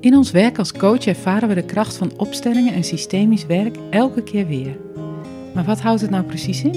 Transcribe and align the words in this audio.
In 0.00 0.16
ons 0.16 0.30
werk 0.30 0.58
als 0.58 0.72
coach 0.72 1.06
ervaren 1.06 1.48
we 1.48 1.54
de 1.54 1.64
kracht 1.64 1.96
van 1.96 2.12
opstellingen 2.16 2.74
en 2.74 2.84
systemisch 2.84 3.46
werk 3.46 3.76
elke 3.90 4.22
keer 4.22 4.46
weer. 4.46 4.76
Maar 5.54 5.64
wat 5.64 5.80
houdt 5.80 6.00
het 6.00 6.10
nou 6.10 6.24
precies 6.24 6.62
in? 6.62 6.74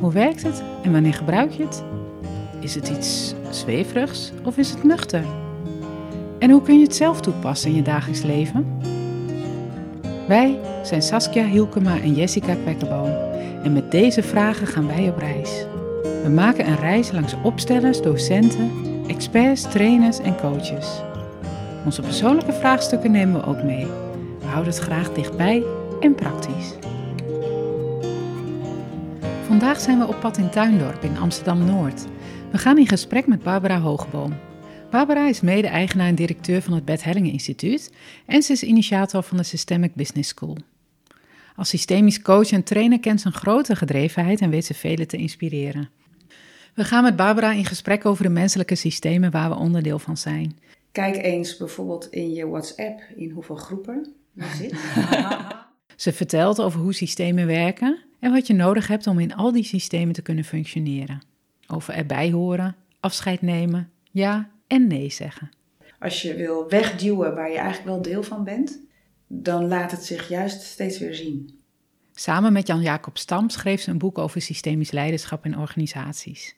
Hoe 0.00 0.12
werkt 0.12 0.42
het 0.42 0.62
en 0.82 0.92
wanneer 0.92 1.14
gebruik 1.14 1.52
je 1.52 1.62
het? 1.62 1.82
Is 2.60 2.74
het 2.74 2.88
iets 2.88 3.34
zweverigs 3.50 4.32
of 4.44 4.56
is 4.56 4.70
het 4.70 4.84
nuchter? 4.84 5.24
En 6.38 6.50
hoe 6.50 6.62
kun 6.62 6.78
je 6.78 6.84
het 6.84 6.94
zelf 6.94 7.20
toepassen 7.20 7.70
in 7.70 7.76
je 7.76 7.82
dagelijks 7.82 8.22
leven? 8.22 8.66
Wij 10.28 10.58
zijn 10.82 11.02
Saskia 11.02 11.46
Hielkema 11.46 12.00
en 12.00 12.14
Jessica 12.14 12.54
Kwekkenboom 12.54 13.12
en 13.62 13.72
met 13.72 13.90
deze 13.90 14.22
vragen 14.22 14.66
gaan 14.66 14.86
wij 14.86 15.08
op 15.08 15.18
reis. 15.18 15.66
We 16.22 16.30
maken 16.34 16.66
een 16.66 16.78
reis 16.78 17.12
langs 17.12 17.34
opstellers, 17.42 18.02
docenten, 18.02 18.70
experts, 19.06 19.62
trainers 19.62 20.18
en 20.18 20.36
coaches. 20.36 21.07
Onze 21.84 22.02
persoonlijke 22.02 22.52
vraagstukken 22.52 23.10
nemen 23.10 23.40
we 23.40 23.46
ook 23.46 23.62
mee. 23.62 23.86
We 24.38 24.46
houden 24.46 24.72
het 24.72 24.82
graag 24.82 25.12
dichtbij 25.12 25.62
en 26.00 26.14
praktisch. 26.14 26.72
Vandaag 29.46 29.80
zijn 29.80 29.98
we 29.98 30.06
op 30.06 30.20
pad 30.20 30.36
in 30.36 30.50
Tuindorp 30.50 31.02
in 31.02 31.18
Amsterdam-Noord. 31.18 32.06
We 32.50 32.58
gaan 32.58 32.78
in 32.78 32.86
gesprek 32.86 33.26
met 33.26 33.42
Barbara 33.42 33.80
Hoogboom. 33.80 34.32
Barbara 34.90 35.28
is 35.28 35.40
mede-eigenaar 35.40 36.06
en 36.06 36.14
directeur 36.14 36.62
van 36.62 36.72
het 36.72 36.84
Bert 36.84 37.04
Hellingen 37.04 37.32
Instituut 37.32 37.92
en 38.26 38.42
ze 38.42 38.52
is 38.52 38.62
initiator 38.62 39.22
van 39.22 39.36
de 39.36 39.42
Systemic 39.42 39.94
Business 39.94 40.28
School. 40.28 40.56
Als 41.56 41.68
systemisch 41.68 42.22
coach 42.22 42.50
en 42.50 42.62
trainer 42.62 43.00
kent 43.00 43.20
ze 43.20 43.26
een 43.26 43.32
grote 43.32 43.76
gedrevenheid 43.76 44.40
en 44.40 44.50
weet 44.50 44.64
ze 44.64 44.74
velen 44.74 45.08
te 45.08 45.16
inspireren. 45.16 45.90
We 46.74 46.84
gaan 46.84 47.02
met 47.02 47.16
Barbara 47.16 47.52
in 47.52 47.64
gesprek 47.64 48.06
over 48.06 48.22
de 48.22 48.30
menselijke 48.30 48.74
systemen 48.74 49.30
waar 49.30 49.48
we 49.48 49.56
onderdeel 49.56 49.98
van 49.98 50.16
zijn. 50.16 50.58
Kijk 50.98 51.16
eens 51.16 51.56
bijvoorbeeld 51.56 52.06
in 52.10 52.32
je 52.32 52.48
WhatsApp 52.48 53.00
in 53.16 53.30
hoeveel 53.30 53.56
groepen 53.56 54.14
je 54.32 54.54
zit. 54.58 54.74
Ze 55.96 56.12
vertelt 56.12 56.60
over 56.60 56.80
hoe 56.80 56.94
systemen 56.94 57.46
werken 57.46 58.04
en 58.20 58.32
wat 58.32 58.46
je 58.46 58.54
nodig 58.54 58.86
hebt 58.86 59.06
om 59.06 59.18
in 59.18 59.34
al 59.34 59.52
die 59.52 59.64
systemen 59.64 60.14
te 60.14 60.22
kunnen 60.22 60.44
functioneren. 60.44 61.22
Over 61.66 61.94
erbij 61.94 62.30
horen, 62.30 62.76
afscheid 63.00 63.42
nemen, 63.42 63.90
ja 64.10 64.50
en 64.66 64.86
nee 64.86 65.10
zeggen. 65.10 65.50
Als 65.98 66.22
je 66.22 66.34
wil 66.34 66.68
wegduwen 66.68 67.34
waar 67.34 67.50
je 67.50 67.58
eigenlijk 67.58 67.88
wel 67.88 68.02
deel 68.02 68.22
van 68.22 68.44
bent, 68.44 68.80
dan 69.26 69.68
laat 69.68 69.90
het 69.90 70.04
zich 70.04 70.28
juist 70.28 70.62
steeds 70.62 70.98
weer 70.98 71.14
zien. 71.14 71.60
Samen 72.12 72.52
met 72.52 72.66
Jan-Jacob 72.66 73.18
Stam 73.18 73.48
schreef 73.48 73.80
ze 73.80 73.90
een 73.90 73.98
boek 73.98 74.18
over 74.18 74.40
systemisch 74.42 74.90
leiderschap 74.90 75.44
in 75.44 75.58
organisaties. 75.58 76.56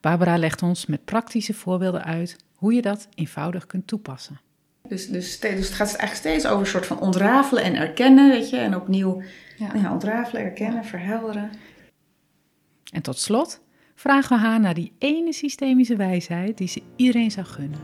Barbara 0.00 0.36
legt 0.38 0.62
ons 0.62 0.86
met 0.86 1.04
praktische 1.04 1.54
voorbeelden 1.54 2.04
uit 2.04 2.36
hoe 2.60 2.74
je 2.74 2.82
dat 2.82 3.08
eenvoudig 3.14 3.66
kunt 3.66 3.86
toepassen. 3.86 4.40
Dus, 4.88 5.08
dus, 5.08 5.40
dus 5.40 5.50
het 5.50 5.72
gaat 5.72 5.86
eigenlijk 5.86 6.14
steeds 6.14 6.46
over 6.46 6.60
een 6.60 6.66
soort 6.66 6.86
van 6.86 7.00
ontrafelen 7.00 7.62
en 7.62 7.74
erkennen, 7.74 8.30
weet 8.30 8.50
je. 8.50 8.56
En 8.56 8.76
opnieuw 8.76 9.22
ja. 9.56 9.70
Ja, 9.74 9.92
ontrafelen, 9.92 10.42
erkennen, 10.42 10.84
verhelderen. 10.84 11.50
En 12.92 13.02
tot 13.02 13.18
slot 13.18 13.60
vragen 13.94 14.36
we 14.36 14.42
haar 14.42 14.60
naar 14.60 14.74
die 14.74 14.92
ene 14.98 15.32
systemische 15.32 15.96
wijsheid 15.96 16.58
die 16.58 16.68
ze 16.68 16.82
iedereen 16.96 17.30
zou 17.30 17.46
gunnen. 17.46 17.80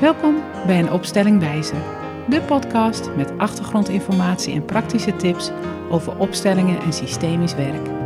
Welkom 0.00 0.42
bij 0.66 0.78
een 0.78 0.92
opstelling 0.92 1.40
wijzer, 1.40 1.82
de 2.28 2.40
podcast 2.40 3.10
met 3.16 3.38
achtergrondinformatie 3.38 4.54
en 4.54 4.64
praktische 4.64 5.16
tips 5.16 5.50
over 5.90 6.18
opstellingen 6.18 6.80
en 6.80 6.92
systemisch 6.92 7.54
werk. 7.54 7.97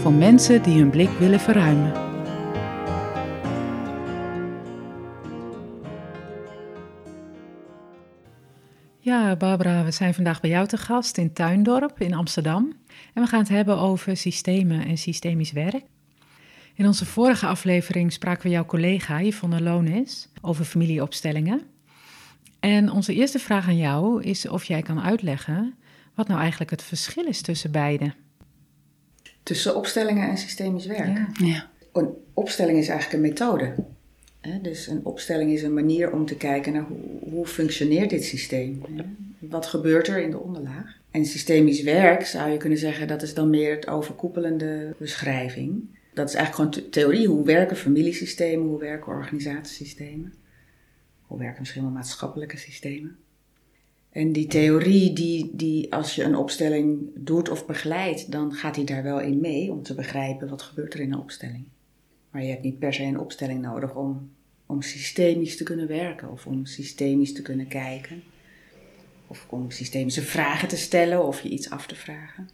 Voor 0.00 0.12
mensen 0.12 0.62
die 0.62 0.78
hun 0.78 0.90
blik 0.90 1.08
willen 1.08 1.40
verruimen. 1.40 1.92
Ja, 8.98 9.36
Barbara, 9.36 9.84
we 9.84 9.90
zijn 9.90 10.14
vandaag 10.14 10.40
bij 10.40 10.50
jou 10.50 10.66
te 10.66 10.76
gast 10.76 11.18
in 11.18 11.32
Tuindorp 11.32 12.00
in 12.00 12.14
Amsterdam. 12.14 12.72
En 13.14 13.22
we 13.22 13.28
gaan 13.28 13.40
het 13.40 13.48
hebben 13.48 13.78
over 13.78 14.16
systemen 14.16 14.84
en 14.86 14.98
systemisch 14.98 15.52
werk. 15.52 15.84
In 16.74 16.86
onze 16.86 17.06
vorige 17.06 17.46
aflevering 17.46 18.12
spraken 18.12 18.42
we 18.42 18.48
jouw 18.48 18.66
collega 18.66 19.22
Yvonne 19.22 19.62
Lonis 19.62 20.28
over 20.40 20.64
familieopstellingen. 20.64 21.62
En 22.60 22.90
onze 22.90 23.14
eerste 23.14 23.38
vraag 23.38 23.66
aan 23.66 23.76
jou 23.76 24.22
is 24.22 24.48
of 24.48 24.64
jij 24.64 24.82
kan 24.82 25.00
uitleggen 25.00 25.74
wat 26.14 26.28
nou 26.28 26.40
eigenlijk 26.40 26.70
het 26.70 26.82
verschil 26.82 27.26
is 27.26 27.42
tussen 27.42 27.70
beide. 27.70 28.12
Tussen 29.50 29.76
opstellingen 29.76 30.28
en 30.28 30.38
systemisch 30.38 30.86
werk? 30.86 31.16
Ja. 31.16 31.46
ja. 31.46 31.70
Een 31.92 32.08
opstelling 32.34 32.78
is 32.78 32.88
eigenlijk 32.88 33.22
een 33.22 33.28
methode. 33.28 33.74
Dus 34.62 34.86
een 34.86 35.04
opstelling 35.04 35.52
is 35.52 35.62
een 35.62 35.74
manier 35.74 36.12
om 36.12 36.26
te 36.26 36.36
kijken 36.36 36.72
naar 36.72 36.82
hoe, 36.82 37.30
hoe 37.30 37.46
functioneert 37.46 38.10
dit 38.10 38.24
systeem? 38.24 38.82
Wat 39.38 39.66
gebeurt 39.66 40.08
er 40.08 40.22
in 40.22 40.30
de 40.30 40.38
onderlaag? 40.38 40.96
En 41.10 41.24
systemisch 41.24 41.82
werk 41.82 42.26
zou 42.26 42.50
je 42.50 42.56
kunnen 42.56 42.78
zeggen, 42.78 43.08
dat 43.08 43.22
is 43.22 43.34
dan 43.34 43.50
meer 43.50 43.74
het 43.74 43.88
overkoepelende 43.88 44.94
beschrijving. 44.98 45.82
Dat 46.14 46.28
is 46.28 46.34
eigenlijk 46.34 46.72
gewoon 46.72 46.90
theorie. 46.90 47.26
Hoe 47.26 47.44
werken 47.44 47.76
familiesystemen? 47.76 48.66
Hoe 48.66 48.78
werken 48.78 49.12
organisatiesystemen? 49.12 50.34
Hoe 51.26 51.38
werken 51.38 51.60
misschien 51.60 51.82
wel 51.82 51.90
maatschappelijke 51.90 52.56
systemen? 52.56 53.16
En 54.10 54.32
die 54.32 54.46
theorie, 54.46 55.12
die, 55.12 55.50
die 55.52 55.94
als 55.94 56.14
je 56.14 56.22
een 56.22 56.36
opstelling 56.36 57.10
doet 57.14 57.48
of 57.48 57.66
begeleidt, 57.66 58.32
dan 58.32 58.52
gaat 58.52 58.76
hij 58.76 58.84
daar 58.84 59.02
wel 59.02 59.20
in 59.20 59.40
mee 59.40 59.72
om 59.72 59.82
te 59.82 59.94
begrijpen 59.94 60.48
wat 60.48 60.62
gebeurt 60.62 60.94
er 60.94 61.00
in 61.00 61.12
een 61.12 61.18
opstelling. 61.18 61.64
Maar 62.30 62.42
je 62.42 62.50
hebt 62.50 62.62
niet 62.62 62.78
per 62.78 62.94
se 62.94 63.02
een 63.02 63.18
opstelling 63.18 63.60
nodig 63.60 63.94
om, 63.94 64.30
om 64.66 64.82
systemisch 64.82 65.56
te 65.56 65.64
kunnen 65.64 65.86
werken 65.86 66.30
of 66.30 66.46
om 66.46 66.66
systemisch 66.66 67.32
te 67.32 67.42
kunnen 67.42 67.66
kijken. 67.66 68.22
Of 69.26 69.46
om 69.50 69.70
systemische 69.70 70.22
vragen 70.22 70.68
te 70.68 70.76
stellen 70.76 71.26
of 71.26 71.40
je 71.40 71.48
iets 71.48 71.70
af 71.70 71.86
te 71.86 71.94
vragen. 71.94 72.48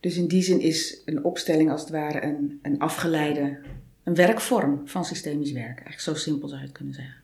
Dus 0.00 0.16
in 0.16 0.28
die 0.28 0.42
zin 0.42 0.60
is 0.60 1.02
een 1.04 1.24
opstelling 1.24 1.70
als 1.70 1.80
het 1.80 1.90
ware 1.90 2.22
een, 2.22 2.58
een 2.62 2.78
afgeleide, 2.78 3.58
een 4.02 4.14
werkvorm 4.14 4.88
van 4.88 5.04
systemisch 5.04 5.52
werken. 5.52 5.84
Eigenlijk 5.84 6.00
zo 6.00 6.14
simpel 6.14 6.48
zou 6.48 6.60
je 6.60 6.66
het 6.66 6.76
kunnen 6.76 6.94
zeggen. 6.94 7.23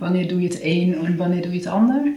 Wanneer 0.00 0.28
doe 0.28 0.40
je 0.40 0.48
het 0.48 0.60
een 0.62 0.94
en 0.94 1.16
wanneer 1.16 1.42
doe 1.42 1.52
je 1.52 1.58
het 1.58 1.66
ander? 1.66 2.16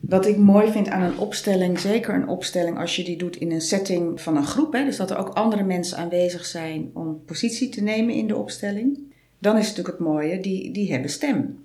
Wat 0.00 0.26
ik 0.26 0.36
mooi 0.36 0.70
vind 0.70 0.88
aan 0.88 1.02
een 1.02 1.18
opstelling, 1.18 1.78
zeker 1.78 2.14
een 2.14 2.28
opstelling 2.28 2.78
als 2.78 2.96
je 2.96 3.04
die 3.04 3.16
doet 3.16 3.36
in 3.36 3.50
een 3.50 3.60
setting 3.60 4.20
van 4.20 4.36
een 4.36 4.46
groep, 4.46 4.72
hè, 4.72 4.84
dus 4.84 4.96
dat 4.96 5.10
er 5.10 5.18
ook 5.18 5.28
andere 5.28 5.62
mensen 5.62 5.98
aanwezig 5.98 6.44
zijn 6.44 6.90
om 6.94 7.24
positie 7.24 7.68
te 7.68 7.82
nemen 7.82 8.14
in 8.14 8.26
de 8.26 8.36
opstelling, 8.36 8.98
dan 9.38 9.56
is 9.58 9.68
het 9.68 9.76
natuurlijk 9.76 9.98
het 9.98 10.08
mooie, 10.08 10.40
die, 10.40 10.70
die 10.70 10.92
hebben 10.92 11.10
stem. 11.10 11.64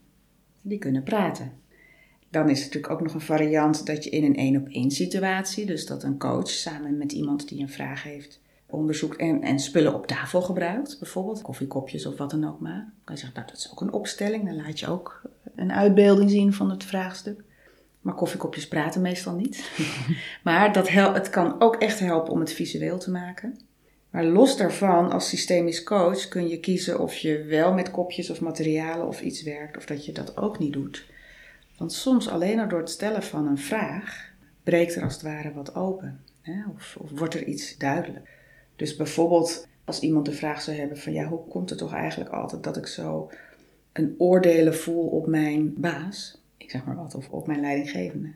Die 0.62 0.78
kunnen 0.78 1.04
praten. 1.04 1.52
Dan 2.30 2.50
is 2.50 2.64
het 2.64 2.66
natuurlijk 2.66 2.94
ook 2.94 3.02
nog 3.02 3.14
een 3.14 3.22
variant 3.22 3.86
dat 3.86 4.04
je 4.04 4.10
in 4.10 4.24
een 4.24 4.36
één 4.36 4.58
op 4.58 4.68
één 4.68 4.92
situatie, 4.92 5.66
dus 5.66 5.86
dat 5.86 6.04
een 6.04 6.18
coach 6.18 6.50
samen 6.50 6.98
met 6.98 7.12
iemand 7.12 7.50
die 7.50 7.62
een 7.62 7.70
vraag 7.70 8.04
heeft, 8.04 8.40
onderzoekt 8.66 9.18
en, 9.18 9.42
en 9.42 9.60
spullen 9.60 9.94
op 9.94 10.08
tafel 10.08 10.42
gebruikt, 10.42 11.00
bijvoorbeeld 11.00 11.42
koffiekopjes 11.42 12.06
of 12.06 12.18
wat 12.18 12.32
dan 12.32 12.48
ook 12.48 12.60
maar. 12.60 12.92
kan 13.04 13.16
je 13.16 13.22
zeggen, 13.22 13.40
nou 13.40 13.52
dat 13.52 13.58
is 13.58 13.72
ook 13.72 13.82
een 13.82 13.94
opstelling, 13.94 14.46
dan 14.46 14.56
laat 14.56 14.80
je 14.80 14.88
ook 14.88 15.22
een 15.58 15.72
uitbeelding 15.72 16.30
zien 16.30 16.54
van 16.54 16.70
het 16.70 16.84
vraagstuk. 16.84 17.44
Maar 18.02 18.16
koffiekopjes 18.16 18.68
praten 18.68 19.02
meestal 19.02 19.36
niet. 19.36 19.70
maar 20.44 20.74
dat 20.74 20.90
hel 20.90 21.14
het 21.14 21.30
kan 21.30 21.62
ook 21.62 21.76
echt 21.76 22.00
helpen 22.00 22.34
om 22.34 22.40
het 22.40 22.54
visueel 22.54 22.98
te 22.98 23.12
maken. 23.12 23.60
Maar 24.10 24.26
los 24.26 24.58
daarvan, 24.58 25.12
als 25.12 25.30
systemisch 25.30 25.84
coach, 25.84 26.28
kun 26.28 26.48
je 26.48 26.60
kiezen 26.60 27.00
of 27.00 27.16
je 27.16 27.44
wel 27.44 27.74
met 27.74 27.92
kopjes 27.92 28.30
of 28.30 28.42
materialen 28.42 29.08
of 29.08 29.22
iets 29.22 29.44
werkt, 29.44 29.78
of 29.78 29.86
dat 29.86 30.06
je 30.06 30.12
dat 30.12 30.38
ook 30.38 30.60
niet 30.60 30.74
doet. 30.74 31.06
Want 31.78 31.94
soms 31.94 32.30
alleen 32.30 32.60
al 32.60 32.68
door 32.68 32.80
het 32.80 32.90
stellen 32.90 33.24
van 33.24 33.48
een 33.48 33.58
vraag 33.58 34.30
breekt 34.64 34.96
er 34.96 35.04
als 35.04 35.14
het 35.14 35.22
ware 35.22 35.54
wat 35.54 35.76
open. 35.76 36.20
Hè? 36.42 36.64
Of, 36.76 36.98
of 37.00 37.10
wordt 37.10 37.34
er 37.34 37.44
iets 37.44 37.78
duidelijk. 37.78 38.30
Dus 38.76 38.96
bijvoorbeeld 38.96 39.68
als 39.86 40.00
iemand 40.00 40.26
de 40.26 40.32
vraag 40.32 40.62
zou 40.62 40.78
hebben 40.78 40.98
van 40.98 41.14
ja, 41.14 41.26
hoe 41.26 41.48
komt 41.48 41.70
het 41.70 41.80
toch 41.80 41.94
eigenlijk 41.94 42.30
altijd 42.30 42.64
dat 42.64 42.78
ik 42.78 42.88
zo 42.88 43.32
een 43.98 44.16
oordelen 44.18 44.76
voel 44.76 45.08
op 45.08 45.28
mijn 45.28 45.74
baas, 45.78 46.42
ik 46.58 46.70
zeg 46.70 46.86
maar 46.86 46.96
wat, 46.96 47.16
of 47.16 47.30
op 47.30 47.48
mijn 47.48 47.62
leidinggevende. 47.62 48.32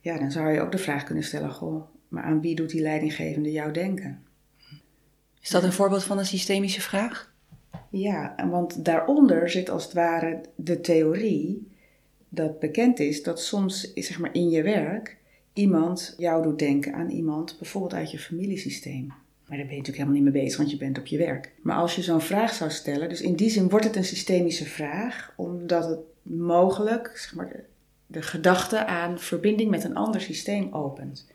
Ja, 0.00 0.18
dan 0.18 0.30
zou 0.30 0.52
je 0.52 0.60
ook 0.60 0.72
de 0.72 0.78
vraag 0.78 1.04
kunnen 1.04 1.24
stellen, 1.24 1.50
goh, 1.50 1.82
maar 2.08 2.22
aan 2.22 2.40
wie 2.40 2.54
doet 2.54 2.70
die 2.70 2.82
leidinggevende 2.82 3.52
jou 3.52 3.72
denken? 3.72 4.22
Is 5.40 5.50
dat 5.50 5.62
een 5.62 5.72
voorbeeld 5.72 6.04
van 6.04 6.18
een 6.18 6.26
systemische 6.26 6.80
vraag? 6.80 7.32
Ja, 7.90 8.34
want 8.50 8.84
daaronder 8.84 9.50
zit 9.50 9.70
als 9.70 9.84
het 9.84 9.92
ware 9.92 10.40
de 10.54 10.80
theorie 10.80 11.66
dat 12.28 12.58
bekend 12.58 12.98
is 12.98 13.22
dat 13.22 13.40
soms 13.40 13.92
zeg 13.94 14.18
maar, 14.18 14.34
in 14.34 14.50
je 14.50 14.62
werk 14.62 15.16
iemand 15.52 16.14
jou 16.18 16.42
doet 16.42 16.58
denken 16.58 16.94
aan 16.94 17.10
iemand 17.10 17.56
bijvoorbeeld 17.58 17.94
uit 17.94 18.10
je 18.10 18.18
familiesysteem. 18.18 19.12
Maar 19.52 19.60
daar 19.60 19.70
ben 19.70 19.80
je 19.80 19.82
natuurlijk 19.82 20.08
helemaal 20.08 20.32
niet 20.32 20.34
mee 20.34 20.44
bezig, 20.44 20.58
want 20.58 20.70
je 20.70 20.76
bent 20.76 20.98
op 20.98 21.06
je 21.06 21.18
werk. 21.18 21.52
Maar 21.62 21.76
als 21.76 21.94
je 21.94 22.02
zo'n 22.02 22.20
vraag 22.20 22.52
zou 22.52 22.70
stellen, 22.70 23.08
dus 23.08 23.20
in 23.20 23.34
die 23.34 23.50
zin 23.50 23.68
wordt 23.68 23.84
het 23.84 23.96
een 23.96 24.04
systemische 24.04 24.64
vraag, 24.64 25.32
omdat 25.36 25.88
het 25.88 25.98
mogelijk 26.22 27.12
zeg 27.14 27.34
maar, 27.34 27.64
de, 28.06 28.22
gedachte 28.22 28.86
aan 28.86 29.18
verbinding 29.18 29.70
met 29.70 29.84
een 29.84 29.94
ander 29.94 30.20
systeem 30.20 30.72
opent. 30.72 31.30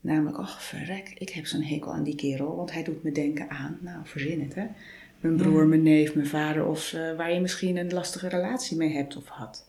Namelijk, 0.00 0.36
ach 0.36 0.62
verrek, 0.62 1.14
ik 1.18 1.30
heb 1.30 1.46
zo'n 1.46 1.62
hekel 1.62 1.92
aan 1.92 2.02
die 2.02 2.14
kerel, 2.14 2.56
want 2.56 2.72
hij 2.72 2.82
doet 2.82 3.02
me 3.02 3.12
denken 3.12 3.50
aan, 3.50 3.78
nou 3.80 3.98
verzin 4.04 4.40
het 4.40 4.54
hè, 4.54 4.66
Mijn 5.20 5.36
broer, 5.36 5.66
mijn 5.66 5.82
neef, 5.82 6.14
mijn 6.14 6.26
vader 6.26 6.66
of 6.66 6.92
eh, 6.92 7.16
waar 7.16 7.32
je 7.32 7.40
misschien 7.40 7.76
een 7.76 7.92
lastige 7.92 8.28
relatie 8.28 8.76
mee 8.76 8.92
hebt 8.92 9.16
of 9.16 9.28
had. 9.28 9.67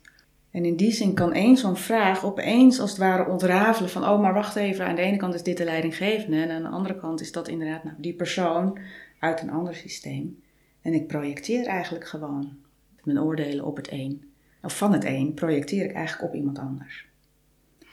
En 0.52 0.66
in 0.66 0.76
die 0.76 0.92
zin 0.92 1.14
kan 1.14 1.34
één 1.34 1.58
zo'n 1.58 1.78
vraag 1.78 2.26
opeens 2.26 2.80
als 2.80 2.90
het 2.90 3.00
ware 3.00 3.32
ontrafelen 3.32 3.90
van, 3.90 4.08
oh 4.08 4.22
maar 4.22 4.34
wacht 4.34 4.56
even, 4.56 4.86
aan 4.86 4.96
de 4.96 5.02
ene 5.02 5.18
kant 5.18 5.34
is 5.34 5.44
dit 5.44 5.58
de 5.58 5.64
leidinggevende 5.64 6.42
en 6.42 6.52
aan 6.52 6.62
de 6.62 6.68
andere 6.68 7.00
kant 7.00 7.22
is 7.22 7.32
dat 7.32 7.48
inderdaad 7.48 7.84
nou, 7.84 7.96
die 7.98 8.14
persoon 8.14 8.80
uit 9.20 9.42
een 9.42 9.52
ander 9.52 9.76
systeem. 9.76 10.44
En 10.82 10.94
ik 10.94 11.08
projecteer 11.08 11.66
eigenlijk 11.66 12.08
gewoon 12.08 12.58
mijn 13.04 13.20
oordelen 13.20 13.66
op 13.66 13.76
het 13.76 13.92
een. 13.92 14.32
Of 14.62 14.78
van 14.78 14.94
het 14.94 15.06
een 15.06 15.34
projecteer 15.34 15.86
ik 15.86 15.94
eigenlijk 15.94 16.34
op 16.34 16.40
iemand 16.40 16.60
anders. 16.60 17.08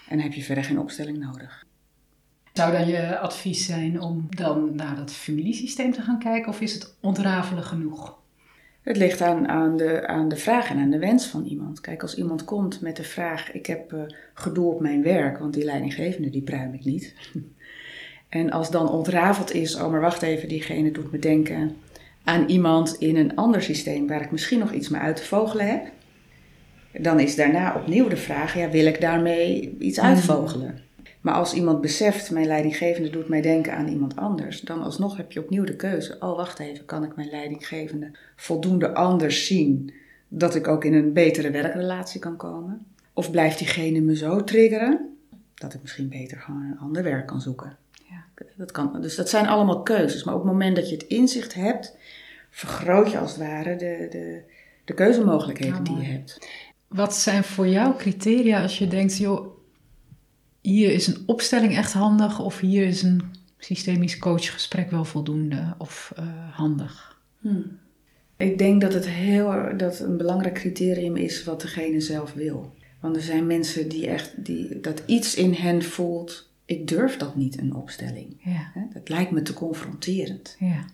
En 0.08 0.20
heb 0.20 0.32
je 0.32 0.42
verder 0.42 0.64
geen 0.64 0.78
opstelling 0.78 1.18
nodig. 1.18 1.66
Zou 2.52 2.72
dan 2.72 2.86
je 2.86 3.18
advies 3.18 3.66
zijn 3.66 4.00
om 4.00 4.26
dan 4.30 4.74
naar 4.74 4.96
dat 4.96 5.12
familiesysteem 5.12 5.92
te 5.92 6.02
gaan 6.02 6.18
kijken 6.18 6.48
of 6.48 6.60
is 6.60 6.74
het 6.74 6.96
ontrafelen 7.00 7.62
genoeg? 7.62 8.18
Het 8.86 8.96
ligt 8.96 9.20
aan, 9.20 9.48
aan, 9.48 9.76
de, 9.76 10.06
aan 10.06 10.28
de 10.28 10.36
vraag 10.36 10.70
en 10.70 10.78
aan 10.78 10.90
de 10.90 10.98
wens 10.98 11.26
van 11.26 11.44
iemand. 11.44 11.80
Kijk, 11.80 12.02
als 12.02 12.16
iemand 12.16 12.44
komt 12.44 12.80
met 12.80 12.96
de 12.96 13.02
vraag: 13.02 13.52
Ik 13.52 13.66
heb 13.66 13.92
eh, 13.92 14.00
gedoe 14.34 14.72
op 14.72 14.80
mijn 14.80 15.02
werk, 15.02 15.38
want 15.38 15.54
die 15.54 15.64
leidinggevende 15.64 16.30
die 16.30 16.42
pruim 16.42 16.74
ik 16.74 16.84
niet. 16.84 17.14
en 18.28 18.50
als 18.50 18.70
dan 18.70 18.90
ontrafeld 18.90 19.52
is: 19.52 19.76
Oh, 19.76 19.90
maar 19.90 20.00
wacht 20.00 20.22
even, 20.22 20.48
diegene 20.48 20.90
doet 20.90 21.12
me 21.12 21.18
denken 21.18 21.76
aan 22.24 22.48
iemand 22.48 22.96
in 22.98 23.16
een 23.16 23.36
ander 23.36 23.62
systeem 23.62 24.06
waar 24.06 24.22
ik 24.22 24.30
misschien 24.30 24.58
nog 24.58 24.72
iets 24.72 24.88
mee 24.88 25.00
uit 25.00 25.16
te 25.16 25.24
vogelen 25.24 25.68
heb. 25.68 25.86
Dan 27.00 27.20
is 27.20 27.36
daarna 27.36 27.74
opnieuw 27.74 28.08
de 28.08 28.16
vraag: 28.16 28.56
ja, 28.56 28.70
Wil 28.70 28.86
ik 28.86 29.00
daarmee 29.00 29.76
iets 29.78 30.00
uitvogelen? 30.00 30.85
Maar 31.26 31.34
als 31.34 31.54
iemand 31.54 31.80
beseft, 31.80 32.30
mijn 32.30 32.46
leidinggevende 32.46 33.10
doet 33.10 33.28
mij 33.28 33.40
denken 33.40 33.72
aan 33.72 33.88
iemand 33.88 34.16
anders, 34.16 34.60
dan 34.60 34.82
alsnog 34.82 35.16
heb 35.16 35.32
je 35.32 35.40
opnieuw 35.40 35.64
de 35.64 35.76
keuze. 35.76 36.16
Oh, 36.20 36.36
wacht 36.36 36.58
even, 36.58 36.84
kan 36.84 37.04
ik 37.04 37.16
mijn 37.16 37.30
leidinggevende 37.30 38.10
voldoende 38.36 38.94
anders 38.94 39.46
zien 39.46 39.92
dat 40.28 40.54
ik 40.54 40.68
ook 40.68 40.84
in 40.84 40.94
een 40.94 41.12
betere 41.12 41.50
werkrelatie 41.50 42.20
kan 42.20 42.36
komen? 42.36 42.86
Of 43.12 43.30
blijft 43.30 43.58
diegene 43.58 44.00
me 44.00 44.16
zo 44.16 44.44
triggeren 44.44 45.16
dat 45.54 45.74
ik 45.74 45.82
misschien 45.82 46.08
beter 46.08 46.38
gewoon 46.38 46.62
een 46.62 46.78
ander 46.78 47.02
werk 47.02 47.26
kan 47.26 47.40
zoeken? 47.40 47.76
Ja. 48.08 48.24
Dat 48.56 48.72
kan, 48.72 49.00
dus 49.00 49.16
dat 49.16 49.28
zijn 49.28 49.46
allemaal 49.46 49.82
keuzes. 49.82 50.24
Maar 50.24 50.34
op 50.34 50.42
het 50.42 50.52
moment 50.52 50.76
dat 50.76 50.88
je 50.88 50.96
het 50.96 51.06
inzicht 51.06 51.54
hebt, 51.54 51.96
vergroot 52.50 53.10
je 53.10 53.18
als 53.18 53.30
het 53.30 53.40
ware 53.40 53.76
de, 53.76 54.06
de, 54.10 54.42
de 54.84 54.94
keuzemogelijkheden 54.94 55.84
die 55.84 55.96
je 55.96 56.04
hebt. 56.04 56.48
Wat 56.88 57.14
zijn 57.14 57.44
voor 57.44 57.68
jou 57.68 57.96
criteria 57.96 58.62
als 58.62 58.78
je 58.78 58.88
denkt, 58.88 59.16
joh, 59.16 59.55
hier 60.66 60.92
is 60.92 61.06
een 61.06 61.22
opstelling 61.26 61.76
echt 61.76 61.92
handig 61.92 62.40
of 62.40 62.60
hier 62.60 62.86
is 62.86 63.02
een 63.02 63.22
systemisch 63.58 64.18
coachgesprek 64.18 64.90
wel 64.90 65.04
voldoende 65.04 65.74
of 65.78 66.12
eh, 66.16 66.24
handig? 66.52 67.20
Ik 68.36 68.58
denk 68.58 68.80
dat 68.80 68.92
het 68.94 69.06
heel 69.08 69.76
dat 69.76 69.98
een 70.00 70.16
belangrijk 70.16 70.54
criterium 70.54 71.16
is 71.16 71.44
wat 71.44 71.60
degene 71.60 72.00
zelf 72.00 72.32
wil. 72.32 72.74
Want 73.00 73.16
er 73.16 73.22
zijn 73.22 73.46
mensen 73.46 73.88
die 73.88 74.06
echt 74.06 74.44
die, 74.44 74.80
dat 74.80 75.02
iets 75.06 75.34
in 75.34 75.52
hen 75.52 75.82
voelt. 75.82 76.48
Ik 76.64 76.88
durf 76.88 77.16
dat 77.16 77.36
niet, 77.36 77.58
een 77.60 77.74
opstelling. 77.74 78.36
Ja, 78.38 78.72
Dat 78.94 79.08
lijkt 79.08 79.30
me 79.30 79.42
te 79.42 79.52
confronterend. 79.54 80.56
ja, 80.58 80.84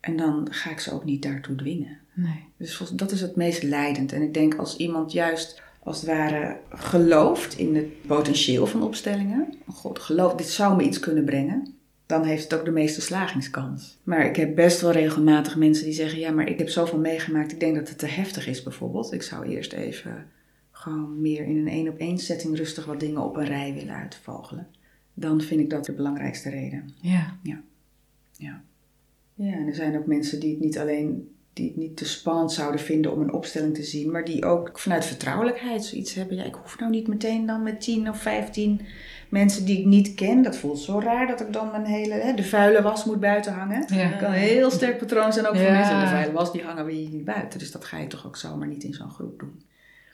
En 0.00 0.16
dan 0.16 0.48
ga 0.50 0.70
ik 0.70 0.80
ze 0.80 0.92
ook 0.92 1.04
niet 1.04 1.22
daartoe 1.22 1.54
dwingen. 1.56 1.98
nee. 2.14 2.44
Dus 2.56 2.82
dat 2.92 3.10
is 3.12 3.20
het 3.20 3.36
meest 3.36 3.62
leidend. 3.62 4.12
En 4.12 4.22
ik 4.22 4.34
denk 4.34 4.54
als 4.54 4.76
iemand 4.76 5.12
juist 5.12 5.62
als 5.86 6.00
het 6.00 6.06
ware 6.06 6.56
gelooft 6.70 7.58
in 7.58 7.76
het 7.76 8.06
potentieel 8.06 8.66
van 8.66 8.82
opstellingen. 8.82 9.54
oh 9.68 9.74
God, 9.74 9.98
geloof, 9.98 10.34
dit 10.34 10.48
zou 10.48 10.76
me 10.76 10.82
iets 10.82 11.00
kunnen 11.00 11.24
brengen. 11.24 11.74
Dan 12.06 12.24
heeft 12.24 12.42
het 12.42 12.54
ook 12.54 12.64
de 12.64 12.70
meeste 12.70 13.00
slagingskans. 13.00 13.98
Maar 14.02 14.26
ik 14.26 14.36
heb 14.36 14.54
best 14.54 14.80
wel 14.80 14.90
regelmatig 14.90 15.56
mensen 15.56 15.84
die 15.84 15.94
zeggen: 15.94 16.18
Ja, 16.18 16.30
maar 16.30 16.48
ik 16.48 16.58
heb 16.58 16.68
zoveel 16.68 16.98
meegemaakt. 16.98 17.52
Ik 17.52 17.60
denk 17.60 17.74
dat 17.74 17.88
het 17.88 17.98
te 17.98 18.06
heftig 18.06 18.46
is, 18.46 18.62
bijvoorbeeld. 18.62 19.12
Ik 19.12 19.22
zou 19.22 19.46
eerst 19.46 19.72
even 19.72 20.26
gewoon 20.70 21.20
meer 21.20 21.44
in 21.44 21.56
een 21.56 21.68
één 21.68 21.88
op 21.88 21.98
één 21.98 22.18
setting 22.18 22.56
rustig 22.56 22.84
wat 22.84 23.00
dingen 23.00 23.22
op 23.22 23.36
een 23.36 23.46
rij 23.46 23.74
willen 23.74 23.94
uitvogelen. 23.94 24.66
Dan 25.14 25.40
vind 25.40 25.60
ik 25.60 25.70
dat 25.70 25.84
de 25.84 25.92
belangrijkste 25.92 26.50
reden. 26.50 26.90
Ja, 27.00 27.36
Ja. 28.32 28.62
Ja, 29.34 29.52
en 29.52 29.66
er 29.66 29.74
zijn 29.74 29.98
ook 29.98 30.06
mensen 30.06 30.40
die 30.40 30.50
het 30.50 30.60
niet 30.60 30.78
alleen 30.78 31.35
die 31.56 31.66
het 31.66 31.76
niet 31.76 31.96
te 31.96 32.04
spannend 32.04 32.52
zouden 32.52 32.80
vinden 32.80 33.12
om 33.12 33.20
een 33.20 33.32
opstelling 33.32 33.74
te 33.74 33.82
zien, 33.82 34.10
maar 34.10 34.24
die 34.24 34.44
ook 34.44 34.78
vanuit 34.78 35.04
vertrouwelijkheid 35.04 35.84
zoiets 35.84 36.14
hebben. 36.14 36.36
Ja, 36.36 36.44
ik 36.44 36.54
hoef 36.54 36.78
nou 36.78 36.90
niet 36.90 37.08
meteen 37.08 37.46
dan 37.46 37.62
met 37.62 37.80
10 37.80 38.08
of 38.08 38.20
15 38.22 38.80
mensen 39.28 39.64
die 39.64 39.78
ik 39.78 39.84
niet 39.84 40.14
ken. 40.14 40.42
Dat 40.42 40.56
voelt 40.56 40.78
zo 40.78 40.98
raar 41.00 41.26
dat 41.26 41.40
ik 41.40 41.52
dan 41.52 41.70
mijn 41.70 41.84
hele, 41.84 42.14
hè, 42.14 42.34
de 42.34 42.44
vuile 42.44 42.82
was 42.82 43.04
moet 43.04 43.20
buiten 43.20 43.52
hangen. 43.52 43.84
Ja. 43.94 44.08
Dat 44.10 44.18
kan 44.18 44.28
een 44.32 44.38
heel 44.38 44.70
sterk 44.70 44.98
patroon 44.98 45.32
zijn 45.32 45.46
ook 45.46 45.54
voor 45.56 45.64
Ja. 45.64 45.72
mensen. 45.72 46.00
De 46.00 46.06
vuile 46.06 46.32
was, 46.32 46.52
die 46.52 46.62
hangen 46.62 46.84
we 46.84 46.92
hier 46.92 47.10
niet 47.10 47.24
buiten. 47.24 47.58
Dus 47.58 47.70
dat 47.72 47.84
ga 47.84 47.98
je 47.98 48.06
toch 48.06 48.26
ook 48.26 48.36
zomaar 48.36 48.68
niet 48.68 48.84
in 48.84 48.94
zo'n 48.94 49.10
groep 49.10 49.38
doen. 49.38 49.62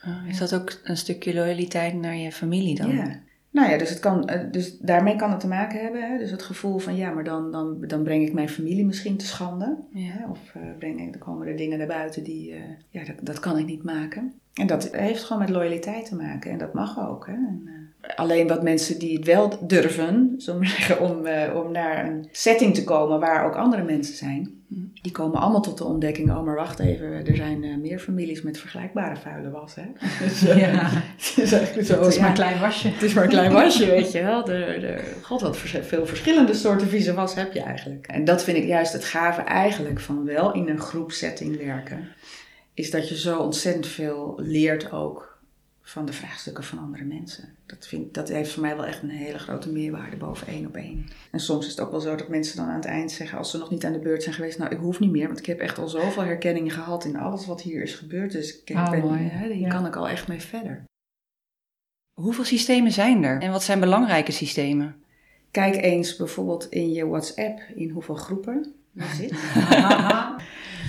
Ah, 0.04 0.28
Is 0.28 0.38
dat 0.38 0.54
ook 0.54 0.80
een 0.84 0.96
stukje 0.96 1.34
loyaliteit 1.34 1.94
naar 1.94 2.16
je 2.16 2.32
familie 2.32 2.74
dan? 2.74 2.90
Ja. 2.96 3.20
Nou 3.52 3.70
ja, 3.70 3.78
dus, 3.78 3.90
het 3.90 3.98
kan, 3.98 4.28
eh, 4.28 4.50
dus 4.50 4.78
daarmee 4.78 5.16
kan 5.16 5.30
het 5.30 5.40
te 5.40 5.46
maken 5.46 5.80
hebben. 5.80 6.10
Hè? 6.10 6.18
Dus 6.18 6.30
het 6.30 6.42
gevoel 6.42 6.78
van 6.78 6.96
ja, 6.96 7.10
maar 7.10 7.24
dan, 7.24 7.52
dan, 7.52 7.76
dan 7.80 8.02
breng 8.02 8.26
ik 8.26 8.32
mijn 8.32 8.48
familie 8.48 8.86
misschien 8.86 9.16
te 9.16 9.26
schande. 9.26 9.76
Ja. 9.90 10.26
Of 10.30 10.54
eh, 10.54 10.62
breng 10.78 11.00
ik, 11.00 11.12
dan 11.12 11.20
komen 11.20 11.46
er 11.46 11.56
dingen 11.56 11.78
naar 11.78 11.86
buiten 11.86 12.24
die, 12.24 12.52
eh, 12.52 12.60
ja, 12.88 13.04
dat, 13.04 13.14
dat 13.20 13.40
kan 13.40 13.58
ik 13.58 13.66
niet 13.66 13.82
maken. 13.82 14.32
En 14.54 14.66
dat 14.66 14.96
heeft 14.96 15.24
gewoon 15.24 15.42
met 15.42 15.50
loyaliteit 15.50 16.06
te 16.06 16.16
maken. 16.16 16.50
En 16.50 16.58
dat 16.58 16.72
mag 16.72 17.08
ook. 17.08 17.26
Hè? 17.26 17.32
En, 17.32 17.68
alleen 18.16 18.48
wat 18.48 18.62
mensen 18.62 18.98
die 18.98 19.16
het 19.16 19.26
wel 19.26 19.58
durven, 19.60 20.34
zeggen, 20.38 21.00
om, 21.00 21.26
eh, 21.26 21.56
om 21.56 21.72
naar 21.72 22.06
een 22.06 22.28
setting 22.32 22.74
te 22.74 22.84
komen 22.84 23.20
waar 23.20 23.46
ook 23.46 23.56
andere 23.56 23.82
mensen 23.82 24.14
zijn. 24.14 24.60
Die 25.02 25.12
komen 25.12 25.40
allemaal 25.40 25.60
tot 25.60 25.78
de 25.78 25.84
ontdekking, 25.84 26.30
oh 26.30 26.44
maar 26.44 26.54
wacht 26.54 26.78
even, 26.78 27.26
er 27.26 27.36
zijn 27.36 27.64
eh, 27.64 27.76
meer 27.76 27.98
families 27.98 28.42
met 28.42 28.58
vergelijkbare 28.58 29.16
vuile 29.16 29.50
was. 29.50 29.74
Hè? 29.74 29.82
Dus, 30.24 30.40
Ja. 30.40 30.88
het 31.16 31.34
is 31.36 31.52
eigenlijk 31.52 31.86
zo, 31.86 31.98
het 31.98 32.06
is 32.06 32.14
ja. 32.14 32.20
maar 32.20 32.30
een 32.30 32.36
klein 32.36 32.60
wasje. 32.60 32.88
Het 32.88 33.02
is 33.02 33.14
maar 33.14 33.24
een 33.24 33.30
klein 33.30 33.52
wasje, 33.52 33.86
weet 33.96 34.12
je 34.12 34.22
wel. 34.22 34.44
De, 34.44 34.76
de, 34.80 35.18
God, 35.22 35.40
wat 35.40 35.56
veel 35.56 36.06
verschillende 36.06 36.54
soorten 36.54 36.88
vieze 36.88 37.14
was 37.14 37.34
heb 37.34 37.52
je 37.52 37.60
eigenlijk. 37.60 38.06
En 38.06 38.24
dat 38.24 38.44
vind 38.44 38.56
ik 38.56 38.64
juist 38.64 38.92
het 38.92 39.04
gave 39.04 39.40
eigenlijk 39.40 40.00
van 40.00 40.24
wel 40.24 40.52
in 40.52 40.68
een 40.68 40.80
groepsetting 40.80 41.64
werken. 41.64 42.08
Is 42.74 42.90
dat 42.90 43.08
je 43.08 43.18
zo 43.18 43.38
ontzettend 43.38 43.86
veel 43.86 44.34
leert 44.36 44.92
ook 44.92 45.31
van 45.84 46.06
de 46.06 46.12
vraagstukken 46.12 46.64
van 46.64 46.78
andere 46.78 47.04
mensen. 47.04 47.56
Dat, 47.66 47.86
vind, 47.86 48.14
dat 48.14 48.28
heeft 48.28 48.52
voor 48.52 48.62
mij 48.62 48.76
wel 48.76 48.86
echt 48.86 49.02
een 49.02 49.10
hele 49.10 49.38
grote 49.38 49.72
meerwaarde 49.72 50.16
boven 50.16 50.46
één 50.46 50.66
op 50.66 50.76
één. 50.76 51.06
En 51.30 51.40
soms 51.40 51.64
is 51.64 51.70
het 51.70 51.80
ook 51.80 51.90
wel 51.90 52.00
zo 52.00 52.16
dat 52.16 52.28
mensen 52.28 52.56
dan 52.56 52.66
aan 52.68 52.74
het 52.74 52.84
eind 52.84 53.12
zeggen, 53.12 53.38
als 53.38 53.50
ze 53.50 53.58
nog 53.58 53.70
niet 53.70 53.84
aan 53.84 53.92
de 53.92 53.98
beurt 53.98 54.22
zijn 54.22 54.34
geweest, 54.34 54.58
nou 54.58 54.70
ik 54.70 54.78
hoef 54.78 55.00
niet 55.00 55.10
meer, 55.10 55.26
want 55.26 55.38
ik 55.38 55.46
heb 55.46 55.58
echt 55.60 55.78
al 55.78 55.88
zoveel 55.88 56.22
herkenningen 56.22 56.70
gehad 56.70 57.04
in 57.04 57.16
alles 57.16 57.46
wat 57.46 57.62
hier 57.62 57.82
is 57.82 57.94
gebeurd. 57.94 58.32
Dus 58.32 58.62
ik 58.62 58.76
Oh, 58.76 58.90
ben, 58.90 59.00
mooi. 59.00 59.20
hè, 59.22 59.46
hier 59.52 59.56
Ja. 59.56 59.68
kan 59.68 59.86
ik 59.86 59.96
al 59.96 60.08
echt 60.08 60.28
mee 60.28 60.40
verder. 60.40 60.84
Hoeveel 62.20 62.44
systemen 62.44 62.92
zijn 62.92 63.22
er? 63.24 63.40
En 63.40 63.50
wat 63.50 63.62
zijn 63.62 63.80
belangrijke 63.80 64.32
systemen? 64.32 64.96
Kijk 65.50 65.74
eens 65.82 66.16
bijvoorbeeld 66.16 66.68
in 66.70 66.92
je 66.92 67.06
WhatsApp 67.06 67.60
in 67.74 67.90
hoeveel 67.90 68.14
groepen 68.14 68.74
zit. 68.94 69.32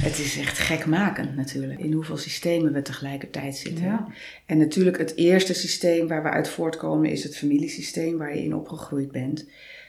Het 0.04 0.20
is 0.20 0.38
echt 0.38 0.58
gekmakend 0.58 1.36
natuurlijk, 1.36 1.80
in 1.80 1.92
hoeveel 1.92 2.18
systemen 2.18 2.74
we 2.74 2.82
tegelijkertijd 2.82 3.56
zitten. 3.56 3.86
Ja. 3.86 4.08
En 4.46 4.58
natuurlijk 4.58 4.98
het 4.98 5.16
eerste 5.16 5.54
systeem 5.54 6.08
waar 6.08 6.24
we 6.24 6.30
uit 6.30 6.50
voortkomen 6.50 7.10
is 7.10 7.24
het 7.24 7.38
familiesysteem 7.38 8.18
waar 8.18 8.36
je 8.36 8.44
in 8.44 8.56
opgegroeid 8.56 9.12
bent. 9.12 9.46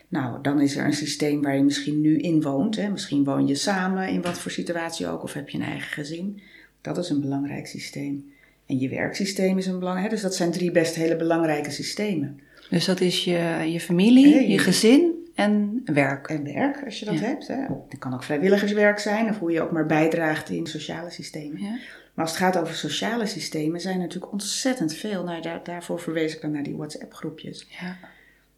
Nou, 0.09 0.43
dan 0.43 0.61
is 0.61 0.77
er 0.77 0.85
een 0.85 0.93
systeem 0.93 1.43
waar 1.43 1.57
je 1.57 1.63
misschien 1.63 2.01
nu 2.01 2.19
in 2.19 2.43
woont. 2.43 2.77
Hè. 2.77 2.89
Misschien 2.89 3.25
woon 3.25 3.47
je 3.47 3.55
samen 3.55 4.09
in 4.09 4.23
wat 4.23 4.39
voor 4.39 4.51
situatie 4.51 5.09
ook, 5.09 5.23
of 5.23 5.33
heb 5.33 5.49
je 5.49 5.59
een 5.59 5.65
eigen 5.65 5.93
gezin. 5.93 6.41
Dat 6.81 6.99
is 6.99 7.09
een 7.09 7.21
belangrijk 7.21 7.67
systeem. 7.67 8.33
En 8.67 8.79
je 8.79 8.89
werksysteem 8.89 9.59
is 9.59 9.67
een 9.67 9.79
belangrijk. 9.79 10.11
Dus 10.11 10.23
dat 10.23 10.35
zijn 10.35 10.51
drie 10.51 10.71
best 10.71 10.95
hele 10.95 11.17
belangrijke 11.17 11.71
systemen. 11.71 12.41
Dus 12.71 12.85
dat 12.85 13.01
is 13.01 13.25
je, 13.25 13.69
je 13.73 13.81
familie, 13.81 14.49
je 14.49 14.59
gezin 14.59 15.14
en 15.35 15.83
werk. 15.85 16.29
En 16.29 16.45
werk, 16.45 16.85
als 16.85 16.99
je 16.99 17.05
dat 17.05 17.19
Ja. 17.19 17.21
hebt. 17.21 17.49
Hè. 17.49 17.63
Het 17.89 17.99
kan 17.99 18.15
ook 18.15 18.23
vrijwilligerswerk 18.23 18.99
zijn, 18.99 19.29
of 19.29 19.39
hoe 19.39 19.51
je 19.53 19.63
ook 19.63 19.71
maar 19.71 19.87
bijdraagt 19.87 20.49
in 20.49 20.67
sociale 20.67 21.11
systemen. 21.11 21.63
Ja. 21.63 21.79
Maar 22.15 22.25
als 22.25 22.31
het 22.31 22.41
gaat 22.41 22.59
over 22.59 22.75
sociale 22.75 23.27
systemen, 23.27 23.81
zijn 23.81 23.95
er 23.95 24.01
natuurlijk 24.01 24.33
ontzettend 24.33 24.95
veel. 24.95 25.25
Nou, 25.25 25.43
daar, 25.43 25.61
daarvoor 25.65 26.01
verwees 26.01 26.35
ik 26.35 26.41
dan 26.41 26.51
naar 26.51 26.63
die 26.63 26.77
WhatsApp-groepjes. 26.77 27.67
Ja. 27.81 27.97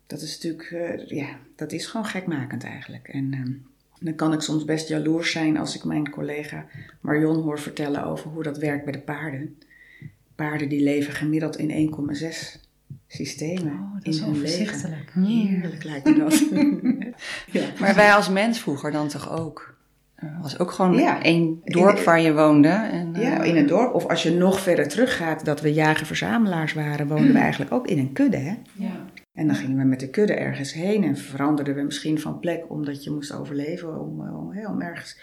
Dat 0.07 0.21
is 0.21 0.35
natuurlijk, 0.43 0.71
eh, 0.71 1.07
ja, 1.19 1.29
dat 1.57 1.73
is 1.73 1.87
gewoon 1.87 2.07
gekmakend 2.07 2.65
eigenlijk. 2.65 3.09
En 3.09 3.33
ehm, 3.33 3.53
dan 4.01 4.15
kan 4.15 4.33
ik 4.33 4.41
soms 4.41 4.65
best 4.65 4.89
jaloers 4.89 5.33
zijn 5.33 5.57
als 5.57 5.77
ik 5.77 5.85
mijn 5.85 6.11
collega 6.11 6.67
Marion 7.01 7.43
hoor 7.43 7.61
vertellen 7.61 8.05
over 8.05 8.31
hoe 8.31 8.43
dat 8.43 8.59
werkt 8.59 8.85
bij 8.85 8.93
de 8.93 8.99
paarden. 8.99 9.59
Paarden 10.35 10.69
die 10.69 10.83
leven 10.83 11.13
gemiddeld 11.13 11.57
in 11.57 11.71
1,6 11.71 12.61
systemen 13.07 13.73
Oh, 13.73 13.95
dat 13.95 14.07
is 14.15 14.25
overzichtelijk. 14.25 15.11
Heerlijk 15.15 15.85
lijkt 15.85 16.05
me 16.07 16.15
dat. 16.19 16.43
ja. 17.61 17.67
Maar 17.81 17.95
wij 17.95 18.13
als 18.15 18.29
mens 18.29 18.61
vroeger 18.61 18.91
dan 18.93 19.09
toch 19.09 19.31
ook? 19.41 19.75
Er 20.15 20.39
was 20.43 20.59
ook 20.59 20.71
gewoon 20.71 20.95
Ja. 20.95 21.23
één 21.23 21.61
dorp 21.65 21.99
waar 21.99 22.21
je 22.21 22.35
woonde. 22.35 22.69
En, 22.69 23.15
eh, 23.15 23.23
Ja, 23.23 23.43
in 23.43 23.57
een 23.57 23.67
dorp. 23.67 23.95
Of 23.95 24.07
als 24.07 24.23
je 24.23 24.31
nog 24.31 24.61
verder 24.61 24.89
teruggaat, 24.89 25.45
dat 25.45 25.61
we 25.61 25.73
jager-verzamelaars 25.73 26.73
waren, 26.73 27.07
woonden 27.09 27.33
we 27.33 27.39
eigenlijk 27.49 27.73
ook 27.73 27.87
in 27.87 27.99
een 27.99 28.13
kudde. 28.13 28.37
Hè? 28.37 28.55
Ja. 28.73 29.05
En 29.33 29.47
dan 29.47 29.57
gingen 29.57 29.77
we 29.79 29.85
met 29.85 30.01
de 30.01 30.09
kudde 30.11 30.35
ergens 30.35 30.73
heen 30.73 31.05
en 31.05 31.17
veranderden 31.17 31.75
we 31.75 31.83
misschien 31.83 32.21
van 32.21 32.39
plek 32.41 32.65
omdat 32.71 33.05
je 33.05 33.11
moest 33.11 33.33
overleven 33.33 34.01
om, 34.01 34.21
om, 34.21 34.53
hè, 34.53 34.69
om 34.69 34.81
ergens. 34.81 35.19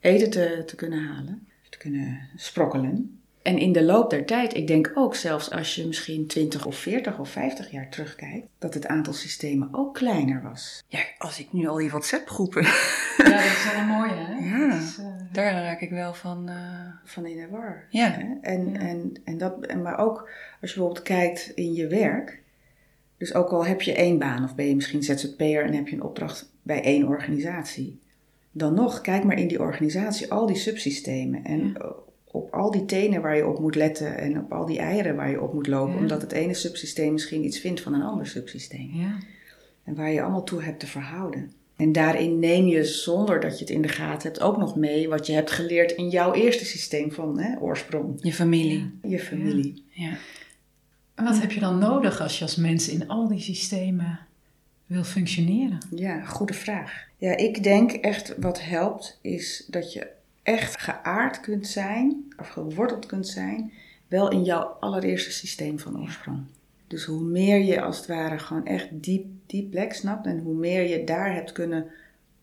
eten 0.00 0.30
te, 0.30 0.62
te 0.66 0.76
kunnen 0.76 1.04
halen, 1.04 1.46
te 1.68 1.78
kunnen 1.78 2.18
sprokkelen. 2.36 3.18
En 3.44 3.58
in 3.58 3.72
de 3.72 3.82
loop 3.82 4.10
der 4.10 4.24
tijd, 4.26 4.54
ik 4.56 4.66
denk 4.66 4.92
ook 4.94 5.14
zelfs 5.14 5.50
als 5.50 5.74
je 5.74 5.86
misschien 5.86 6.26
20 6.26 6.66
of 6.66 6.76
40 6.76 7.18
of 7.18 7.28
50 7.28 7.70
jaar 7.70 7.88
terugkijkt, 7.88 8.46
dat 8.58 8.74
het 8.74 8.86
aantal 8.86 9.12
systemen 9.12 9.68
ook 9.72 9.94
kleiner 9.94 10.42
was. 10.42 10.84
Ja, 10.88 11.00
als 11.18 11.38
ik 11.40 11.52
nu 11.52 11.66
al 11.66 11.76
die 11.76 11.88
WhatsApp-groepen. 11.90 12.62
Ja, 12.62 13.24
dat 13.24 13.40
is 13.44 13.70
wel 13.72 13.80
een 13.80 13.86
mooie, 13.88 14.14
hè? 14.14 14.32
Ja. 14.68 14.74
Is, 14.76 14.98
eh, 14.98 15.06
Daar 15.32 15.52
raak 15.52 15.80
ik 15.80 15.90
wel 15.90 16.14
van. 16.14 16.48
eh, 16.48 16.54
Van 17.04 17.26
in 17.26 17.36
de 17.36 17.48
war. 17.50 17.86
Ja. 17.90 18.10
Hè? 18.10 18.24
En, 18.40 18.70
Ja. 18.72 18.78
en, 18.78 19.12
en 19.24 19.38
dat, 19.38 19.66
en 19.66 19.82
maar 19.82 19.98
ook 19.98 20.18
als 20.60 20.70
je 20.72 20.76
bijvoorbeeld 20.76 21.02
kijkt 21.02 21.52
in 21.54 21.72
je 21.74 21.86
werk. 21.86 22.42
Dus 23.18 23.34
ook 23.34 23.48
al 23.50 23.66
heb 23.66 23.82
je 23.82 23.92
één 23.94 24.18
baan 24.18 24.44
of 24.44 24.54
ben 24.54 24.66
je 24.68 24.74
misschien 24.74 25.02
ZZP'er 25.02 25.64
en 25.64 25.72
heb 25.74 25.88
je 25.88 25.94
een 25.96 26.02
opdracht 26.02 26.50
bij 26.62 26.82
één 26.82 27.06
organisatie. 27.08 28.00
Dan 28.52 28.74
nog, 28.74 29.00
kijk 29.00 29.24
maar 29.24 29.38
in 29.38 29.48
die 29.48 29.60
organisatie, 29.60 30.30
al 30.32 30.46
die 30.46 30.56
subsystemen. 30.56 31.44
En 31.44 31.76
op 32.34 32.52
al 32.54 32.70
die 32.70 32.84
tenen 32.84 33.22
waar 33.22 33.36
je 33.36 33.46
op 33.46 33.58
moet 33.58 33.74
letten 33.74 34.18
en 34.18 34.38
op 34.38 34.52
al 34.52 34.66
die 34.66 34.78
eieren 34.78 35.16
waar 35.16 35.30
je 35.30 35.40
op 35.40 35.54
moet 35.54 35.66
lopen. 35.66 35.94
Ja. 35.94 36.00
Omdat 36.00 36.22
het 36.22 36.32
ene 36.32 36.54
subsysteem 36.54 37.12
misschien 37.12 37.44
iets 37.44 37.58
vindt 37.58 37.80
van 37.80 37.94
een 37.94 38.02
ander 38.02 38.26
subsysteem. 38.26 38.90
ja. 38.92 39.18
En 39.84 39.94
waar 39.94 40.12
je 40.12 40.22
allemaal 40.22 40.44
toe 40.44 40.62
hebt 40.62 40.80
te 40.80 40.86
verhouden. 40.86 41.52
En 41.76 41.92
daarin 41.92 42.38
neem 42.38 42.66
je, 42.66 42.84
zonder 42.84 43.40
dat 43.40 43.58
je 43.58 43.64
het 43.64 43.74
in 43.74 43.82
de 43.82 43.88
gaten 43.88 44.28
hebt, 44.28 44.40
ook 44.40 44.56
nog 44.56 44.76
mee 44.76 45.08
wat 45.08 45.26
je 45.26 45.32
hebt 45.32 45.50
geleerd 45.50 45.92
in 45.92 46.08
jouw 46.08 46.32
eerste 46.32 46.64
systeem 46.64 47.12
van 47.12 47.38
hè, 47.38 47.60
oorsprong. 47.60 48.18
Je 48.20 48.32
familie. 48.32 48.90
Je 49.02 49.18
familie. 49.18 49.84
Ja. 49.88 50.16
En 51.14 51.24
wat 51.24 51.40
heb 51.40 51.52
je 51.52 51.60
dan 51.60 51.78
nodig 51.78 52.20
als 52.20 52.38
je 52.38 52.44
als 52.44 52.56
mens 52.56 52.88
in 52.88 53.08
al 53.08 53.28
die 53.28 53.40
systemen 53.40 54.18
wil 54.86 55.04
functioneren? 55.04 55.78
Ja, 55.90 56.24
goede 56.24 56.54
vraag. 56.54 57.06
Ja, 57.16 57.36
ik 57.36 57.62
denk 57.62 57.92
echt 57.92 58.34
wat 58.38 58.62
helpt 58.62 59.18
is 59.22 59.64
dat 59.68 59.92
je 59.92 60.06
echt 60.44 60.80
geaard 60.80 61.40
kunt 61.40 61.66
zijn, 61.66 62.34
of 62.36 62.48
geworteld 62.48 63.06
kunt 63.06 63.28
zijn, 63.28 63.72
wel 64.08 64.30
in 64.30 64.42
jouw 64.42 64.76
allereerste 64.80 65.32
systeem 65.32 65.78
van 65.78 66.00
oorsprong. 66.00 66.44
Dus 66.86 67.04
hoe 67.04 67.22
meer 67.22 67.58
je 67.58 67.80
als 67.80 67.96
het 67.96 68.06
ware 68.06 68.38
gewoon 68.38 68.66
echt 68.66 68.88
diep 68.90 69.26
die 69.46 69.68
plek 69.70 69.92
snapt 69.92 70.26
en 70.26 70.38
hoe 70.38 70.54
meer 70.54 70.88
je 70.88 71.04
daar 71.04 71.34
hebt 71.34 71.52
kunnen, 71.52 71.86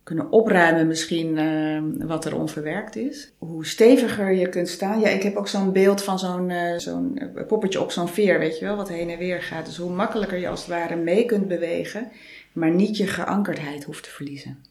kunnen 0.03 0.31
opruimen 0.31 0.87
misschien 0.87 1.37
eh, 1.37 2.07
wat 2.07 2.25
er 2.25 2.39
onverwerkt 2.39 2.95
is, 2.95 3.31
hoe 3.37 3.65
steviger 3.65 4.31
je 4.31 4.49
kunt 4.49 4.69
staan. 4.69 4.99
Ja, 4.99 5.07
ik 5.07 5.23
heb 5.23 5.35
ook 5.35 5.47
zo'n 5.47 5.71
beeld 5.71 6.03
van 6.03 6.19
zo'n 6.19 6.49
eh, 6.49 6.77
zo'n 6.77 7.17
eh, 7.17 7.45
poppetje 7.45 7.81
op 7.81 7.91
zo'n 7.91 8.07
veer, 8.07 8.39
weet 8.39 8.59
je 8.59 8.65
wel, 8.65 8.75
wat 8.75 8.89
heen 8.89 9.09
en 9.09 9.17
weer 9.17 9.41
gaat. 9.41 9.65
Dus 9.65 9.77
hoe 9.77 9.91
makkelijker 9.91 10.37
je 10.37 10.49
als 10.49 10.59
het 10.59 10.69
ware 10.69 10.95
mee 10.95 11.25
kunt 11.25 11.47
bewegen, 11.47 12.11
maar 12.53 12.71
niet 12.71 12.97
je 12.97 13.07
geankerdheid 13.07 13.83
hoeft 13.83 14.03
te 14.03 14.09
verliezen. 14.09 14.70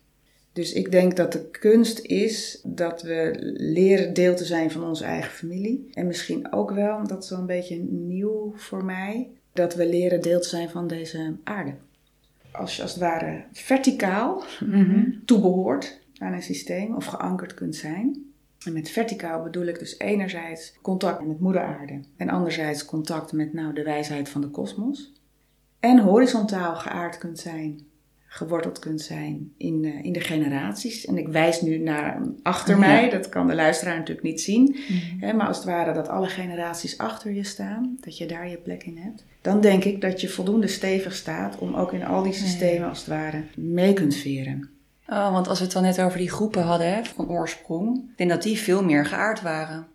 Dus 0.61 0.73
ik 0.73 0.91
denk 0.91 1.17
dat 1.17 1.33
de 1.33 1.51
kunst 1.51 1.99
is 1.99 2.61
dat 2.65 3.03
we 3.03 3.37
leren 3.57 4.15
deel 4.15 4.37
te 4.37 4.45
zijn 4.45 4.71
van 4.71 4.85
onze 4.85 5.05
eigen 5.05 5.31
familie. 5.31 5.91
En 5.93 6.07
misschien 6.07 6.53
ook 6.53 6.71
wel, 6.71 7.07
dat 7.07 7.23
is 7.25 7.31
wel 7.31 7.39
een 7.39 7.47
beetje 7.47 7.79
nieuw 7.91 8.53
voor 8.57 8.85
mij, 8.85 9.31
dat 9.53 9.75
we 9.75 9.89
leren 9.89 10.21
deel 10.21 10.41
te 10.41 10.49
zijn 10.49 10.69
van 10.69 10.87
deze 10.87 11.37
aarde. 11.45 11.75
Als 12.51 12.77
je 12.77 12.83
als 12.83 12.91
het 12.91 13.01
ware 13.01 13.45
verticaal 13.53 14.45
toebehoort 15.25 16.01
aan 16.19 16.33
een 16.33 16.43
systeem 16.43 16.95
of 16.95 17.05
geankerd 17.05 17.55
kunt 17.55 17.77
zijn. 17.77 18.33
En 18.65 18.73
met 18.73 18.91
verticaal 18.91 19.43
bedoel 19.43 19.67
ik 19.67 19.79
dus 19.79 19.99
enerzijds 19.99 20.75
contact 20.83 21.27
met 21.27 21.41
moeder 21.41 21.63
aarde 21.63 22.01
en 22.17 22.29
anderzijds 22.29 22.85
contact 22.85 23.33
met 23.33 23.53
nou, 23.53 23.75
de 23.75 23.83
wijsheid 23.83 24.29
van 24.29 24.41
de 24.41 24.49
kosmos. 24.49 25.13
En 25.79 25.99
horizontaal 25.99 26.77
geaard 26.77 27.19
kunt 27.19 27.39
zijn, 27.39 27.81
geworteld 28.33 28.79
kunt 28.79 29.01
zijn 29.01 29.53
in, 29.57 29.85
eh, 29.85 30.05
in 30.05 30.13
de 30.13 30.21
generaties. 30.21 31.07
En 31.07 31.19
ik 31.19 31.29
wijs 31.29 31.61
nu 31.61 31.79
naar 31.79 32.21
achter 32.43 32.75
Ja. 32.75 32.81
mij, 32.81 33.11
dat 33.11 33.29
kan 33.29 33.47
de 33.47 33.55
luisteraar 33.55 33.97
natuurlijk 33.97 34.27
niet 34.27 34.41
zien. 34.41 34.77
Hè, 35.21 35.33
maar 35.33 35.47
als 35.47 35.57
het 35.57 35.67
ware 35.67 35.93
dat 35.93 36.09
alle 36.09 36.29
generaties 36.29 36.99
achter 36.99 37.33
je 37.33 37.45
staan, 37.45 37.97
dat 38.01 38.19
je 38.19 38.27
daar 38.27 38.49
je 38.49 38.57
plek 38.57 38.83
in 38.85 38.97
hebt. 38.99 39.25
Dan 39.41 39.61
denk 39.61 39.85
ik 39.85 40.01
dat 40.01 40.21
je 40.21 40.29
voldoende 40.29 40.67
stevig 40.67 41.15
staat 41.15 41.59
om 41.59 41.75
ook 41.75 41.93
in 41.93 42.05
al 42.05 42.23
die 42.23 42.33
systemen 42.33 42.89
als 42.89 42.99
het 42.99 43.09
ware 43.09 43.43
mee 43.57 43.93
kunt 43.93 44.15
veren. 44.15 44.69
Oh, 45.09 45.33
want 45.33 45.49
als 45.49 45.59
we 45.59 45.65
het 45.65 45.73
dan 45.75 45.83
net 45.83 46.01
over 46.01 46.19
die 46.19 46.31
groepen 46.31 46.63
hadden 46.63 46.95
hè, 46.95 47.05
van 47.05 47.29
oorsprong, 47.29 47.97
ik 47.97 48.17
denk 48.17 48.31
dat 48.31 48.43
die 48.43 48.59
veel 48.59 48.85
meer 48.85 49.07
geaard 49.07 49.43
waren. 49.43 49.87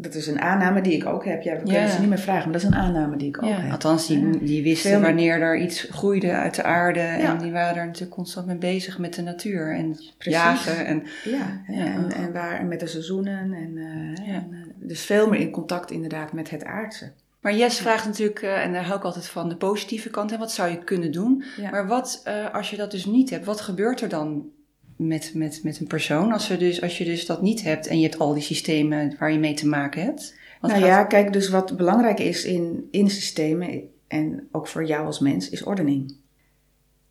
Dat 0.00 0.14
is 0.14 0.26
een 0.26 0.40
aanname 0.40 0.80
die 0.80 0.92
ik 0.92 1.06
ook 1.06 1.24
heb. 1.24 1.42
Ja, 1.42 1.52
we 1.56 1.62
kunnen 1.62 1.80
Ja. 1.82 1.88
ze 1.88 2.00
niet 2.00 2.08
meer 2.08 2.18
vragen, 2.18 2.42
maar 2.50 2.52
dat 2.52 2.62
is 2.62 2.76
een 2.76 2.82
aanname 2.82 3.16
die 3.16 3.28
ik 3.28 3.42
ook 3.42 3.48
Ja, 3.48 3.60
heb. 3.60 3.70
althans, 3.72 4.06
die, 4.06 4.38
die 4.44 4.62
wisten 4.62 4.90
Veel- 4.90 5.00
wanneer 5.00 5.40
er 5.40 5.56
iets 5.58 5.86
groeide 5.90 6.30
uit 6.32 6.54
de 6.54 6.62
aarde. 6.62 7.00
Ja. 7.00 7.16
En 7.18 7.38
die 7.38 7.52
waren 7.52 7.76
er 7.76 7.86
natuurlijk 7.86 8.14
constant 8.14 8.46
mee 8.46 8.56
bezig 8.56 8.98
met 8.98 9.14
de 9.14 9.22
natuur 9.22 9.74
en 9.74 9.90
Precies. 10.18 10.40
jagen. 10.40 10.86
En, 10.86 11.02
Ja. 11.24 11.62
En, 11.66 12.12
en, 12.12 12.32
waar, 12.32 12.58
en 12.60 12.68
met 12.68 12.80
de 12.80 12.86
seizoenen. 12.86 13.52
En, 13.52 13.76
eh, 13.76 14.26
Ja. 14.26 14.32
en, 14.34 14.48
eh, 14.52 14.58
dus 14.88 15.04
veel 15.04 15.28
meer 15.28 15.40
in 15.40 15.50
contact 15.50 15.90
inderdaad 15.90 16.32
met 16.32 16.50
het 16.50 16.64
aardse. 16.64 17.12
maar 17.40 17.54
Jess 17.56 17.80
vraagt 17.80 18.04
natuurlijk, 18.06 18.42
eh, 18.42 18.64
en 18.64 18.72
daar 18.72 18.84
hou 18.84 18.98
ik 18.98 19.04
altijd 19.04 19.26
van, 19.26 19.48
de 19.48 19.56
positieve 19.56 20.10
kant. 20.10 20.30
Hè, 20.30 20.38
wat 20.38 20.52
zou 20.52 20.70
je 20.70 20.78
kunnen 20.84 21.12
doen? 21.12 21.44
Ja. 21.56 21.70
Maar 21.70 21.86
wat, 21.86 22.20
eh, 22.24 22.54
als 22.54 22.70
je 22.70 22.76
dat 22.76 22.90
dus 22.90 23.04
niet 23.04 23.30
hebt, 23.30 23.44
wat 23.44 23.60
gebeurt 23.60 24.00
er 24.00 24.08
dan 24.08 24.44
met, 24.98 25.30
met, 25.34 25.60
met 25.62 25.80
een 25.80 25.86
persoon? 25.86 26.32
Als, 26.32 26.48
we 26.48 26.56
dus, 26.56 26.82
als 26.82 26.98
je 26.98 27.04
dus 27.04 27.26
dat 27.26 27.42
niet 27.42 27.62
hebt 27.62 27.86
en 27.86 28.00
je 28.00 28.08
hebt 28.08 28.18
al 28.18 28.34
die 28.34 28.42
systemen 28.42 29.16
waar 29.18 29.32
je 29.32 29.38
mee 29.38 29.54
te 29.54 29.66
maken 29.68 30.02
hebt. 30.02 30.34
Nou 30.60 30.74
gaat- 30.74 30.82
ja, 30.82 31.04
kijk, 31.04 31.32
dus 31.32 31.48
wat 31.48 31.76
belangrijk 31.76 32.18
is 32.20 32.44
in, 32.44 32.88
in 32.90 33.10
systemen 33.10 33.82
en 34.08 34.48
ook 34.52 34.66
voor 34.66 34.86
jou 34.86 35.06
als 35.06 35.18
mens, 35.18 35.48
is 35.48 35.62
ordening. 35.62 36.16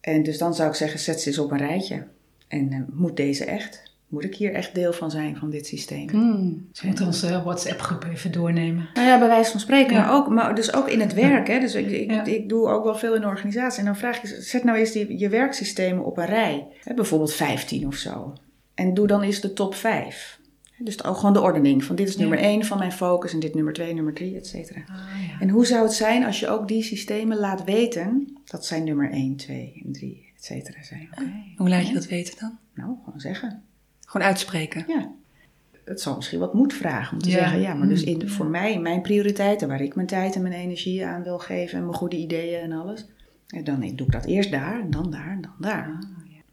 En 0.01 0.23
dus 0.23 0.37
dan 0.37 0.55
zou 0.55 0.69
ik 0.69 0.75
zeggen, 0.75 0.99
zet 0.99 1.21
ze 1.21 1.27
eens 1.27 1.37
op 1.37 1.51
een 1.51 1.57
rijtje. 1.57 2.07
En 2.47 2.71
eh, 2.71 2.79
moet 2.93 3.15
deze 3.15 3.45
echt? 3.45 3.86
Moet 4.07 4.23
ik 4.23 4.35
hier 4.35 4.53
echt 4.53 4.75
deel 4.75 4.93
van 4.93 5.11
zijn 5.11 5.35
van 5.35 5.49
dit 5.49 5.67
systeem? 5.67 6.09
Hmm. 6.09 6.67
Ze 6.71 6.85
moeten 6.87 7.05
onze 7.05 7.41
WhatsApp-groep 7.43 8.03
even 8.03 8.31
doornemen. 8.31 8.89
Nou 8.93 9.07
ja, 9.07 9.19
bij 9.19 9.27
wijze 9.27 9.51
van 9.51 9.59
spreken, 9.59 9.93
Ja. 9.95 10.01
maar, 10.05 10.13
ook, 10.15 10.27
maar 10.29 10.55
dus 10.55 10.73
ook 10.73 10.87
in 10.89 10.99
het 10.99 11.13
werk. 11.13 11.47
Hè? 11.47 11.59
Dus 11.59 11.75
ik, 11.75 11.89
ik, 11.91 12.11
Ja. 12.11 12.25
ik 12.25 12.49
doe 12.49 12.67
ook 12.67 12.83
wel 12.83 12.95
veel 12.95 13.15
in 13.15 13.21
de 13.21 13.27
organisatie. 13.27 13.79
En 13.79 13.85
dan 13.85 13.95
vraag 13.97 14.21
je, 14.21 14.41
zet 14.41 14.63
nou 14.63 14.77
eens 14.77 14.91
die, 14.91 15.19
je 15.19 15.29
werksystemen 15.29 16.05
op 16.05 16.17
een 16.17 16.25
rij. 16.25 16.67
Hè? 16.83 16.93
Bijvoorbeeld 16.93 17.33
15 17.33 17.87
of 17.87 17.95
zo. 17.95 18.33
En 18.75 18.93
doe 18.93 19.07
dan 19.07 19.21
eens 19.21 19.39
de 19.41 19.53
top 19.53 19.75
5. 19.75 20.39
Dus 20.79 21.03
ook 21.03 21.15
gewoon 21.17 21.33
de 21.33 21.41
ordening. 21.41 21.83
Van 21.83 21.95
dit 21.95 22.07
is 22.07 22.13
Ja. 22.13 22.19
nummer 22.19 22.39
1 22.39 22.65
van 22.65 22.77
mijn 22.77 22.91
focus 22.91 23.33
en 23.33 23.39
dit 23.39 23.55
nummer 23.55 23.73
2, 23.73 23.93
nummer 23.93 24.13
3, 24.13 24.35
et 24.35 24.47
cetera. 24.47 24.79
Ah, 24.79 24.95
ja. 25.27 25.39
En 25.39 25.49
hoe 25.49 25.65
zou 25.65 25.83
het 25.83 25.93
zijn 25.93 26.23
als 26.25 26.39
je 26.39 26.47
ook 26.49 26.67
die 26.67 26.83
systemen 26.83 27.37
laat 27.37 27.63
weten 27.63 28.37
dat 28.45 28.65
zij 28.65 28.79
nummer 28.79 29.11
1, 29.11 29.35
2 29.35 29.81
en 29.85 29.91
3, 29.91 30.31
et 30.37 30.43
cetera 30.45 30.83
zijn? 30.83 31.09
Hoe 31.57 31.69
laat 31.69 31.87
je 31.87 31.93
dat 31.93 32.05
weten 32.07 32.33
dan? 32.39 32.57
Nou, 32.73 32.95
gewoon 33.03 33.19
zeggen. 33.19 33.61
Gewoon 34.07 34.27
uitspreken. 34.27 34.83
Ja. 34.87 35.11
Het 35.83 36.01
zal 36.01 36.15
misschien 36.15 36.39
wat 36.39 36.53
moed 36.53 36.73
vragen 36.73 37.13
om 37.13 37.19
te 37.21 37.29
Ja. 37.29 37.37
zeggen, 37.37 37.59
ja, 37.61 37.73
maar 37.73 37.87
dus 37.87 38.05
Mm, 38.05 38.07
in, 38.21 38.29
voor 38.29 38.45
mij, 38.45 38.79
mijn 38.79 39.01
prioriteiten, 39.01 39.67
waar 39.67 39.81
ik 39.81 39.95
mijn 39.95 40.07
tijd 40.07 40.35
en 40.35 40.41
mijn 40.41 40.53
energie 40.53 41.05
aan 41.05 41.23
wil 41.23 41.39
geven 41.39 41.77
en 41.77 41.83
mijn 41.85 41.97
goede 41.97 42.15
ideeën 42.17 42.61
en 42.61 42.71
alles, 42.71 43.05
en 43.47 43.63
dan 43.63 43.79
doe 43.79 44.07
ik 44.07 44.11
dat 44.11 44.25
eerst 44.25 44.51
daar 44.51 44.79
en 44.79 44.89
dan 44.91 45.11
daar 45.11 45.29
en 45.31 45.41
dan 45.41 45.55
daar. 45.59 45.99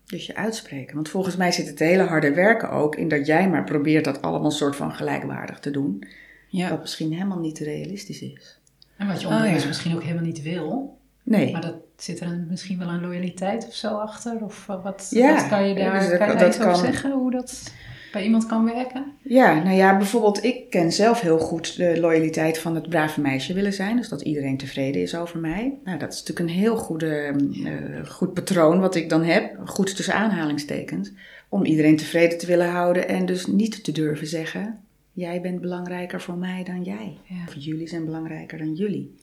Dus 0.07 0.27
je 0.27 0.37
uitspreken. 0.37 0.95
Want 0.95 1.09
volgens 1.09 1.37
mij 1.37 1.53
zit 1.53 1.67
het 1.69 1.79
hele 1.79 2.03
harde 2.03 2.33
werken 2.35 2.71
ook 2.71 2.97
in 2.97 3.09
dat 3.09 3.27
jij 3.27 3.49
maar 3.49 3.65
probeert 3.65 4.05
dat 4.05 4.23
allemaal 4.23 4.51
soort 4.51 4.77
van 4.77 4.93
gelijkwaardig 4.95 5.59
te 5.59 5.71
doen. 5.71 6.05
Ja. 6.49 6.71
Wat 6.71 6.81
misschien 6.81 7.13
helemaal 7.13 7.39
niet 7.39 7.59
realistisch 7.59 8.23
is. 8.23 8.61
En 8.97 9.07
wat 9.07 9.21
je 9.21 9.27
Oh, 9.27 9.35
onbewust 9.37 9.63
ja. 9.63 9.69
misschien 9.69 9.95
ook 9.95 10.03
helemaal 10.03 10.25
niet 10.25 10.43
wil. 10.43 10.99
Nee. 11.23 11.53
Maar 11.53 11.61
dat 11.61 11.75
zit 11.97 12.21
er 12.21 12.27
een- 12.27 12.47
misschien 12.51 12.79
wel 12.79 12.89
een 12.89 13.01
loyaliteit 13.01 13.67
of 13.67 13.75
zo 13.75 13.89
achter? 13.89 14.37
Of 14.45 14.67
eh, 14.69 14.83
wat, 14.83 15.07
Ja, 15.11 15.35
wat 15.35 15.49
kan 15.49 15.69
je 15.69 15.75
daar 15.75 15.99
dus 15.99 16.09
dat- 16.09 16.19
kan 16.19 16.29
je 16.29 16.37
dat 16.37 16.57
kan- 16.59 16.77
zeggen? 16.77 17.13
Hoe 17.13 17.31
dat 17.31 17.73
bij 18.13 18.25
iemand 18.25 18.47
kan 18.47 18.65
werken? 18.65 19.05
Ja, 19.23 19.63
nou 19.63 19.77
ja, 19.77 19.97
bijvoorbeeld 19.97 20.45
ik 20.45 20.71
ken 20.71 20.93
zelf 20.93 21.21
heel 21.21 21.39
goed 21.39 21.77
de 21.77 22.01
loyaliteit 22.01 22.59
van 22.59 22.75
het 22.75 22.89
brave 22.89 23.21
meisje 23.21 23.53
willen 23.55 23.73
zijn. 23.73 23.97
Dus 23.97 24.09
dat 24.09 24.21
iedereen 24.23 24.57
tevreden 24.57 25.03
is 25.03 25.15
over 25.17 25.39
mij. 25.39 25.79
Nou, 25.85 25.99
dat 25.99 26.13
is 26.13 26.19
natuurlijk 26.19 26.49
een 26.49 26.55
heel 26.61 26.77
goede, 26.77 27.35
eh, 27.65 28.07
goed 28.11 28.35
patroon 28.35 28.81
wat 28.81 28.95
ik 28.95 29.09
dan 29.09 29.23
heb. 29.25 29.57
Goed 29.65 29.97
tussen 29.97 30.15
aanhalingstekens. 30.15 31.13
Om 31.49 31.65
iedereen 31.65 31.97
tevreden 31.97 32.39
te 32.39 32.47
willen 32.47 32.69
houden 32.71 33.09
en 33.09 33.27
dus 33.27 33.47
niet 33.47 33.85
te 33.85 33.93
durven 33.93 34.27
zeggen... 34.27 34.79
Jij 35.17 35.41
bent 35.41 35.61
belangrijker 35.61 36.21
voor 36.21 36.37
mij 36.37 36.65
dan 36.65 36.83
jij. 36.83 37.17
Ja. 37.25 37.37
Of 37.49 37.55
jullie 37.57 37.89
zijn 37.89 38.05
belangrijker 38.05 38.59
dan 38.59 38.75
jullie. 38.75 39.15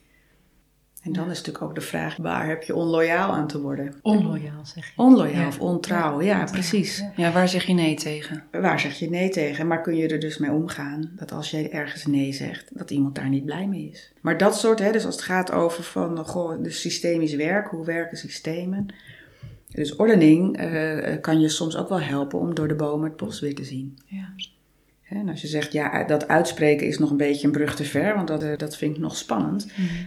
En 1.02 1.12
dan 1.12 1.30
is 1.30 1.36
natuurlijk 1.38 1.64
ook 1.64 1.74
de 1.74 1.80
vraag, 1.80 2.16
waar 2.16 2.46
heb 2.46 2.62
je 2.62 2.74
onloyaal 2.74 3.32
aan 3.32 3.46
te 3.46 3.60
worden? 3.60 3.94
Onloyaal 4.02 4.66
zeg 4.66 4.86
je. 4.86 4.92
Onloyaal 4.96 5.40
Ja. 5.40 5.46
of 5.46 5.60
ontrouw, 5.60 6.20
ja, 6.22 6.44
precies. 6.44 6.98
ja. 6.98 7.12
Ja, 7.16 7.32
waar 7.32 7.48
zeg 7.48 7.64
je 7.64 7.72
nee 7.72 7.94
tegen? 7.94 8.44
Waar 8.50 8.80
zeg 8.80 8.98
je 8.98 9.10
nee 9.10 9.28
tegen? 9.28 9.66
Maar 9.66 9.80
kun 9.80 9.96
je 9.96 10.08
er 10.08 10.20
dus 10.20 10.38
mee 10.38 10.50
omgaan 10.50 11.10
dat 11.16 11.32
als 11.32 11.50
jij 11.50 11.70
ergens 11.70 12.06
nee 12.06 12.32
zegt, 12.32 12.78
dat 12.78 12.90
iemand 12.90 13.14
daar 13.14 13.28
niet 13.28 13.44
blij 13.44 13.66
mee 13.66 13.88
is? 13.92 14.12
Maar 14.20 14.38
dat 14.38 14.58
soort, 14.58 14.78
hè, 14.78 14.92
dus 14.92 15.04
als 15.06 15.14
het 15.14 15.24
gaat 15.24 15.52
over 15.52 15.82
van, 15.84 16.18
goh, 16.26 16.62
dus 16.62 16.80
systemisch 16.80 17.34
werk, 17.34 17.68
hoe 17.68 17.84
werken 17.84 18.16
systemen? 18.16 18.86
Dus 19.68 19.96
ordening 19.96 20.56
eh, 20.56 21.20
kan 21.20 21.40
je 21.40 21.48
soms 21.48 21.76
ook 21.76 21.88
wel 21.88 22.00
helpen 22.00 22.38
om 22.38 22.54
door 22.54 22.68
de 22.68 22.74
bomen 22.74 23.08
het 23.08 23.16
bos 23.16 23.40
weer 23.40 23.54
te 23.54 23.64
zien. 23.64 23.98
Ja. 24.04 24.28
En 25.12 25.28
als 25.28 25.40
je 25.40 25.48
zegt, 25.48 25.72
ja, 25.72 26.04
dat 26.04 26.28
uitspreken 26.28 26.86
is 26.86 26.98
nog 26.98 27.10
een 27.10 27.16
beetje 27.16 27.46
een 27.46 27.52
brug 27.52 27.76
te 27.76 27.84
ver, 27.84 28.14
want 28.14 28.28
dat, 28.28 28.42
eh, 28.42 28.56
dat 28.56 28.76
vind 28.76 28.96
ik 28.96 29.02
nog 29.02 29.16
spannend. 29.16 29.66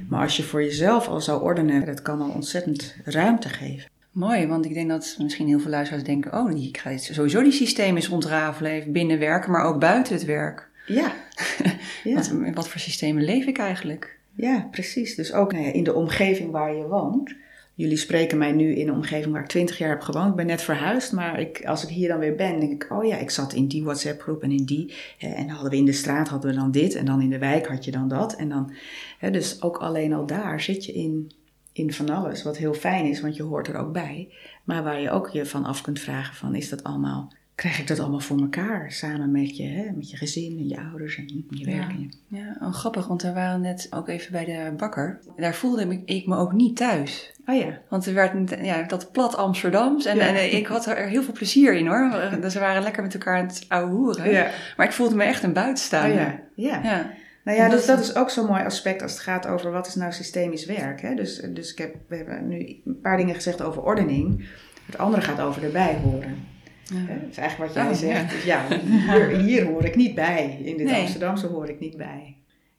Maar 0.10 0.22
als 0.22 0.38
je 0.38 0.44
voor 0.44 0.64
jezelf 0.64 1.08
al 1.08 1.22
zou 1.22 1.42
ordenen, 1.42 1.86
dat 1.86 2.02
kan 2.02 2.22
al 2.22 2.30
ontzettend 2.30 2.96
ruimte 3.04 3.50
geven. 3.50 3.90
Mooi, 4.12 4.48
want 4.48 4.66
ik 4.66 4.74
denk 4.74 4.90
dat 4.90 5.16
misschien 5.20 5.48
heel 5.48 5.60
veel 5.60 5.70
luisteraars 5.70 6.06
denken: 6.06 6.34
oh, 6.34 6.64
ik 6.64 6.78
ga 6.78 6.98
sowieso 6.98 7.44
die 7.44 7.52
systemen 7.52 7.96
eens 7.96 8.10
ontrafelen, 8.10 8.72
even 8.72 8.92
binnen 8.92 9.20
werken, 9.20 9.52
maar 9.52 9.64
ook 9.64 9.80
buiten 9.80 10.14
het 10.14 10.26
werk. 10.26 10.70
Ja. 10.88 11.14
ja. 12.04 12.16
Wat, 12.16 12.32
wat, 12.54 12.70
voor 12.70 12.80
systemen 12.80 13.24
leef 13.24 13.46
ik 13.46 13.58
eigenlijk? 13.58 14.18
Ja, 14.36 14.68
precies. 14.72 15.16
Dus 15.16 15.34
ook 15.34 15.52
nou 15.52 15.66
ja, 15.66 15.72
in 15.72 15.84
de 15.84 15.94
omgeving 15.94 16.52
waar 16.52 16.76
je 16.76 16.88
woont. 16.88 17.36
Jullie 17.76 17.98
spreken 17.98 18.38
mij 18.38 18.52
nu 18.52 18.76
in 18.76 18.88
een 18.88 18.94
omgeving 18.94 19.34
waar 19.34 19.42
ik 19.42 19.48
twintig 19.48 19.78
jaar 19.78 19.90
heb 19.90 20.02
gewoond. 20.02 20.30
Ik 20.30 20.36
ben 20.36 20.46
net 20.46 20.62
verhuisd, 20.62 21.12
maar 21.12 21.40
ik, 21.40 21.66
als 21.66 21.84
ik 21.84 21.90
hier 21.90 22.08
dan 22.08 22.20
weer 22.20 22.36
ben, 22.36 22.60
denk 22.60 22.84
ik: 22.84 22.92
oh 22.92 23.06
ja, 23.06 23.18
ik 23.18 23.30
zat 23.30 23.54
in 23.54 23.68
die 23.68 23.84
WhatsApp-groep 23.84 24.44
en 24.44 24.52
in 24.52 24.66
die. 24.66 24.94
En 25.20 25.50
hadden 25.50 25.72
we 25.72 25.78
in 25.78 25.86
de 25.86 25.92
straat 25.92 26.28
hadden 26.28 26.50
we 26.50 26.58
dan 26.58 26.72
dit, 26.72 26.96
en 26.96 27.06
dan 27.06 27.22
in 27.22 27.30
de 27.30 27.40
wijk 27.40 27.68
had 27.68 27.86
je 27.86 27.92
dan 27.92 28.08
dat. 28.08 28.36
En 28.36 28.50
dan, 28.50 28.74
hè, 29.20 29.32
dus 29.32 29.62
ook 29.62 29.78
alleen 29.78 30.14
al 30.14 30.26
daar 30.26 30.62
zit 30.62 30.86
je 30.86 30.94
in 30.94 31.32
in 31.76 31.94
van 31.94 32.10
alles, 32.10 32.44
wat 32.44 32.58
heel 32.58 32.74
fijn 32.74 33.06
is, 33.06 33.22
want 33.22 33.36
je 33.36 33.44
hoort 33.44 33.68
er 33.68 33.76
ook 33.76 33.94
bij. 33.94 34.34
Maar 34.64 34.84
waar 34.84 35.02
je 35.02 35.10
ook 35.10 35.30
je 35.30 35.46
van 35.46 35.66
af 35.66 35.82
kunt 35.82 36.00
vragen 36.00 36.36
van, 36.36 36.56
is 36.56 36.70
dat 36.70 36.84
allemaal, 36.84 37.34
krijg 37.56 37.80
ik 37.80 37.88
dat 37.88 38.00
allemaal 38.00 38.20
voor 38.20 38.40
elkaar? 38.40 38.92
Samen 38.92 39.32
met 39.32 39.58
je, 39.58 39.64
hè, 39.64 39.92
met 39.96 40.10
je 40.10 40.18
gezin 40.18 40.58
en 40.58 40.68
je 40.68 40.80
ouders 40.80 41.18
en 41.18 41.46
je 41.50 41.66
werk. 41.66 41.92
Ja, 42.28 42.38
ja 42.38 42.58
oh, 42.62 42.74
grappig, 42.74 43.08
want 43.08 43.22
we 43.22 43.34
waren 43.34 43.62
net 43.62 43.88
ook 43.90 44.08
even 44.08 44.32
bij 44.32 44.46
de 44.46 44.74
bakker. 44.78 45.20
Daar 45.38 45.56
voelde 45.56 46.02
ik 46.06 46.28
me 46.28 46.36
ook 46.38 46.54
niet 46.54 46.78
thuis. 46.78 47.34
Oh 47.46 47.56
ja. 47.56 47.80
Want 47.90 48.06
er 48.06 48.14
werd 48.14 48.64
ja, 48.64 48.84
dat 48.84 49.12
plat 49.12 49.36
Amsterdams. 49.36 50.06
En, 50.06 50.20
en, 50.20 50.56
ik 50.56 50.68
had 50.68 50.86
er 50.86 51.08
heel 51.08 51.24
veel 51.24 51.34
plezier 51.34 51.74
in 51.74 51.88
hoor. 51.88 52.30
Dus 52.42 52.54
we 52.54 52.60
waren 52.60 52.84
lekker 52.84 53.04
met 53.04 53.14
elkaar 53.14 53.38
aan 53.38 53.46
het 53.46 53.66
ouwe 53.68 53.92
hoeren. 53.92 54.32
Ja. 54.32 54.50
Maar 54.78 54.86
ik 54.86 54.92
voelde 54.92 55.16
me 55.16 55.24
echt 55.24 55.44
een 55.44 55.54
buitenstaander. 55.54 56.12
Oh 56.12 56.56
ja. 56.56 56.82
ja. 56.82 56.84
ja. 56.84 57.12
Nou 57.44 57.58
ja, 57.58 57.70
dus 57.70 57.86
dat 57.86 58.00
is 58.00 58.16
ook 58.16 58.30
zo'n 58.30 58.46
mooi 58.46 58.64
aspect 58.64 59.02
als 59.02 59.12
het 59.12 59.22
gaat 59.22 59.48
over 59.48 59.72
wat 59.72 59.88
is 59.88 59.96
nou 59.96 60.12
systemisch 60.12 60.66
werk. 60.66 61.02
Hè? 61.02 61.16
Dus, 61.16 61.42
dus 61.54 61.72
ik 61.72 61.78
heb, 61.78 61.96
we 62.08 62.16
hebben 62.16 62.48
nu 62.48 62.82
een 62.86 63.00
paar 63.02 63.18
dingen 63.18 63.36
gezegd 63.36 63.62
over 63.62 63.82
ordening. 63.82 64.50
Het 64.86 64.98
andere 64.98 65.22
gaat 65.22 65.42
over 65.42 65.64
erbij 65.64 66.00
horen. 66.04 66.55
Ja. 66.94 67.14
Dat 67.14 67.30
is 67.30 67.38
eigenlijk 67.38 67.74
wat 67.74 67.84
jij 67.84 67.92
oh, 67.92 67.98
zegt. 67.98 68.44
Ja, 68.44 68.66
ja 68.70 68.80
hier, 68.80 69.40
hier, 69.40 69.66
hoor 69.66 69.86
ik 69.86 69.96
niet 69.96 70.16
bij. 70.16 70.60
In 70.64 70.78
dit 70.78 70.92
Amsterdamse 70.92 71.48
hoor 71.48 71.70
ik 71.70 71.80
niet 71.80 71.98
bij. 71.98 72.36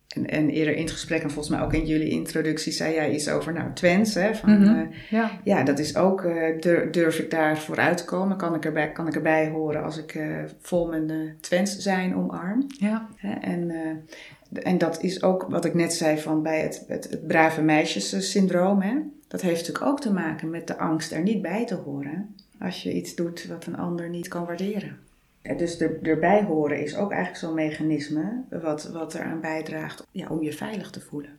En, 0.09 0.27
en 0.27 0.49
eerder 0.49 0.75
in 0.75 0.83
het 0.83 0.91
gesprek, 0.91 1.23
en 1.23 1.31
volgens 1.31 1.57
mij 1.57 1.65
ook 1.65 1.73
in 1.73 1.87
jullie 1.87 2.09
introductie, 2.09 2.73
zei 2.73 2.95
jij 2.95 3.15
iets 3.15 3.29
over 3.29 3.53
nou, 3.53 3.73
Twents. 3.73 4.15
Hè, 4.15 4.35
van, 4.35 4.51
mm 4.51 4.63
-hmm. 4.63 4.91
ja. 5.11 5.31
ja, 5.45 5.63
dat 5.63 5.79
is 5.79 5.97
ook, 5.97 6.23
uh, 6.23 6.61
durf 6.91 7.19
ik 7.19 7.31
daar 7.31 7.59
vooruit 7.59 7.97
te 7.97 8.05
komen? 8.05 8.37
Kan 8.37 8.55
ik 8.55 8.65
erbij, 8.65 8.93
kan 8.93 9.07
ik 9.07 9.15
erbij 9.15 9.49
horen 9.49 9.83
als 9.83 9.99
ik 9.99 10.15
uh, 10.15 10.27
vol 10.61 10.87
mijn 10.87 11.37
Twents 11.41 11.79
zijn 11.79 12.17
omarm? 12.17 12.67
Ja. 12.79 13.09
en, 13.41 13.73
en 14.53 14.79
dat 14.79 15.03
is 15.03 15.23
ook 15.23 15.47
wat 15.49 15.65
ik 15.65 15.75
net 15.75 15.93
zei 15.93 16.19
van 16.19 16.43
bij 16.43 16.61
het, 16.61 16.85
het, 16.89 17.11
het 17.11 17.27
brave 17.27 17.63
meisjes-syndroom. 17.63 18.81
Hè? 18.81 18.95
Dat 19.29 19.41
heeft 19.41 19.59
natuurlijk 19.59 19.87
ook 19.87 20.01
te 20.01 20.13
maken 20.13 20.51
met 20.51 20.67
de 20.67 20.79
angst 20.79 21.13
er 21.13 21.23
niet 21.23 21.43
bij 21.43 21.67
te 21.67 21.75
horen. 21.75 22.35
Als 22.61 22.83
je 22.83 22.93
iets 22.93 23.15
doet 23.15 23.47
wat 23.47 23.67
een 23.67 23.77
ander 23.77 24.09
niet 24.09 24.29
kan 24.29 24.45
waarderen. 24.45 24.99
Dus 25.57 25.81
er, 25.81 25.99
erbij 26.03 26.43
horen 26.43 26.83
is 26.83 26.97
ook 26.97 27.11
eigenlijk 27.11 27.45
zo'n 27.45 27.55
mechanisme 27.55 28.43
wat, 28.51 28.91
wat 28.93 29.15
eraan 29.15 29.41
bijdraagt 29.41 30.07
ja, 30.11 30.29
om 30.29 30.43
je 30.43 30.53
veilig 30.53 30.91
te 30.91 31.01
voelen. 31.01 31.31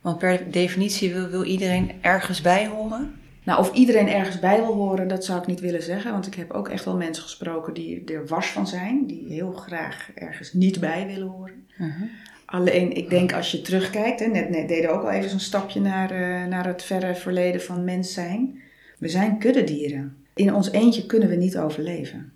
Want 0.00 0.18
per 0.18 0.50
definitie 0.50 1.12
wil, 1.12 1.28
wil 1.28 1.44
iedereen 1.44 1.92
ergens 2.00 2.40
bij 2.40 2.66
horen? 2.66 3.14
Nou, 3.44 3.60
of 3.60 3.72
iedereen 3.72 4.08
ergens 4.08 4.38
bij 4.38 4.56
wil 4.56 4.74
horen, 4.74 5.08
dat 5.08 5.24
zou 5.24 5.40
ik 5.40 5.46
niet 5.46 5.60
willen 5.60 5.82
zeggen. 5.82 6.12
Want 6.12 6.26
ik 6.26 6.34
heb 6.34 6.50
ook 6.50 6.68
echt 6.68 6.84
wel 6.84 6.96
mensen 6.96 7.22
gesproken 7.22 7.74
die 7.74 8.04
er 8.04 8.26
was 8.26 8.46
van 8.46 8.66
zijn. 8.66 9.06
Die 9.06 9.24
heel 9.28 9.52
graag 9.52 10.10
ergens 10.14 10.52
niet 10.52 10.80
bij 10.80 11.06
willen 11.06 11.28
horen. 11.28 11.66
Uh 11.80 12.02
Alleen, 12.46 12.92
ik 12.92 13.10
denk 13.10 13.32
als 13.32 13.50
je 13.50 13.60
terugkijkt, 13.60 14.20
hè, 14.20 14.26
net, 14.26 14.50
net 14.50 14.68
deden 14.68 14.90
we 14.90 14.96
ook 14.96 15.02
al 15.02 15.10
even 15.10 15.30
zo'n 15.30 15.40
stapje 15.40 15.80
naar, 15.80 16.12
uh, 16.12 16.46
naar 16.46 16.66
het 16.66 16.82
verre 16.82 17.14
verleden 17.14 17.62
van 17.62 17.84
mens 17.84 18.12
zijn. 18.12 18.60
We 18.98 19.08
zijn 19.08 19.38
kuddedieren. 19.38 20.16
In 20.34 20.54
ons 20.54 20.70
eentje 20.70 21.06
kunnen 21.06 21.28
we 21.28 21.34
niet 21.34 21.58
overleven. 21.58 22.32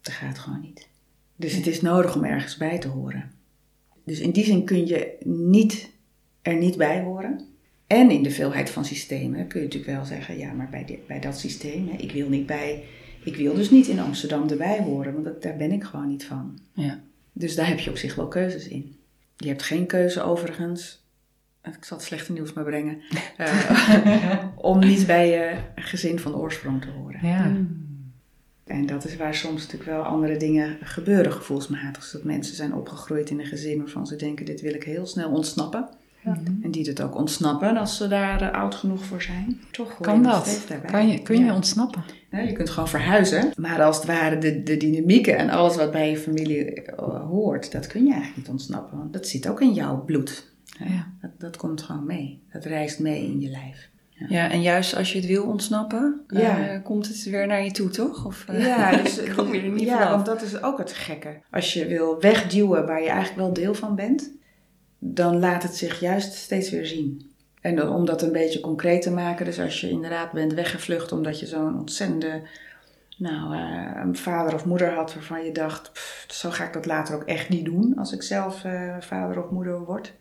Dat 0.00 0.12
gaat 0.12 0.38
gewoon 0.38 0.60
niet. 0.60 0.88
Dus 1.36 1.54
het 1.54 1.66
is 1.66 1.80
nodig 1.80 2.16
om 2.16 2.24
ergens 2.24 2.56
bij 2.56 2.78
te 2.78 2.88
horen. 2.88 3.30
Dus 4.04 4.20
in 4.20 4.30
die 4.30 4.44
zin 4.44 4.64
kun 4.64 4.86
je 4.86 5.16
niet 5.24 5.90
er 6.42 6.56
niet 6.56 6.76
bij 6.76 7.02
horen. 7.02 7.40
En 7.86 8.10
in 8.10 8.22
de 8.22 8.30
veelheid 8.30 8.70
van 8.70 8.84
systemen 8.84 9.46
kun 9.46 9.60
je 9.60 9.66
natuurlijk 9.66 9.92
wel 9.92 10.04
zeggen, 10.04 10.38
ja, 10.38 10.52
maar 10.52 10.68
bij, 10.70 11.00
bij 11.06 11.20
dat 11.20 11.38
systeem, 11.38 11.88
hè, 11.88 11.96
ik 11.96 12.12
wil 12.12 12.28
niet 12.28 12.46
bij, 12.46 12.84
ik 13.24 13.36
wil 13.36 13.54
dus 13.54 13.70
niet 13.70 13.86
in 13.86 13.98
Amsterdam 13.98 14.48
erbij 14.48 14.80
horen, 14.80 15.12
want 15.12 15.24
dat, 15.24 15.42
daar 15.42 15.56
ben 15.56 15.72
ik 15.72 15.84
gewoon 15.84 16.08
niet 16.08 16.24
van. 16.24 16.58
Ja. 16.74 17.00
Dus 17.32 17.54
daar 17.54 17.68
heb 17.68 17.78
je 17.78 17.90
op 17.90 17.96
zich 17.96 18.14
wel 18.14 18.28
keuzes 18.28 18.68
in. 18.68 18.96
Je 19.36 19.48
hebt 19.48 19.62
geen 19.62 19.86
keuze 19.86 20.22
overigens, 20.22 21.01
ik 21.62 21.84
zal 21.84 21.96
het 21.96 22.06
slechte 22.06 22.32
nieuws 22.32 22.52
maar 22.52 22.64
brengen, 22.64 23.02
uh, 23.38 24.44
om 24.72 24.78
niet 24.78 25.06
bij 25.06 25.28
je 25.30 25.56
gezin 25.74 26.18
van 26.18 26.34
oorsprong 26.34 26.82
te 26.82 26.88
horen. 26.90 27.26
Ja. 27.26 27.42
Hmm. 27.42 27.90
En 28.64 28.86
dat 28.86 29.04
is 29.04 29.16
waar 29.16 29.34
soms 29.34 29.62
natuurlijk 29.62 29.90
wel 29.90 30.02
andere 30.02 30.36
dingen 30.36 30.76
gebeuren 30.82 31.32
gevoelsmatig. 31.32 32.10
Dat 32.10 32.24
mensen 32.24 32.56
zijn 32.56 32.74
opgegroeid 32.74 33.30
in 33.30 33.40
een 33.40 33.46
gezin 33.46 33.78
waarvan 33.78 34.06
ze 34.06 34.16
denken, 34.16 34.44
dit 34.44 34.60
wil 34.60 34.74
ik 34.74 34.84
heel 34.84 35.06
snel 35.06 35.30
ontsnappen. 35.30 35.88
Ja. 36.24 36.38
En 36.62 36.70
die 36.70 36.88
het 36.88 37.02
ook 37.02 37.16
ontsnappen 37.16 37.76
als 37.76 37.96
ze 37.96 38.08
daar 38.08 38.42
uh, 38.42 38.50
oud 38.50 38.74
genoeg 38.74 39.04
voor 39.04 39.22
zijn. 39.22 39.60
Toch 39.70 40.00
kan 40.00 40.22
dat? 40.22 40.66
Kan 40.86 41.08
je, 41.08 41.22
kun 41.22 41.44
je 41.44 41.52
ontsnappen? 41.52 42.04
je 42.30 42.52
kunt 42.52 42.70
gewoon 42.70 42.88
verhuizen. 42.88 43.50
Maar 43.56 43.82
als 43.82 43.96
het 43.96 44.06
ware 44.06 44.38
de, 44.38 44.62
de 44.62 44.76
dynamieken 44.76 45.36
en 45.36 45.50
alles 45.50 45.76
wat 45.76 45.90
bij 45.90 46.10
je 46.10 46.16
familie 46.16 46.82
uh, 46.84 47.26
hoort, 47.28 47.72
dat 47.72 47.86
kun 47.86 48.04
je 48.04 48.12
eigenlijk 48.12 48.36
niet 48.36 48.48
ontsnappen. 48.48 48.98
Want 48.98 49.12
dat 49.12 49.26
zit 49.26 49.48
ook 49.48 49.60
in 49.60 49.72
jouw 49.72 50.04
bloed. 50.04 50.51
Ja. 50.78 51.12
Dat, 51.20 51.30
dat 51.38 51.56
komt 51.56 51.82
gewoon 51.82 52.06
mee. 52.06 52.42
Dat 52.52 52.64
reist 52.64 53.00
mee 53.00 53.24
in 53.24 53.40
je 53.40 53.48
lijf. 53.48 53.90
Ja. 54.10 54.26
ja, 54.28 54.50
en 54.50 54.62
juist 54.62 54.96
als 54.96 55.12
je 55.12 55.18
het 55.18 55.26
wil 55.26 55.44
ontsnappen, 55.44 56.20
ja. 56.26 56.74
Uh, 56.74 56.82
komt 56.82 57.08
het 57.08 57.22
weer 57.22 57.46
naar 57.46 57.64
je 57.64 57.70
toe, 57.70 57.88
toch? 57.88 58.26
Of 58.26 58.46
uh, 58.50 58.66
ja, 58.66 58.96
dus, 59.02 59.20
kom 59.36 59.54
je 59.54 59.60
er 59.60 59.68
niet 59.68 59.80
ja, 59.80 60.10
want 60.10 60.26
dat 60.26 60.42
is 60.42 60.62
ook 60.62 60.78
het 60.78 60.92
gekke. 60.92 61.40
Als 61.50 61.72
je 61.72 61.86
wil 61.86 62.20
wegduwen 62.20 62.86
waar 62.86 63.02
je 63.02 63.08
eigenlijk 63.08 63.38
wel 63.38 63.52
deel 63.52 63.74
van 63.74 63.94
bent, 63.94 64.30
dan 64.98 65.38
laat 65.38 65.62
het 65.62 65.76
zich 65.76 66.00
juist 66.00 66.34
steeds 66.34 66.70
weer 66.70 66.86
zien. 66.86 67.30
En 67.60 67.76
dan, 67.76 67.88
om 67.88 68.04
dat 68.04 68.22
een 68.22 68.32
beetje 68.32 68.60
concreet 68.60 69.02
te 69.02 69.10
maken, 69.10 69.44
dus 69.44 69.60
als 69.60 69.80
je 69.80 69.90
inderdaad 69.90 70.32
bent 70.32 70.54
weggevlucht 70.54 71.12
omdat 71.12 71.40
je 71.40 71.46
zo'n 71.46 71.78
ontzettende 71.78 72.42
nou, 73.18 73.56
uh, 73.56 73.90
een 74.04 74.16
vader 74.16 74.54
of 74.54 74.64
moeder 74.64 74.94
had 74.94 75.14
waarvan 75.14 75.44
je 75.44 75.52
dacht, 75.52 75.92
pff, 75.92 76.24
zo 76.28 76.50
ga 76.50 76.64
ik 76.64 76.72
dat 76.72 76.86
later 76.86 77.14
ook 77.14 77.24
echt 77.24 77.48
niet 77.48 77.64
doen 77.64 77.94
als 77.98 78.12
ik 78.12 78.22
zelf 78.22 78.64
vader 79.00 79.44
of 79.44 79.50
moeder 79.50 79.84
word. 79.84 80.12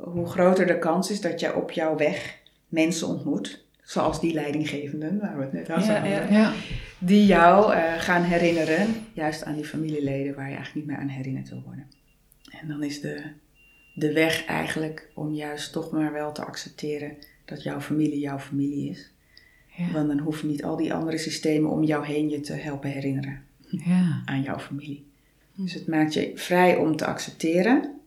Hoe 0.00 0.26
groter 0.26 0.66
de 0.66 0.78
kans 0.78 1.10
is 1.10 1.20
dat 1.20 1.40
je 1.40 1.54
op 1.54 1.70
jouw 1.70 1.96
weg 1.96 2.38
mensen 2.68 3.08
ontmoet, 3.08 3.64
zoals 3.82 4.20
die 4.20 4.34
leidinggevenden 4.34 5.18
waar 5.20 5.36
we 5.36 5.42
het 5.42 5.52
net 5.52 5.70
over 5.70 5.92
hadden, 5.92 6.10
ja, 6.10 6.26
ja. 6.30 6.52
die 6.98 7.26
jou 7.26 7.74
uh, 7.74 7.94
gaan 7.98 8.22
herinneren, 8.22 8.86
juist 9.12 9.44
aan 9.44 9.54
die 9.54 9.64
familieleden 9.64 10.34
waar 10.34 10.48
je 10.48 10.54
eigenlijk 10.56 10.74
niet 10.74 10.96
meer 10.96 11.04
aan 11.04 11.16
herinnerd 11.16 11.48
wil 11.48 11.62
worden. 11.64 11.86
En 12.60 12.68
dan 12.68 12.82
is 12.82 13.00
de 13.00 13.22
de 13.94 14.12
weg 14.12 14.44
eigenlijk 14.44 15.08
om 15.14 15.34
juist 15.34 15.72
toch 15.72 15.90
maar 15.90 16.12
wel 16.12 16.32
te 16.32 16.44
accepteren 16.44 17.16
dat 17.44 17.62
jouw 17.62 17.80
familie 17.80 18.18
jouw 18.18 18.38
familie 18.38 18.90
is. 18.90 19.10
Ja. 19.76 19.92
Want 19.92 20.08
dan 20.08 20.18
hoeven 20.18 20.48
niet 20.48 20.64
al 20.64 20.76
die 20.76 20.94
andere 20.94 21.18
systemen 21.18 21.70
om 21.70 21.84
jou 21.84 22.06
heen 22.06 22.28
je 22.28 22.40
te 22.40 22.52
helpen 22.52 22.90
herinneren 22.90 23.42
ja. 23.60 24.22
aan 24.24 24.42
jouw 24.42 24.58
familie. 24.58 25.04
Dus 25.54 25.74
het 25.74 25.86
maakt 25.86 26.14
je 26.14 26.32
vrij 26.34 26.76
om 26.76 26.96
te 26.96 27.06
accepteren 27.06 27.99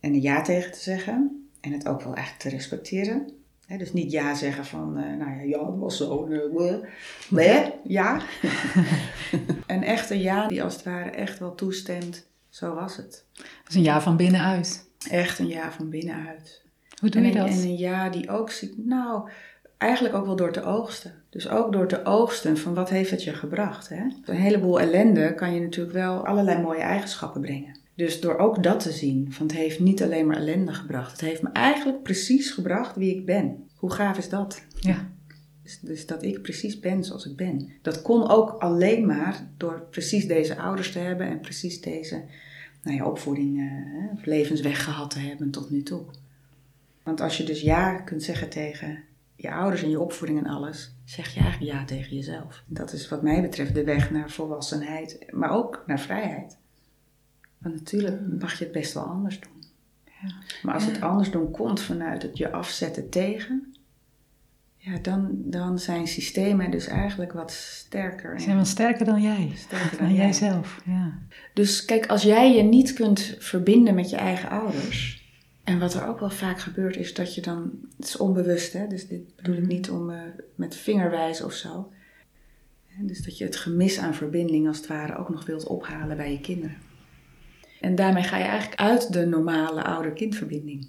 en 0.00 0.12
een 0.12 0.20
ja 0.20 0.42
tegen 0.42 0.72
te 0.72 0.80
zeggen 0.80 1.48
en 1.60 1.72
het 1.72 1.88
ook 1.88 2.02
wel 2.02 2.14
echt 2.14 2.40
te 2.40 2.48
respecteren. 2.48 3.30
dus 3.78 3.92
niet 3.92 4.12
ja 4.12 4.34
zeggen 4.34 4.64
van, 4.64 4.98
uh, 4.98 5.16
nou 5.16 5.30
ja, 5.30 5.42
ja, 5.42 5.64
dat 5.64 5.78
was 5.78 5.96
zo. 5.96 6.28
Uh, 6.28 6.74
nee, 7.28 7.72
ja. 7.84 8.20
een 9.66 9.82
echte 9.82 10.20
ja 10.20 10.46
die 10.46 10.62
als 10.62 10.74
het 10.74 10.84
ware 10.84 11.10
echt 11.10 11.38
wel 11.38 11.54
toestemt, 11.54 12.26
zo 12.48 12.74
was 12.74 12.96
het. 12.96 13.24
Dat 13.34 13.68
is 13.68 13.74
een 13.74 13.82
ja 13.82 14.00
van 14.00 14.16
binnenuit. 14.16 14.88
Echt 15.10 15.38
een 15.38 15.48
ja 15.48 15.72
van 15.72 15.90
binnenuit. 15.90 16.62
Hoe 17.00 17.08
doe 17.08 17.22
je 17.22 17.32
dat? 17.32 17.48
En 17.48 17.52
een 17.52 17.76
ja 17.76 18.08
die 18.08 18.30
ook 18.30 18.50
ziet, 18.50 18.86
nou, 18.86 19.30
eigenlijk 19.78 20.14
ook 20.14 20.26
wel 20.26 20.36
door 20.36 20.52
te 20.52 20.62
oogsten. 20.62 21.14
Dus 21.30 21.48
ook 21.48 21.72
door 21.72 21.88
te 21.88 22.04
oogsten 22.04 22.58
van 22.58 22.74
wat 22.74 22.88
heeft 22.88 23.10
het 23.10 23.24
je 23.24 23.34
gebracht. 23.34 23.88
Hè? 23.88 24.02
Een 24.24 24.36
heleboel 24.36 24.80
ellende 24.80 25.34
kan 25.34 25.54
je 25.54 25.60
natuurlijk 25.60 25.94
wel 25.94 26.26
allerlei 26.26 26.62
mooie 26.62 26.80
eigenschappen 26.80 27.40
brengen. 27.40 27.79
Dus 28.00 28.20
door 28.20 28.36
ook 28.36 28.62
dat 28.62 28.80
te 28.80 28.92
zien, 28.92 29.32
van 29.32 29.46
het 29.46 29.56
heeft 29.56 29.80
niet 29.80 30.02
alleen 30.02 30.26
maar 30.26 30.36
ellende 30.36 30.72
gebracht. 30.72 31.12
Het 31.12 31.20
heeft 31.20 31.42
me 31.42 31.48
eigenlijk 31.48 32.02
precies 32.02 32.50
gebracht 32.50 32.96
wie 32.96 33.16
ik 33.16 33.26
ben. 33.26 33.68
Hoe 33.76 33.92
gaaf 33.92 34.18
is 34.18 34.28
dat? 34.28 34.64
Ja. 34.74 35.08
Dus, 35.62 35.80
dus 35.80 36.06
dat 36.06 36.22
ik 36.22 36.42
precies 36.42 36.80
ben 36.80 37.04
zoals 37.04 37.26
ik 37.26 37.36
ben. 37.36 37.68
Dat 37.82 38.02
kon 38.02 38.28
ook 38.28 38.50
alleen 38.50 39.06
maar 39.06 39.48
door 39.56 39.86
precies 39.90 40.26
deze 40.26 40.56
ouders 40.56 40.92
te 40.92 40.98
hebben 40.98 41.26
en 41.26 41.40
precies 41.40 41.80
deze 41.80 42.24
nou 42.82 42.96
ja, 42.96 43.06
opvoeding 43.06 43.58
uh, 43.58 44.12
of 44.12 44.24
levensweg 44.24 44.84
gehad 44.84 45.10
te 45.10 45.18
hebben 45.18 45.50
tot 45.50 45.70
nu 45.70 45.82
toe. 45.82 46.04
Want 47.02 47.20
als 47.20 47.36
je 47.36 47.44
dus 47.44 47.60
ja 47.60 47.96
kunt 47.96 48.22
zeggen 48.22 48.48
tegen 48.48 48.98
je 49.34 49.52
ouders 49.52 49.82
en 49.82 49.90
je 49.90 50.00
opvoeding 50.00 50.38
en 50.38 50.46
alles, 50.46 50.94
zeg 51.04 51.34
je 51.34 51.40
eigenlijk 51.40 51.72
ja 51.72 51.84
tegen 51.84 52.16
jezelf. 52.16 52.62
Dat 52.66 52.92
is 52.92 53.08
wat 53.08 53.22
mij 53.22 53.42
betreft 53.42 53.74
de 53.74 53.84
weg 53.84 54.10
naar 54.10 54.30
volwassenheid, 54.30 55.26
maar 55.30 55.50
ook 55.50 55.82
naar 55.86 56.00
vrijheid. 56.00 56.58
Want 57.60 57.74
natuurlijk 57.74 58.20
mag 58.40 58.58
je 58.58 58.64
het 58.64 58.72
best 58.72 58.94
wel 58.94 59.02
anders 59.02 59.40
doen. 59.40 59.62
Ja. 60.22 60.34
Maar 60.62 60.74
als 60.74 60.86
het 60.86 61.00
anders 61.00 61.30
doen 61.30 61.50
komt 61.50 61.80
vanuit 61.80 62.22
het 62.22 62.36
je 62.36 62.50
afzetten 62.50 63.08
tegen, 63.08 63.74
ja, 64.76 64.98
dan, 64.98 65.30
dan 65.32 65.78
zijn 65.78 66.06
systemen 66.06 66.70
dus 66.70 66.86
eigenlijk 66.86 67.32
wat 67.32 67.50
sterker. 67.52 68.38
Ze 68.38 68.44
zijn 68.44 68.56
wat 68.56 68.66
sterker 68.66 69.04
dan 69.04 69.22
jij. 69.22 69.52
Sterker 69.54 69.98
Dan 69.98 70.14
jijzelf, 70.14 70.80
ja. 70.84 71.18
Dus 71.54 71.84
kijk, 71.84 72.06
als 72.06 72.22
jij 72.22 72.54
je 72.54 72.62
niet 72.62 72.92
kunt 72.92 73.36
verbinden 73.38 73.94
met 73.94 74.10
je 74.10 74.16
eigen 74.16 74.48
ouders. 74.48 75.18
En 75.64 75.78
wat 75.78 75.94
er 75.94 76.06
ook 76.06 76.20
wel 76.20 76.30
vaak 76.30 76.60
gebeurt, 76.60 76.96
is 76.96 77.14
dat 77.14 77.34
je 77.34 77.40
dan. 77.40 77.70
Het 77.96 78.06
is 78.06 78.16
onbewust, 78.16 78.72
hè? 78.72 78.86
Dus 78.86 79.08
dit 79.08 79.36
bedoel 79.36 79.56
ik 79.56 79.66
niet 79.66 79.90
om 79.90 80.10
eh, 80.10 80.20
met 80.54 80.76
vingerwijs 80.76 81.42
of 81.42 81.52
zo. 81.52 81.92
Hè, 82.86 83.04
Dus 83.06 83.22
dat 83.24 83.38
je 83.38 83.44
het 83.44 83.56
gemis 83.56 83.98
aan 83.98 84.14
verbinding 84.14 84.68
als 84.68 84.76
het 84.76 84.86
ware 84.86 85.16
ook 85.16 85.28
nog 85.28 85.46
wilt 85.46 85.66
ophalen 85.66 86.16
bij 86.16 86.32
je 86.32 86.40
kinderen. 86.40 86.76
En 87.80 87.94
daarmee 87.94 88.22
ga 88.22 88.36
je 88.36 88.44
eigenlijk 88.44 88.80
uit 88.80 89.12
de 89.12 89.26
normale 89.26 89.84
ouder-kindverbinding. 89.84 90.88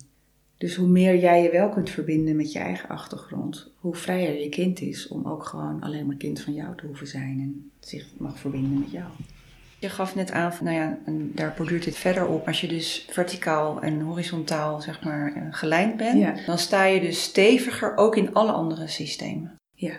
Dus 0.57 0.75
hoe 0.75 0.87
meer 0.87 1.17
jij 1.19 1.43
je 1.43 1.51
wel 1.51 1.69
kunt 1.69 1.89
verbinden 1.89 2.35
met 2.35 2.51
je 2.51 2.59
eigen 2.59 2.89
achtergrond, 2.89 3.71
hoe 3.79 3.95
vrijer 3.95 4.41
je 4.43 4.49
kind 4.49 4.81
is 4.81 5.07
om 5.07 5.25
ook 5.27 5.45
gewoon 5.45 5.81
alleen 5.81 6.05
maar 6.05 6.15
kind 6.15 6.41
van 6.41 6.53
jou 6.53 6.75
te 6.75 6.85
hoeven 6.85 7.07
zijn 7.07 7.39
en 7.39 7.71
zich 7.79 8.07
mag 8.17 8.39
verbinden 8.39 8.79
met 8.79 8.91
jou. 8.91 9.05
Je 9.79 9.89
gaf 9.89 10.15
net 10.15 10.31
aan, 10.31 10.53
van, 10.53 10.65
nou 10.65 10.77
ja, 10.77 10.97
en 11.05 11.31
daar 11.35 11.53
borduurt 11.57 11.83
dit 11.83 11.95
verder 11.95 12.27
op. 12.27 12.47
Als 12.47 12.61
je 12.61 12.67
dus 12.67 13.05
verticaal 13.09 13.81
en 13.81 14.01
horizontaal 14.01 14.81
zeg 14.81 15.03
maar 15.03 15.33
eh, 15.35 15.41
gelijnd 15.51 15.97
bent, 15.97 16.19
Ja. 16.19 16.35
dan 16.45 16.57
sta 16.57 16.83
je 16.85 16.99
dus 16.99 17.23
steviger 17.23 17.97
ook 17.97 18.15
in 18.15 18.33
alle 18.33 18.51
andere 18.51 18.87
systemen. 18.87 19.55
Ja, 19.75 19.93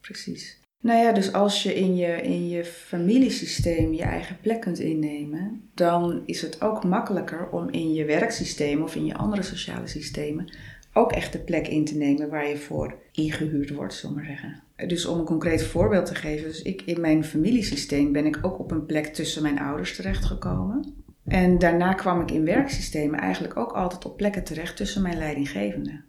precies. 0.00 0.58
Nou 0.80 0.98
ja, 0.98 1.12
dus 1.12 1.32
als 1.32 1.62
je 1.62 1.74
in 1.74 1.96
je, 1.96 2.22
in 2.22 2.48
je 2.48 2.64
familiesysteem 2.64 3.92
je 3.92 4.02
eigen 4.02 4.36
plek 4.40 4.60
kunt 4.60 4.78
innemen, 4.78 5.62
dan 5.74 6.22
is 6.26 6.42
het 6.42 6.60
ook 6.62 6.84
makkelijker 6.84 7.48
om 7.50 7.70
in 7.70 7.92
je 7.92 8.04
werksysteem 8.04 8.82
of 8.82 8.94
in 8.94 9.06
je 9.06 9.16
andere 9.16 9.42
sociale 9.42 9.86
systemen 9.86 10.48
ook 10.92 11.12
echt 11.12 11.32
de 11.32 11.38
plek 11.38 11.68
in 11.68 11.84
te 11.84 11.96
nemen 11.96 12.28
waar 12.28 12.48
je 12.48 12.56
voor 12.56 12.94
ingehuurd 13.12 13.70
wordt, 13.70 13.94
zullen 13.94 14.16
maar 14.16 14.24
zeggen. 14.24 14.62
Dus 14.88 15.06
om 15.06 15.18
een 15.18 15.24
concreet 15.24 15.62
voorbeeld 15.62 16.06
te 16.06 16.14
geven, 16.14 16.48
dus 16.48 16.62
ik, 16.62 16.82
in 16.82 17.00
mijn 17.00 17.24
familiesysteem 17.24 18.12
ben 18.12 18.26
ik 18.26 18.38
ook 18.42 18.58
op 18.58 18.70
een 18.70 18.86
plek 18.86 19.06
tussen 19.06 19.42
mijn 19.42 19.58
ouders 19.58 19.96
terechtgekomen. 19.96 20.94
En 21.24 21.58
daarna 21.58 21.92
kwam 21.92 22.20
ik 22.20 22.30
in 22.30 22.44
werksystemen 22.44 23.20
eigenlijk 23.20 23.56
ook 23.56 23.72
altijd 23.72 24.04
op 24.04 24.16
plekken 24.16 24.44
terecht 24.44 24.76
tussen 24.76 25.02
mijn 25.02 25.18
leidinggevenden. 25.18 26.04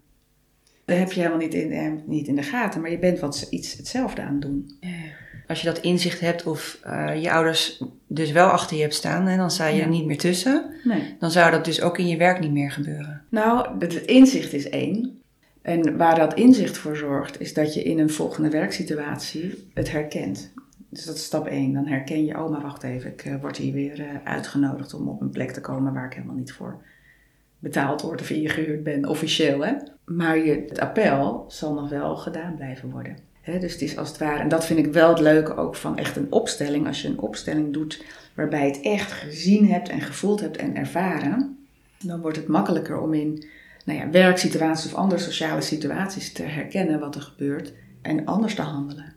Dat 0.92 1.00
heb 1.00 1.12
je 1.12 1.20
helemaal 1.20 1.42
niet 1.42 1.54
in, 1.54 1.72
eh, 1.72 1.92
niet 2.06 2.28
in 2.28 2.36
de 2.36 2.44
gaten, 2.44 2.82
maar 2.82 2.92
je 2.92 3.00
bent 3.00 3.20
wat 3.20 3.48
iets 3.50 3.78
hetzelfde 3.78 4.22
aan 4.22 4.34
het 4.34 4.42
doen. 4.42 4.72
Als 5.48 5.62
je 5.62 5.68
dat 5.68 5.80
inzicht 5.80 6.20
hebt 6.20 6.44
of 6.44 6.80
eh, 6.84 7.22
je 7.22 7.32
ouders 7.32 7.84
dus 8.08 8.32
wel 8.32 8.48
achter 8.50 8.76
je 8.76 8.82
hebt 8.82 8.94
staan 8.94 9.28
en 9.28 9.38
dan 9.38 9.52
sta 9.52 9.68
je 9.68 9.76
Ja. 9.78 9.84
er 9.84 9.90
niet 9.90 10.06
meer 10.06 10.18
tussen, 10.18 10.66
Nee. 10.84 11.16
dan 11.20 11.32
zou 11.32 11.52
dat 11.52 11.66
dus 11.66 11.82
ook 11.82 11.98
in 11.98 12.08
je 12.08 12.18
werk 12.18 12.40
niet 12.40 12.52
meer 12.52 12.72
gebeuren. 12.72 13.22
Nou, 13.30 13.68
het 13.80 13.94
inzicht 13.94 14.54
is 14.54 14.70
één. 14.70 15.20
En 15.62 15.98
waar 15.98 16.16
dat 16.16 16.34
inzicht 16.34 16.78
voor 16.78 16.96
zorgt, 16.96 17.40
is 17.40 17.54
dat 17.54 17.74
je 17.74 17.84
in 17.84 18.00
een 18.00 18.10
volgende 18.10 18.50
werksituatie 18.50 19.70
het 19.74 19.92
herkent. 19.92 20.52
Dus 20.90 21.06
dat 21.06 21.16
is 21.16 21.24
stap 21.24 21.48
één. 21.48 21.74
Dan 21.74 21.86
herken 21.88 22.26
je, 22.26 22.38
oh 22.44 22.50
maar 22.52 22.62
wacht 22.62 22.84
even, 22.84 23.12
ik 23.12 23.26
eh, 23.26 23.36
word 23.42 23.58
hier 23.58 23.74
weer 23.74 24.22
uitgenodigd 24.24 24.94
om 24.94 25.08
op 25.08 25.22
een 25.22 25.30
plek 25.30 25.52
te 25.52 25.62
komen 25.62 25.94
waar 25.94 26.06
ik 26.06 26.14
helemaal 26.14 26.36
niet 26.36 26.54
voor 26.54 26.82
betaald 27.62 28.02
word 28.02 28.22
of 28.22 28.30
ingehuurd 28.30 28.84
ben, 28.84 29.08
officieel 29.08 29.66
hè. 29.66 29.74
Maar 30.06 30.38
je, 30.38 30.66
het 30.68 30.80
appel 30.80 31.46
zal 31.48 31.74
nog 31.74 31.90
wel 31.90 32.16
gedaan 32.16 32.56
blijven 32.56 32.90
worden. 32.90 33.18
Dus 33.60 33.72
het 33.72 33.82
is 33.82 33.98
als 33.98 34.08
het 34.08 34.18
ware, 34.18 34.40
en 34.40 34.48
dat 34.48 34.66
vind 34.66 34.80
ik 34.80 34.94
wel 34.94 35.10
het 35.10 35.20
leuke 35.20 35.56
ook 35.56 35.76
van 35.76 35.98
echt 35.98 36.16
een 36.16 36.32
opstelling. 36.32 36.88
Als 36.88 37.02
je 37.02 37.08
een 37.08 37.20
opstelling 37.20 37.74
doet 37.74 38.04
waarbij 38.36 38.66
je 38.66 38.72
het 38.72 38.82
echt 38.82 39.12
gezien 39.12 39.68
hebt 39.68 39.90
en 39.90 40.02
gevoeld 40.02 40.40
hebt 40.40 40.58
en 40.58 40.76
ervaren, 40.76 41.58
dan 42.00 42.22
wordt 42.22 42.38
het 42.38 42.48
makkelijker 42.48 43.00
om 43.00 43.14
in 43.14 43.46
nou 43.86 44.00
ja, 44.00 44.10
werksituaties 44.10 44.92
of 44.92 44.98
andere 44.98 45.22
sociale 45.22 45.62
situaties 45.62 46.34
te 46.34 46.44
herkennen 46.44 47.00
wat 47.00 47.16
er 47.16 47.22
gebeurt 47.22 47.74
en 48.02 48.26
anders 48.26 48.56
te 48.56 48.62
handelen. 48.62 49.14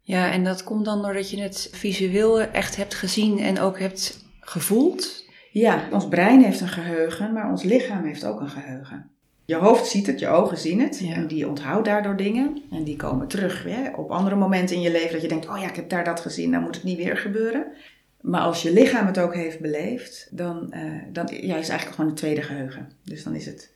Ja, 0.00 0.32
en 0.32 0.44
dat 0.44 0.64
komt 0.64 0.84
dan 0.84 1.02
doordat 1.02 1.30
je 1.30 1.40
het 1.40 1.68
visueel 1.72 2.40
echt 2.40 2.76
hebt 2.76 2.94
gezien 2.94 3.38
en 3.38 3.60
ook 3.60 3.78
hebt 3.78 4.24
gevoeld. 4.40 5.24
Ja, 5.50 5.88
ons 5.92 6.08
brein 6.08 6.42
heeft 6.42 6.60
een 6.60 6.68
geheugen, 6.68 7.32
maar 7.32 7.50
ons 7.50 7.62
lichaam 7.62 8.04
heeft 8.04 8.24
ook 8.24 8.40
een 8.40 8.48
geheugen. 8.48 9.10
Je 9.44 9.56
hoofd 9.56 9.86
ziet 9.86 10.06
het, 10.06 10.20
je 10.20 10.28
ogen 10.28 10.58
zien 10.58 10.80
het 10.80 10.98
Ja. 10.98 11.14
en 11.14 11.26
die 11.26 11.48
onthoudt 11.48 11.84
daardoor 11.84 12.16
dingen 12.16 12.62
en 12.70 12.84
die 12.84 12.96
komen 12.96 13.28
terug 13.28 13.64
hè, 13.64 13.90
op 13.96 14.10
andere 14.10 14.36
momenten 14.36 14.76
in 14.76 14.82
je 14.82 14.90
leven 14.90 15.12
dat 15.12 15.22
je 15.22 15.28
denkt, 15.28 15.48
oh 15.48 15.58
ja, 15.58 15.68
ik 15.68 15.76
heb 15.76 15.88
daar 15.88 16.04
dat 16.04 16.20
gezien, 16.20 16.50
dan 16.50 16.62
moet 16.62 16.74
het 16.74 16.84
niet 16.84 16.96
weer 16.96 17.16
gebeuren. 17.16 17.66
Maar 18.20 18.40
als 18.40 18.62
je 18.62 18.72
lichaam 18.72 19.06
het 19.06 19.18
ook 19.18 19.34
heeft 19.34 19.60
beleefd, 19.60 20.28
dan, 20.30 20.72
eh, 20.72 20.82
dan 21.12 21.26
ja, 21.26 21.36
is 21.36 21.40
het 21.40 21.52
eigenlijk 21.52 21.94
gewoon 21.94 22.10
een 22.10 22.16
tweede 22.16 22.42
geheugen. 22.42 22.88
Dus 23.04 23.24
dan 23.24 23.34
is 23.34 23.46
het 23.46 23.70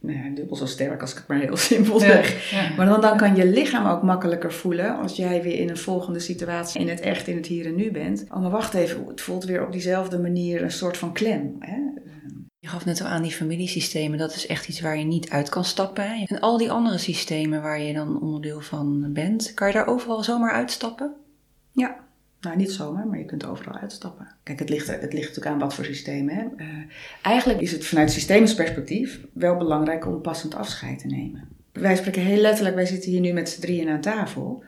nou 0.00 0.18
ja, 0.18 0.34
dubbel 0.34 0.56
zo 0.56 0.66
sterk 0.66 1.00
als 1.00 1.10
ik 1.10 1.16
het 1.16 1.26
maar 1.26 1.38
heel 1.38 1.56
simpel 1.70 1.98
zeg. 1.98 2.50
Ja. 2.50 2.74
Maar 2.76 2.86
dan, 2.86 3.00
dan 3.00 3.16
kan 3.16 3.36
je 3.36 3.46
lichaam 3.46 3.86
ook 3.86 4.02
makkelijker 4.02 4.52
voelen 4.52 4.98
als 4.98 5.16
jij 5.16 5.42
weer 5.42 5.58
in 5.58 5.68
een 5.68 5.76
volgende 5.76 6.18
situatie 6.18 6.80
in 6.80 6.88
het 6.88 7.00
echt, 7.00 7.28
in 7.28 7.36
het 7.36 7.46
hier 7.46 7.66
en 7.66 7.74
nu 7.74 7.90
bent. 7.90 8.24
Oh, 8.30 8.40
maar 8.40 8.50
wacht 8.50 8.74
even, 8.74 9.06
het 9.06 9.20
voelt 9.20 9.44
weer 9.44 9.66
op 9.66 9.72
diezelfde 9.72 10.18
manier 10.18 10.62
een 10.62 10.70
soort 10.70 10.96
van 10.96 11.12
klem. 11.12 11.56
Hè? 11.58 11.76
Je 12.58 12.68
gaf 12.68 12.84
net 12.84 13.00
al 13.00 13.06
aan 13.06 13.22
die 13.22 13.32
familiesystemen, 13.32 14.18
dat 14.18 14.34
is 14.34 14.46
echt 14.46 14.68
iets 14.68 14.80
waar 14.80 14.98
je 14.98 15.04
niet 15.04 15.30
uit 15.30 15.48
kan 15.48 15.64
stappen. 15.64 16.26
En 16.26 16.40
al 16.40 16.58
die 16.58 16.70
andere 16.70 16.98
systemen 16.98 17.62
waar 17.62 17.80
je 17.80 17.94
dan 17.94 18.20
onderdeel 18.20 18.60
van 18.60 19.12
bent, 19.12 19.54
kan 19.54 19.66
je 19.66 19.72
daar 19.72 19.86
overal 19.86 20.22
zomaar 20.22 20.52
uitstappen? 20.52 21.14
Ja, 21.72 22.05
nou 22.46 22.58
niet 22.58 22.70
zomaar, 22.72 23.06
maar 23.06 23.18
je 23.18 23.24
kunt 23.24 23.46
overal 23.46 23.74
uitstappen. 23.78 24.28
Kijk, 24.42 24.58
het 24.58 24.68
ligt, 24.68 24.86
het 24.86 25.12
ligt 25.12 25.28
natuurlijk 25.28 25.46
aan 25.46 25.58
wat 25.58 25.74
voor 25.74 25.84
systemen. 25.84 26.34
Hè? 26.34 26.42
Eh, 26.56 26.66
eigenlijk 27.22 27.60
is 27.60 27.72
het 27.72 27.86
vanuit 27.86 28.10
systemisch 28.10 28.56
wel 29.32 29.56
belangrijk 29.56 30.06
om 30.06 30.20
passend 30.20 30.54
afscheid 30.54 30.98
te 30.98 31.06
nemen. 31.06 31.48
Wij 31.72 31.96
spreken 31.96 32.22
heel 32.22 32.40
letterlijk, 32.40 32.74
wij 32.74 32.86
zitten 32.86 33.10
hier 33.10 33.20
nu 33.20 33.32
met 33.32 33.48
z'n 33.48 33.60
drieën 33.60 33.88
aan 33.88 34.00
tafel. 34.00 34.64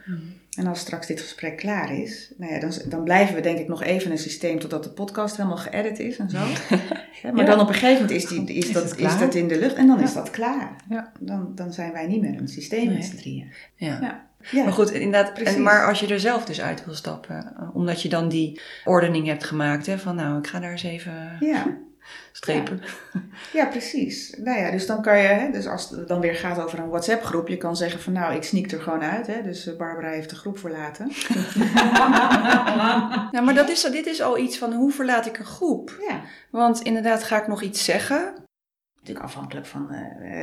En 0.56 0.66
als 0.66 0.78
straks 0.80 1.06
dit 1.06 1.20
gesprek 1.20 1.56
klaar 1.56 1.98
is, 1.98 2.32
nou 2.36 2.52
ja, 2.52 2.60
dan, 2.60 2.72
dan 2.88 3.04
blijven 3.04 3.34
we 3.34 3.40
denk 3.40 3.58
ik 3.58 3.68
nog 3.68 3.82
even 3.82 4.10
een 4.10 4.18
systeem 4.18 4.58
totdat 4.58 4.84
de 4.84 4.90
podcast 4.90 5.36
helemaal 5.36 5.56
geëdit 5.56 5.98
is 5.98 6.16
en 6.16 6.30
zo. 6.30 6.38
Hè, 7.22 7.32
maar 7.32 7.44
Ja. 7.44 7.50
dan 7.50 7.60
op 7.60 7.68
een 7.68 7.74
gegeven 7.74 8.02
moment 8.02 8.10
is, 8.10 8.26
die, 8.28 8.44
is, 8.44 8.66
Is 8.66 8.72
dat, 8.72 8.96
is 8.96 9.18
dat 9.18 9.34
in 9.34 9.48
de 9.48 9.58
lucht 9.58 9.74
en 9.74 9.86
dan 9.86 10.00
is 10.00 10.12
Ja. 10.12 10.14
dat 10.20 10.30
klaar. 10.30 10.76
Ja. 10.88 11.12
Dan, 11.20 11.52
dan 11.54 11.72
zijn 11.72 11.92
wij 11.92 12.06
niet 12.06 12.20
meer 12.20 12.40
een 12.40 12.48
systeem 12.48 12.86
Nee. 12.86 12.94
met 12.96 13.04
z'n 13.04 13.16
drieën. 13.16 13.52
Ja. 13.74 14.27
Ja. 14.40 14.58
Ja. 14.58 14.64
Maar 14.64 14.72
goed, 14.72 14.90
inderdaad. 14.90 15.34
Precies. 15.34 15.54
En, 15.54 15.62
maar 15.62 15.86
als 15.86 16.00
je 16.00 16.06
er 16.06 16.20
zelf 16.20 16.44
dus 16.44 16.60
uit 16.60 16.84
wil 16.84 16.94
stappen, 16.94 17.54
eh, 17.58 17.76
omdat 17.76 18.02
je 18.02 18.08
dan 18.08 18.28
die 18.28 18.60
ordening 18.84 19.26
hebt 19.26 19.44
gemaakt, 19.44 19.86
hè, 19.86 19.98
van 19.98 20.14
nou, 20.14 20.38
ik 20.38 20.46
ga 20.46 20.60
daar 20.60 20.70
eens 20.70 20.82
even 20.82 21.36
ja. 21.40 21.66
strepen. 22.32 22.82
Ja, 23.52 23.66
precies. 23.66 24.34
Nou 24.38 24.58
ja, 24.58 24.70
dus 24.70 24.86
dan 24.86 25.02
kan 25.02 25.18
je, 25.18 25.26
hè, 25.26 25.50
dus 25.50 25.66
als 25.66 25.90
het 25.90 26.08
dan 26.08 26.20
weer 26.20 26.34
gaat 26.34 26.62
over 26.62 26.78
een 26.78 26.88
WhatsApp-groep, 26.88 27.48
je 27.48 27.56
kan 27.56 27.76
zeggen 27.76 28.00
van 28.00 28.12
nou, 28.12 28.34
ik 28.34 28.42
sneak 28.42 28.70
er 28.70 28.80
gewoon 28.80 29.02
uit. 29.02 29.26
Hè, 29.26 29.42
dus 29.42 29.66
eh, 29.66 29.76
Barbara 29.76 30.08
heeft 30.08 30.30
de 30.30 30.36
groep 30.36 30.58
verlaten. 30.58 31.10
Nou, 33.32 33.44
maar 33.44 33.54
dat 33.54 33.68
is, 33.68 33.82
dit 33.82 34.06
is 34.06 34.22
al 34.22 34.38
iets 34.38 34.58
van 34.58 34.72
hoe 34.72 34.92
verlaat 34.92 35.26
ik 35.26 35.38
een 35.38 35.44
groep? 35.44 35.96
Ja, 36.08 36.20
Want 36.50 36.80
inderdaad, 36.80 37.22
ga 37.22 37.40
ik 37.40 37.46
nog 37.46 37.62
iets 37.62 37.84
zeggen? 37.84 38.34
Natuurlijk 39.08 39.26
afhankelijk 39.26 39.66
van 39.66 39.86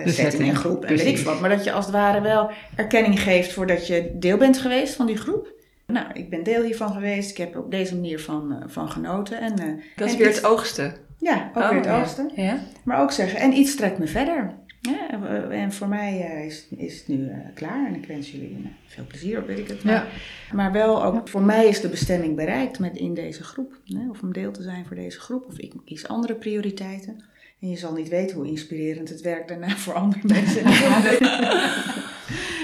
De 0.05 0.11
setting 0.11 0.49
en 0.49 0.55
groep 0.55 0.81
en 0.81 0.87
precies. 0.87 1.03
weet 1.05 1.19
ik 1.19 1.25
wat. 1.25 1.39
Maar 1.39 1.49
dat 1.49 1.63
je 1.63 1.71
als 1.71 1.85
het 1.85 1.93
ware 1.93 2.21
wel 2.21 2.51
erkenning 2.75 3.19
geeft 3.19 3.53
voordat 3.53 3.87
je 3.87 4.11
deel 4.19 4.37
bent 4.37 4.57
geweest 4.57 4.95
van 4.95 5.05
die 5.05 5.17
groep. 5.17 5.53
Nou, 5.87 6.05
ik 6.13 6.29
ben 6.29 6.43
deel 6.43 6.63
hiervan 6.63 6.91
geweest. 6.91 7.29
Ik 7.29 7.37
heb 7.37 7.57
op 7.57 7.71
deze 7.71 7.93
manier 7.95 8.19
van, 8.19 8.51
eh, 8.51 8.63
van 8.67 8.89
genoten. 8.89 9.39
En, 9.41 9.59
eh, 9.59 9.65
Dat 9.95 10.07
is 10.07 10.13
en 10.13 10.19
weer 10.19 10.27
iets- 10.27 10.37
het 10.37 10.45
oogsten. 10.45 10.93
Ja, 11.19 11.51
ook 11.55 11.63
Oh, 11.63 11.69
weer 11.69 11.77
het 11.77 11.85
ja. 11.87 12.01
oosten. 12.01 12.31
Ja? 12.35 12.57
Maar 12.83 13.01
ook 13.01 13.11
zeggen, 13.11 13.39
en 13.39 13.53
iets 13.53 13.75
trekt 13.75 13.97
me 13.97 14.07
verder. 14.07 14.53
Ja, 14.81 15.21
en 15.49 15.73
voor 15.73 15.87
mij 15.87 16.43
is, 16.47 16.67
is 16.77 16.97
het 16.97 17.07
nu 17.07 17.31
klaar 17.53 17.87
en 17.87 17.95
ik 17.95 18.05
wens 18.07 18.31
jullie 18.31 18.69
veel 18.87 19.03
plezier, 19.07 19.45
weet 19.45 19.59
ik 19.59 19.67
het. 19.67 19.83
Maar, 19.83 19.93
Ja. 19.93 20.05
maar 20.55 20.71
wel 20.71 21.03
ook, 21.05 21.27
voor 21.29 21.41
mij 21.41 21.65
is 21.67 21.81
de 21.81 21.89
bestemming 21.89 22.35
bereikt 22.35 22.79
met 22.79 22.97
in 22.97 23.13
deze 23.13 23.43
groep. 23.43 23.79
Hè, 23.85 24.09
of 24.09 24.21
om 24.21 24.33
deel 24.33 24.51
te 24.51 24.61
zijn 24.61 24.85
voor 24.85 24.95
deze 24.95 25.19
groep, 25.19 25.45
of 25.47 25.57
ik 25.59 25.73
kies 25.85 26.07
andere 26.07 26.35
prioriteiten. 26.35 27.23
En 27.65 27.71
je 27.71 27.77
zal 27.77 27.93
niet 27.93 28.09
weten 28.09 28.35
hoe 28.35 28.47
inspirerend 28.47 29.09
het 29.09 29.21
werk 29.21 29.47
daarna 29.47 29.69
voor 29.69 29.93
andere 29.93 30.21
mensen 30.33 30.65
is. 30.65 30.79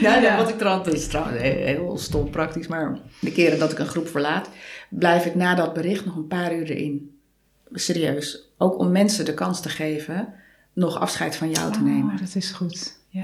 Ja, 0.02 0.38
wat 0.38 0.50
ik 0.50 0.58
trouwens, 0.58 0.88
dat 0.88 0.98
is 0.98 1.08
trouwens 1.08 1.42
heel, 1.42 1.98
stom 1.98 2.30
praktisch, 2.30 2.68
maar 2.68 3.00
de 3.20 3.32
keren 3.32 3.60
dat 3.60 3.72
ik 3.72 3.80
een 3.80 3.86
groep 3.86 4.08
verlaat, 4.08 4.50
blijf 4.90 5.26
ik 5.26 5.36
na 5.36 5.56
dat 5.56 5.74
bericht 5.74 6.06
nog 6.06 6.16
een 6.16 6.28
paar 6.28 6.56
uur 6.56 6.70
erin. 6.70 7.20
Serieus. 7.72 8.52
Ook 8.58 8.80
om 8.80 8.92
mensen 8.92 9.26
de 9.26 9.34
kans 9.34 9.62
te 9.62 9.70
geven 9.70 10.34
nog 10.74 11.00
afscheid 11.00 11.36
van 11.36 11.52
jou 11.52 11.72
te 11.72 11.82
nemen. 11.82 12.14
Oh, 12.14 12.20
dat 12.20 12.36
is 12.36 12.52
goed. 12.52 12.98
Ja. 13.10 13.24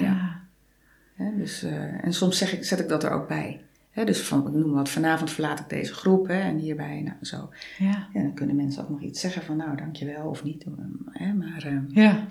Ja. 1.18 1.32
Dus, 1.38 1.64
eh, 1.64 2.04
en 2.04 2.14
soms 2.14 2.38
zeg 2.38 2.54
ik, 2.54 2.64
zet 2.64 2.80
ik 2.80 2.90
dat 2.90 3.04
er 3.04 3.12
ook 3.12 3.28
bij. 3.28 3.62
Dus 4.06 4.22
van, 4.22 4.48
ik 4.48 4.54
noem 4.54 4.74
wat, 4.74 4.90
vanavond 4.90 5.32
verlaat 5.32 5.60
ik 5.60 5.70
deze 5.70 5.94
groep 5.94 6.28
hè, 6.28 6.40
en 6.40 6.58
hierbij, 6.58 7.02
nou 7.02 7.18
zo. 7.22 7.50
Ja. 7.78 8.08
Ja, 8.14 8.22
dan 8.22 8.34
kunnen 8.34 8.56
mensen 8.56 8.84
ook 8.84 8.90
nog 8.90 9.02
iets 9.02 9.20
zeggen 9.20 9.42
van, 9.42 9.58
nou 9.58 9.78
dankjewel 9.78 10.28
of 10.30 10.44
niet. 10.44 10.66
Hè, 11.12 11.34
maar, 11.34 11.64
eh, 11.66 12.04
Ja. 12.04 12.28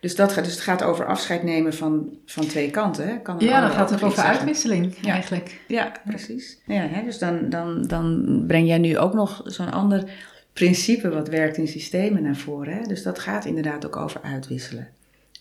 dus, 0.00 0.16
dat 0.16 0.32
gaat, 0.32 0.44
dus 0.44 0.52
het 0.52 0.62
gaat 0.62 0.82
over 0.82 1.06
afscheid 1.06 1.42
nemen 1.42 1.74
van, 1.74 2.16
van 2.26 2.46
twee 2.46 2.70
kanten. 2.70 3.08
Hè. 3.08 3.20
Kan 3.20 3.36
ja, 3.38 3.60
dan 3.60 3.70
gaat 3.70 3.90
het 3.90 4.02
over 4.02 4.16
zeggen. 4.16 4.34
uitwisseling 4.34 4.94
Ja. 5.00 5.12
eigenlijk. 5.12 5.60
Ja, 5.68 5.92
precies. 6.06 6.58
Ja, 6.66 6.86
hè, 6.86 7.02
dus 7.04 7.18
dan, 7.18 7.48
dan, 7.48 7.82
dan 7.86 8.44
breng 8.46 8.66
jij 8.66 8.78
nu 8.78 8.98
ook 8.98 9.14
nog 9.14 9.42
zo'n 9.44 9.72
ander 9.72 10.10
principe 10.52 11.08
wat 11.08 11.28
werkt 11.28 11.56
in 11.56 11.68
systemen 11.68 12.22
naar 12.22 12.36
voren. 12.36 12.74
Hè? 12.76 12.82
Dus 12.82 13.02
dat 13.02 13.18
gaat 13.18 13.44
inderdaad 13.44 13.86
ook 13.86 13.96
over 13.96 14.22
uitwisselen. 14.22 14.88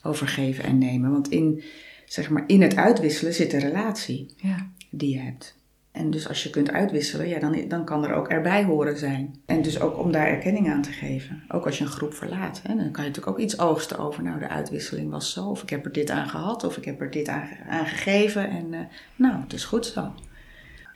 Over 0.04 0.28
geven 0.28 0.64
en 0.64 0.78
nemen. 0.78 1.12
Want 1.12 1.30
in 1.30 1.64
zeg 2.06 2.30
maar 2.30 2.44
in 2.48 2.62
het 2.62 2.76
uitwisselen 2.76 3.34
zit 3.34 3.54
een 3.54 3.60
relatie 3.60 4.34
Ja. 4.38 4.70
die 4.90 5.10
je 5.16 5.22
hebt. 5.22 5.56
En 5.96 6.12
dus 6.12 6.28
als 6.28 6.44
je 6.44 6.50
kunt 6.50 6.72
uitwisselen, 6.72 7.28
ja, 7.28 7.40
dan, 7.40 7.68
dan 7.68 7.86
kan 7.86 8.06
er 8.06 8.14
ook 8.14 8.28
erbij 8.28 8.64
horen 8.64 8.98
zijn. 8.98 9.36
En 9.46 9.62
dus 9.62 9.80
ook 9.80 9.98
om 9.98 10.12
daar 10.12 10.28
erkenning 10.28 10.70
aan 10.70 10.82
te 10.82 10.92
geven. 10.92 11.44
Ook 11.48 11.66
als 11.66 11.78
je 11.78 11.84
een 11.84 11.90
groep 11.90 12.14
verlaat. 12.14 12.62
Hè, 12.64 12.76
dan 12.76 12.92
kan 12.92 13.04
je 13.04 13.10
natuurlijk 13.10 13.28
ook 13.28 13.40
iets 13.40 13.60
oogsten 13.60 13.98
over, 13.98 14.24
nou 14.24 14.40
de 14.40 14.48
uitwisseling 14.48 15.12
was 15.12 15.32
zo. 15.32 15.46
Of 15.46 15.62
ik 15.64 15.70
heb 15.70 15.86
er 15.86 15.92
dit 15.92 16.10
aan 16.10 16.30
gehad, 16.30 16.64
of 16.64 16.78
ik 16.78 16.86
heb 16.86 17.02
er 17.02 17.12
dit 17.12 17.28
aan, 17.28 17.48
aan 17.70 17.86
gegeven. 17.86 18.50
En 18.50 18.74
eh, 18.74 18.80
nou, 19.16 19.42
het 19.42 19.54
is 19.54 19.66
goed 19.66 19.86
zo. 19.86 20.14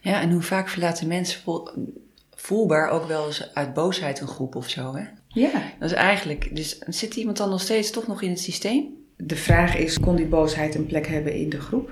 Ja, 0.02 0.22
en 0.22 0.32
hoe 0.32 0.42
vaak 0.42 0.70
verlaten 0.70 1.08
mensen 1.08 1.42
voel- 1.42 1.70
voelbaar 2.36 2.90
ook 2.90 3.08
wel 3.08 3.26
eens 3.26 3.54
uit 3.54 3.74
boosheid 3.74 4.20
een 4.20 4.28
groep 4.28 4.56
of 4.56 4.70
zo, 4.70 4.96
hè? 4.96 5.04
Ja, 5.28 5.52
Dat 5.80 5.90
is 5.92 5.96
eigenlijk, 5.96 6.56
dus 6.56 6.78
zit 6.88 7.16
iemand 7.16 7.38
dan 7.38 7.50
nog 7.50 7.62
steeds 7.62 7.92
toch 7.92 8.08
nog 8.08 8.22
in 8.22 8.30
het 8.30 8.40
systeem? 8.40 8.98
de 9.22 9.36
vraag 9.36 9.78
is, 9.78 10.00
kon 10.00 10.16
die 10.16 10.26
boosheid 10.26 10.76
een 10.76 10.86
plek 10.86 11.08
hebben 11.08 11.34
in 11.34 11.50
de 11.50 11.60
groep? 11.60 11.92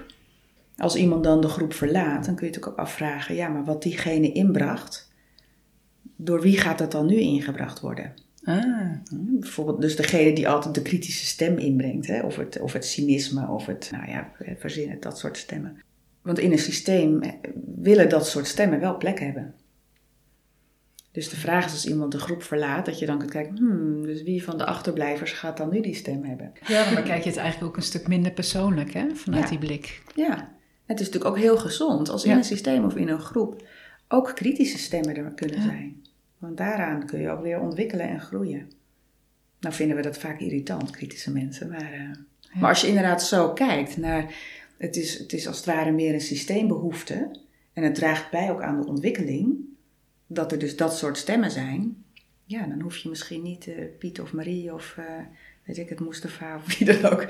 Als 0.77 0.95
iemand 0.95 1.23
dan 1.23 1.41
de 1.41 1.47
groep 1.47 1.73
verlaat, 1.73 2.25
dan 2.25 2.35
kun 2.35 2.47
je 2.47 2.53
natuurlijk 2.53 2.67
ook 2.79 2.85
afvragen, 2.85 3.35
ja, 3.35 3.47
maar 3.47 3.65
wat 3.65 3.81
diegene 3.83 4.31
inbracht, 4.31 5.11
door 6.15 6.41
wie 6.41 6.57
gaat 6.57 6.77
dat 6.77 6.91
dan 6.91 7.05
nu 7.05 7.15
ingebracht 7.15 7.79
worden? 7.79 8.13
Ah, 8.43 8.91
Bijvoorbeeld 9.13 9.81
dus 9.81 9.95
degene 9.95 10.33
die 10.33 10.49
altijd 10.49 10.75
de 10.75 10.81
kritische 10.81 11.25
stem 11.25 11.57
inbrengt. 11.57 12.07
Hè? 12.07 12.21
Of, 12.21 12.35
het, 12.35 12.59
of 12.59 12.73
het 12.73 12.85
cynisme, 12.85 13.47
of 13.47 13.65
het, 13.65 13.89
nou 13.91 14.09
ja, 14.09 14.31
verzin 14.57 14.89
het, 14.89 15.01
dat 15.01 15.17
soort 15.19 15.37
stemmen. 15.37 15.81
Want 16.21 16.39
in 16.39 16.51
een 16.51 16.59
systeem 16.59 17.21
eh, 17.21 17.31
willen 17.75 18.09
dat 18.09 18.27
soort 18.27 18.47
stemmen 18.47 18.79
wel 18.79 18.97
plek 18.97 19.19
hebben. 19.19 19.53
Dus 21.11 21.29
de 21.29 21.35
vraag 21.35 21.65
is 21.65 21.71
als 21.71 21.87
iemand 21.87 22.11
de 22.11 22.19
groep 22.19 22.43
verlaat, 22.43 22.85
dat 22.85 22.99
je 22.99 23.05
dan 23.05 23.17
kunt 23.17 23.31
kijken, 23.31 23.57
hmm, 23.57 24.01
dus 24.05 24.23
wie 24.23 24.43
van 24.43 24.57
de 24.57 24.65
achterblijvers 24.65 25.31
gaat 25.31 25.57
dan 25.57 25.69
nu 25.69 25.81
die 25.81 25.95
stem 25.95 26.23
hebben? 26.23 26.51
Ja, 26.67 26.85
maar 26.85 26.93
dan 26.95 27.03
kijk 27.03 27.23
je 27.23 27.29
het 27.29 27.37
eigenlijk 27.39 27.71
ook 27.71 27.77
een 27.77 27.83
stuk 27.83 28.07
minder 28.07 28.31
persoonlijk, 28.31 28.93
hè? 28.93 29.15
Vanuit 29.15 29.43
Ja. 29.43 29.49
die 29.49 29.59
blik. 29.59 30.01
Ja, 30.15 30.55
het 30.87 30.99
is 30.99 31.05
natuurlijk 31.05 31.35
ook 31.35 31.41
heel 31.41 31.57
gezond 31.57 32.09
als 32.09 32.23
in 32.23 32.31
Ja. 32.31 32.37
een 32.37 32.43
systeem 32.43 32.83
of 32.85 32.95
in 32.95 33.07
een 33.07 33.19
groep 33.19 33.67
ook 34.07 34.31
kritische 34.35 34.77
stemmen 34.77 35.15
er 35.15 35.31
kunnen 35.31 35.55
Ja. 35.57 35.63
zijn. 35.63 36.05
Want 36.37 36.57
daaraan 36.57 37.05
kun 37.05 37.19
je 37.19 37.29
ook 37.29 37.41
weer 37.41 37.59
ontwikkelen 37.59 38.09
en 38.09 38.19
groeien. 38.21 38.71
Nou 39.59 39.75
vinden 39.75 39.95
we 39.95 40.01
dat 40.01 40.17
vaak 40.17 40.39
irritant, 40.39 40.89
kritische 40.91 41.31
mensen. 41.31 41.69
Maar, 41.69 41.91
eh, 41.91 41.99
Ja. 41.99 42.59
maar 42.59 42.69
als 42.69 42.81
je 42.81 42.87
inderdaad 42.87 43.23
zo 43.23 43.53
kijkt 43.53 43.97
naar, 43.97 44.33
het 44.77 44.95
is, 44.95 45.19
het 45.19 45.33
is 45.33 45.47
als 45.47 45.57
het 45.57 45.65
ware 45.65 45.91
meer 45.91 46.13
een 46.13 46.21
systeembehoefte. 46.21 47.31
En 47.73 47.83
het 47.83 47.95
draagt 47.95 48.31
bij 48.31 48.51
ook 48.51 48.61
aan 48.61 48.81
de 48.81 48.87
ontwikkeling. 48.87 49.55
Dat 50.27 50.51
er 50.51 50.59
dus 50.59 50.75
dat 50.75 50.97
soort 50.97 51.17
stemmen 51.17 51.51
zijn. 51.51 52.03
Ja, 52.43 52.65
dan 52.65 52.81
hoef 52.81 52.97
je 52.97 53.09
misschien 53.09 53.41
niet 53.41 53.67
eh, 53.67 53.73
Piet 53.99 54.21
of 54.21 54.33
Marie 54.33 54.73
of 54.73 54.95
eh, 54.97 55.05
weet 55.63 55.77
ik 55.77 55.89
het, 55.89 55.99
Mustafa 55.99 56.55
of 56.55 56.77
wie 56.77 56.93
dan 56.99 57.11
ook. 57.11 57.27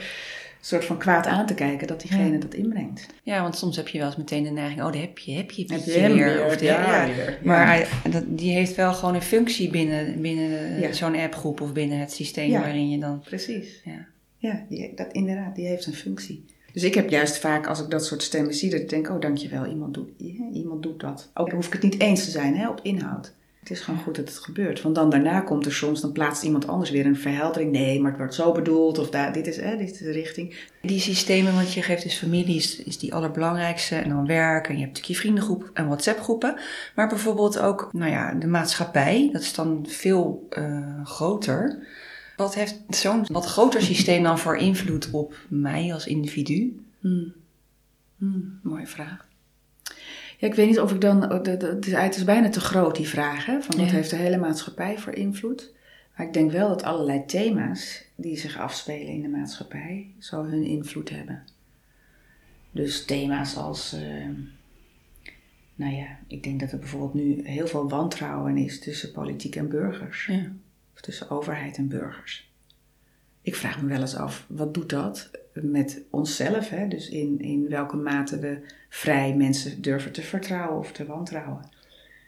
Een 0.59 0.65
soort 0.73 0.85
van 0.85 0.97
kwaad 0.97 1.25
aan 1.25 1.45
te 1.45 1.53
kijken 1.53 1.87
dat 1.87 2.01
diegene 2.01 2.31
Ja. 2.33 2.39
dat 2.39 2.53
inbrengt. 2.53 3.05
ja, 3.23 3.41
want 3.41 3.55
soms 3.55 3.75
heb 3.75 3.87
je 3.87 3.97
wel 3.97 4.07
eens 4.07 4.15
meteen 4.15 4.43
de 4.43 4.49
neiging, 4.49 4.81
oh, 4.83 4.91
daar 4.91 5.01
heb 5.01 5.17
je, 5.19 5.31
heb 5.31 5.51
je, 5.51 5.65
Heb 5.67 5.83
weer. 5.85 6.13
weer, 6.13 6.45
Of 6.45 6.57
de, 6.57 6.65
ja, 6.65 7.05
ja. 7.05 7.15
weer. 7.15 7.39
Maar 7.43 7.59
Ja. 7.59 7.65
hij, 7.65 8.11
dat, 8.11 8.23
die 8.27 8.51
heeft 8.51 8.75
wel 8.75 8.93
gewoon 8.93 9.15
een 9.15 9.21
functie 9.21 9.69
binnen, 9.69 10.21
binnen 10.21 10.95
zo'n 10.95 11.15
appgroep 11.15 11.61
of 11.61 11.73
binnen 11.73 11.99
het 11.99 12.11
systeem 12.11 12.51
waarin 12.51 12.89
je 12.89 12.97
dan... 12.99 13.19
Precies. 13.19 13.81
Ja. 13.85 14.05
Ja, 14.37 14.65
die, 14.69 14.91
dat, 14.95 15.11
inderdaad, 15.11 15.55
die 15.55 15.67
heeft 15.67 15.85
een 15.85 15.93
functie. 15.93 16.45
Dus 16.73 16.83
ik 16.83 16.93
heb 16.95 17.09
juist 17.09 17.37
vaak, 17.37 17.67
als 17.67 17.81
ik 17.81 17.89
dat 17.89 18.05
soort 18.05 18.23
stemmen 18.23 18.53
zie, 18.53 18.69
dat 18.69 18.79
ik 18.79 18.89
denk, 18.89 19.09
oh 19.09 19.21
dankjewel, 19.21 19.65
iemand 19.65 19.93
doet, 19.93 20.09
iemand 20.53 20.83
doet 20.83 20.99
dat. 20.99 21.29
Ook 21.33 21.51
hoef 21.51 21.65
ik 21.67 21.73
het 21.73 21.81
niet 21.83 21.99
eens 21.99 22.23
te 22.25 22.31
zijn 22.31 22.55
hè, 22.55 22.69
op 22.69 22.79
inhoud. 22.83 23.33
Het 23.67 23.77
is 23.77 23.83
gewoon 23.83 23.99
goed 23.99 24.15
dat 24.15 24.27
het 24.27 24.37
gebeurt. 24.37 24.81
Want 24.81 24.95
dan 24.95 25.09
daarna 25.09 25.41
komt 25.41 25.65
er 25.65 25.73
soms, 25.73 26.01
dan 26.01 26.11
plaatst 26.11 26.43
iemand 26.43 26.67
anders 26.67 26.89
weer 26.89 27.05
een 27.05 27.17
verheldering. 27.17 27.71
Nee, 27.71 27.99
maar 27.99 28.09
het 28.09 28.19
wordt 28.19 28.33
zo 28.33 28.51
bedoeld, 28.51 28.97
of 28.97 29.09
daar, 29.09 29.33
dit, 29.33 29.47
is, 29.47 29.57
hè, 29.57 29.77
dit 29.77 29.91
is 29.91 29.97
de 29.97 30.11
richting. 30.11 30.55
Die 30.81 30.99
systemen, 30.99 31.53
want 31.53 31.73
je 31.73 31.81
geeft 31.81 32.03
dus 32.03 32.17
familie, 32.17 32.55
is, 32.55 32.83
is 32.83 32.97
die 32.97 33.13
allerbelangrijkste. 33.13 33.95
En 33.95 34.09
dan 34.09 34.25
werk, 34.25 34.67
en 34.67 34.73
je 34.73 34.81
hebt 34.81 34.93
natuurlijk 34.93 35.05
je 35.05 35.15
vriendengroep 35.15 35.69
en 35.73 35.85
WhatsApp-groepen. 35.85 36.59
Maar 36.95 37.07
bijvoorbeeld 37.07 37.59
ook, 37.59 37.89
nou 37.91 38.11
ja, 38.11 38.33
de 38.33 38.47
maatschappij, 38.47 39.29
dat 39.31 39.41
is 39.41 39.53
dan 39.53 39.85
veel 39.87 40.47
eh, 40.49 41.05
groter. 41.05 41.87
Wat 42.35 42.55
heeft 42.55 42.79
zo'n 42.89 43.25
wat 43.31 43.45
groter 43.45 43.81
systeem 43.81 44.23
dan 44.23 44.39
voor 44.39 44.57
invloed 44.57 45.09
op 45.11 45.35
mij 45.47 45.93
als 45.93 46.05
individu? 46.07 46.85
Hmm. 46.99 47.33
Hmm, 48.17 48.59
mooie 48.63 48.87
vraag. 48.87 49.25
Ja, 50.37 50.47
ik 50.47 50.53
weet 50.53 50.67
niet 50.67 50.79
of 50.79 50.91
ik 50.91 51.01
dan, 51.01 51.31
oh, 51.31 51.43
het 51.43 52.15
is, 52.17 52.23
bijna 52.23 52.49
te 52.49 52.59
groot 52.59 52.95
die 52.95 53.07
vraag, 53.07 53.45
hè, 53.45 53.61
van 53.61 53.77
wat 53.77 53.85
Ja. 53.89 53.93
heeft 53.93 54.09
de 54.09 54.15
hele 54.15 54.37
maatschappij 54.37 54.97
voor 54.97 55.13
invloed? 55.13 55.73
Maar 56.15 56.27
ik 56.27 56.33
denk 56.33 56.51
wel 56.51 56.67
dat 56.67 56.83
allerlei 56.83 57.25
thema's 57.25 58.03
die 58.15 58.37
zich 58.37 58.57
afspelen 58.57 59.07
in 59.07 59.21
de 59.21 59.27
maatschappij, 59.27 60.11
zo 60.19 60.43
hun 60.43 60.63
invloed 60.63 61.09
hebben. 61.09 61.43
Dus 62.71 63.05
thema's 63.05 63.55
als, 63.55 63.93
eh, 63.93 64.27
nou 65.75 65.93
ja, 65.95 66.07
ik 66.27 66.43
denk 66.43 66.59
dat 66.59 66.71
er 66.71 66.79
bijvoorbeeld 66.79 67.13
nu 67.13 67.47
heel 67.47 67.67
veel 67.67 67.89
wantrouwen 67.89 68.57
is 68.57 68.79
tussen 68.79 69.11
politiek 69.11 69.55
en 69.55 69.69
burgers. 69.69 70.25
Ja. 70.25 70.51
Of 70.93 71.01
tussen 71.01 71.29
overheid 71.29 71.77
en 71.77 71.87
burgers. 71.87 72.51
Ik 73.41 73.55
vraag 73.55 73.81
me 73.81 73.87
wel 73.87 74.01
eens 74.01 74.15
af, 74.15 74.45
wat 74.47 74.73
doet 74.73 74.89
dat 74.89 75.31
met 75.63 76.01
onszelf? 76.09 76.69
Hè? 76.69 76.87
Dus 76.87 77.09
in, 77.09 77.39
in 77.39 77.69
welke 77.69 77.95
mate 77.95 78.39
we 78.39 78.59
vrij 78.89 79.35
mensen 79.35 79.81
durven 79.81 80.11
te 80.11 80.21
vertrouwen 80.21 80.77
of 80.77 80.91
te 80.91 81.05
wantrouwen. 81.05 81.69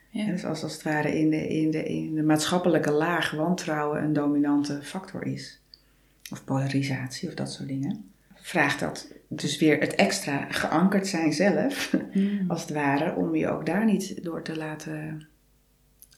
Ja. 0.10 0.26
Dus 0.26 0.46
als, 0.46 0.64
als 0.64 0.74
het 0.74 0.84
ware 0.84 1.20
in 1.20 1.30
de, 1.30 1.48
in, 1.48 1.72
de, 1.72 1.84
in 1.84 2.16
de 2.16 2.24
maatschappelijke 2.24 2.92
laag 2.92 3.32
wantrouwen 3.32 4.04
een 4.04 4.14
dominante 4.14 4.80
factor 4.82 5.26
is. 5.26 5.60
Of 6.32 6.44
polarisatie 6.44 7.28
of 7.28 7.34
dat 7.34 7.52
soort 7.52 7.68
dingen. 7.68 8.12
Vraagt 8.36 8.80
dat 8.80 9.08
dus 9.28 9.58
weer 9.58 9.80
het 9.80 9.96
extra 9.96 10.46
geankerd 10.50 11.08
zijn 11.08 11.34
zelf, 11.34 11.96
als 12.48 12.62
het 12.62 12.72
ware, 12.72 13.16
om 13.16 13.36
je 13.36 13.50
ook 13.50 13.66
daar 13.66 13.86
niet 13.86 14.24
door 14.24 14.42
te 14.42 14.58
laten 14.58 15.28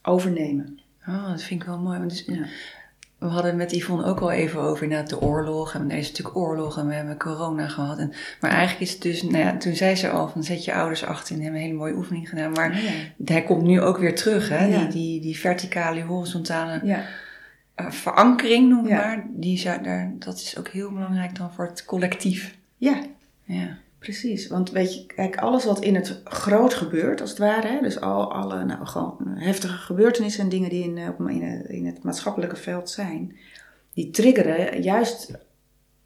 overnemen. 0.02 0.80
Oh, 1.06 1.28
dat 1.28 1.42
vind 1.42 1.60
ik 1.60 1.66
wel 1.66 1.78
mooi. 1.78 1.98
Want 1.98 2.10
dus, 2.10 2.24
Ja. 2.26 2.46
We 3.22 3.28
hadden 3.28 3.56
met 3.56 3.72
Yvonne 3.72 4.04
ook 4.04 4.20
al 4.20 4.30
even 4.30 4.60
over 4.60 4.82
inderdaad 4.82 5.08
de 5.08 5.20
oorlog. 5.20 5.74
En 5.74 5.90
er 5.90 5.96
is 5.98 6.08
natuurlijk 6.08 6.36
oorlog 6.36 6.78
en 6.78 6.86
we 6.86 6.94
hebben 6.94 7.18
corona 7.18 7.68
gehad. 7.68 7.98
En, 7.98 8.12
maar 8.40 8.50
eigenlijk 8.50 8.80
is 8.80 8.92
het 8.92 9.02
dus, 9.02 9.22
nou 9.22 9.36
ja, 9.44 9.56
toen 9.56 9.74
zei 9.74 9.96
ze 9.96 10.10
al 10.10 10.28
van 10.28 10.42
zet 10.44 10.64
je 10.64 10.74
ouders 10.74 11.04
achter 11.04 11.34
en 11.36 11.40
hebben 11.42 11.60
een 11.60 11.66
hele 11.66 11.78
mooie 11.78 11.94
oefening 11.94 12.28
gedaan. 12.28 12.52
Maar 12.52 12.76
Ja. 12.82 12.90
hij 13.24 13.42
komt 13.42 13.62
nu 13.62 13.80
ook 13.80 13.98
weer 13.98 14.14
terug, 14.14 14.48
hè? 14.48 14.64
Ja. 14.64 14.78
Die, 14.78 14.88
die, 14.88 15.20
die 15.20 15.38
verticale, 15.38 16.02
horizontale 16.02 16.80
Ja. 16.84 17.04
eh, 17.74 17.90
verankering, 17.90 18.68
noem 18.68 18.88
maar. 18.88 19.26
Die 19.30 19.58
zou, 19.58 19.82
daar, 19.82 20.12
dat 20.18 20.34
is 20.34 20.58
ook 20.58 20.68
heel 20.68 20.90
belangrijk 20.92 21.36
dan 21.36 21.52
voor 21.52 21.66
het 21.66 21.84
collectief. 21.84 22.56
ja, 22.76 23.00
Ja. 23.44 23.76
Precies, 24.02 24.48
want 24.48 24.70
weet 24.70 24.94
je, 24.94 25.06
kijk, 25.06 25.36
alles 25.36 25.64
wat 25.64 25.80
in 25.80 25.94
het 25.94 26.20
groot 26.24 26.74
gebeurt, 26.74 27.20
als 27.20 27.30
het 27.30 27.38
ware, 27.38 27.66
hè, 27.66 27.80
dus 27.80 28.00
al 28.00 28.32
alle 28.32 28.64
nou, 28.64 28.86
gewoon 28.86 29.16
heftige 29.34 29.76
gebeurtenissen 29.76 30.42
en 30.42 30.48
dingen 30.48 30.70
die 30.70 30.84
in, 30.84 30.98
eh, 30.98 31.60
in 31.68 31.86
het 31.86 32.02
maatschappelijke 32.02 32.56
veld 32.56 32.90
zijn, 32.90 33.36
die 33.94 34.10
triggeren 34.10 34.82
juist 34.82 35.32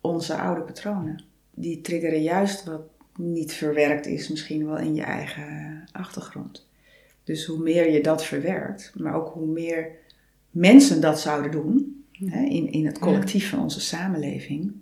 onze 0.00 0.34
oude 0.36 0.60
patronen. 0.60 1.24
Die 1.54 1.80
triggeren 1.80 2.22
juist 2.22 2.64
wat 2.64 2.82
niet 3.16 3.52
verwerkt 3.52 4.06
is, 4.06 4.28
misschien 4.28 4.66
wel 4.66 4.78
in 4.78 4.94
je 4.94 5.02
eigen 5.02 5.84
achtergrond. 5.92 6.68
Dus 7.24 7.46
hoe 7.46 7.58
meer 7.58 7.90
je 7.90 8.02
dat 8.02 8.24
verwerkt, 8.24 8.92
maar 8.98 9.14
ook 9.14 9.28
hoe 9.28 9.46
meer 9.46 9.90
mensen 10.50 11.00
dat 11.00 11.20
zouden 11.20 11.50
doen, 11.50 12.04
hè, 12.12 12.44
in, 12.44 12.72
in 12.72 12.86
het 12.86 12.98
collectief 12.98 13.50
van 13.50 13.60
onze 13.60 13.80
samenleving, 13.80 14.72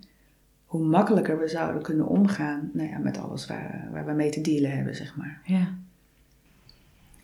hoe 0.75 0.85
makkelijker 0.87 1.39
we 1.39 1.49
zouden 1.49 1.83
kunnen 1.83 2.07
omgaan 2.07 2.71
nou 2.73 2.89
ja, 2.89 2.99
met 2.99 3.19
alles 3.19 3.47
waar, 3.47 3.89
waar 3.93 4.07
we 4.07 4.13
mee 4.13 4.31
te 4.31 4.41
dealen 4.41 4.71
hebben, 4.71 4.95
zeg 4.97 5.17
maar. 5.17 5.41
Ja. 5.45 5.75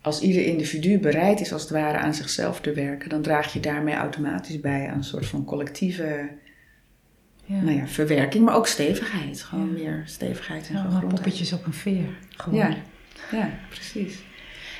Als 0.01 0.21
ieder 0.21 0.43
individu 0.45 0.99
bereid 0.99 1.39
is 1.39 1.53
als 1.53 1.61
het 1.61 1.71
ware 1.71 1.97
aan 1.97 2.13
zichzelf 2.13 2.61
te 2.61 2.73
werken, 2.73 3.09
dan 3.09 3.21
draag 3.21 3.53
je 3.53 3.59
daarmee 3.59 3.95
automatisch 3.95 4.59
bij 4.59 4.87
aan 4.89 4.97
een 4.97 5.03
soort 5.03 5.25
van 5.25 5.45
collectieve 5.45 6.29
Ja. 7.45 7.61
nou 7.61 7.77
ja, 7.77 7.87
verwerking, 7.87 8.45
maar 8.45 8.55
ook 8.55 8.67
stevigheid. 8.67 9.41
Gewoon 9.41 9.67
Ja. 9.67 9.73
meer 9.73 10.01
stevigheid 10.05 10.69
en 10.69 10.75
gegrondheid. 10.75 11.13
poppetjes 11.13 11.53
op 11.53 11.65
een 11.65 11.73
veer. 11.73 12.17
Gewoon. 12.29 12.59
Ja, 12.59 12.75
ja, 13.31 13.49
precies. 13.69 14.23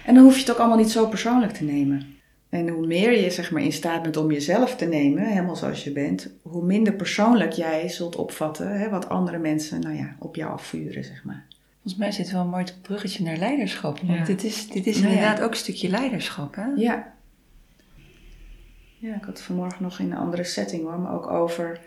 En 0.06 0.14
dan 0.14 0.24
hoef 0.24 0.34
je 0.34 0.40
het 0.40 0.52
ook 0.52 0.58
allemaal 0.58 0.78
niet 0.78 0.92
zo 0.92 1.08
persoonlijk 1.08 1.52
te 1.54 1.64
nemen. 1.64 2.16
En 2.52 2.68
hoe 2.68 2.88
meer 2.88 3.12
je 3.24 3.30
zeg 3.32 3.52
maar, 3.52 3.62
in 3.62 3.72
staat 3.72 4.02
bent 4.04 4.18
om 4.18 4.32
jezelf 4.32 4.76
te 4.76 4.86
nemen, 4.86 5.24
helemaal 5.28 5.56
zoals 5.56 5.84
je 5.84 5.92
bent, 5.92 6.30
hoe 6.42 6.64
minder 6.64 6.94
persoonlijk 6.94 7.52
jij 7.52 7.90
zult 7.90 8.16
opvatten 8.16 8.80
hè, 8.80 8.90
wat 8.90 9.10
andere 9.10 9.38
mensen 9.38 9.82
nou 9.82 9.96
ja, 9.96 10.16
op 10.20 10.36
jou 10.36 10.52
afvuren. 10.52 11.04
Zeg 11.04 11.24
maar. 11.24 11.46
Volgens 11.74 11.96
mij 11.96 12.12
zit 12.12 12.32
wel 12.32 12.42
een 12.42 12.50
mooi 12.50 12.66
bruggetje 12.82 13.24
naar 13.24 13.38
leiderschap. 13.38 14.00
Want 14.00 14.18
Ja. 14.20 14.26
dit 14.26 14.44
is, 14.44 14.68
dit 14.68 14.88
is 14.88 14.96
Nou 14.96 15.08
ja. 15.08 15.14
inderdaad 15.14 15.42
ook 15.42 15.52
een 15.52 15.58
stukje 15.58 15.90
leiderschap, 15.90 16.56
hè? 16.56 16.66
Ja. 16.76 17.14
Ja, 18.98 19.16
ik 19.16 19.24
had 19.24 19.28
het 19.38 19.42
vanmorgen 19.42 19.84
nog 19.84 20.00
in 20.00 20.12
een 20.12 20.18
andere 20.18 20.44
setting 20.44 20.84
hoor, 20.84 21.00
maar 21.00 21.14
ook 21.14 21.28
over 21.28 21.80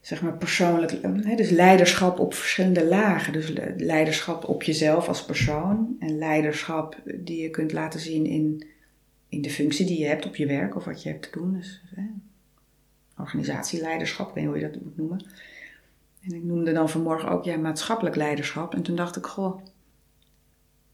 zeg 0.00 0.22
maar 0.22 0.36
persoonlijk, 0.36 0.92
hè, 1.02 1.34
dus 1.34 1.50
leiderschap 1.50 2.18
op 2.18 2.34
verschillende 2.34 2.84
lagen. 2.84 3.32
Dus 3.32 3.48
le- 3.48 3.74
leiderschap 3.76 4.48
op 4.48 4.62
jezelf 4.62 5.08
als 5.08 5.24
persoon 5.24 5.96
en 6.00 6.18
leiderschap 6.18 6.96
die 7.04 7.42
je 7.42 7.50
kunt 7.50 7.72
laten 7.72 8.00
zien 8.00 8.26
in, 8.26 8.66
in 9.28 9.42
de 9.42 9.50
functie 9.50 9.86
die 9.86 9.98
je 9.98 10.06
hebt 10.06 10.26
op 10.26 10.36
je 10.36 10.46
werk 10.46 10.76
of 10.76 10.84
wat 10.84 11.02
je 11.02 11.08
hebt 11.08 11.22
te 11.22 11.38
doen. 11.38 11.52
Dus 11.52 11.82
hè, 11.94 12.02
organisatieleiderschap, 13.16 14.28
ik 14.28 14.34
weet 14.34 14.44
niet 14.44 14.52
hoe 14.52 14.62
je 14.62 14.70
dat 14.70 14.82
moet 14.82 14.96
noemen. 14.96 15.26
En 16.20 16.34
ik 16.34 16.44
noemde 16.44 16.72
dan 16.72 16.90
vanmorgen 16.90 17.28
ook 17.28 17.44
ja, 17.44 17.56
maatschappelijk 17.56 18.16
leiderschap. 18.16 18.74
En 18.74 18.82
toen 18.82 18.96
dacht 18.96 19.16
ik, 19.16 19.26
goh. 19.26 19.60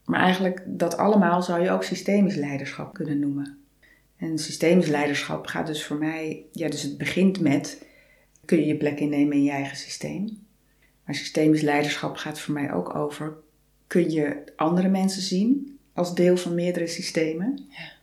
Maar 0.05 0.19
eigenlijk 0.19 0.63
dat 0.65 0.97
allemaal 0.97 1.41
zou 1.41 1.63
je 1.63 1.71
ook 1.71 1.83
systemisch 1.83 2.35
leiderschap 2.35 2.93
kunnen 2.93 3.19
noemen. 3.19 3.57
En 4.15 4.37
systemisch 4.37 4.87
leiderschap 4.87 5.47
gaat 5.47 5.67
dus 5.67 5.85
voor 5.85 5.97
mij, 5.97 6.45
ja, 6.51 6.69
dus 6.69 6.81
het 6.81 6.97
begint 6.97 7.39
met, 7.39 7.85
kun 8.45 8.57
je 8.57 8.65
je 8.65 8.77
plek 8.77 8.99
innemen 8.99 9.37
in 9.37 9.43
je 9.43 9.51
eigen 9.51 9.77
systeem. 9.77 10.43
Maar 11.03 11.15
systemisch 11.15 11.61
leiderschap 11.61 12.15
gaat 12.15 12.39
voor 12.39 12.53
mij 12.53 12.73
ook 12.73 12.95
over, 12.95 13.33
kun 13.87 14.09
je 14.09 14.43
andere 14.55 14.89
mensen 14.89 15.21
zien 15.21 15.79
als 15.93 16.15
deel 16.15 16.37
van 16.37 16.55
meerdere 16.55 16.87
systemen? 16.87 17.65
Ja. 17.69 17.94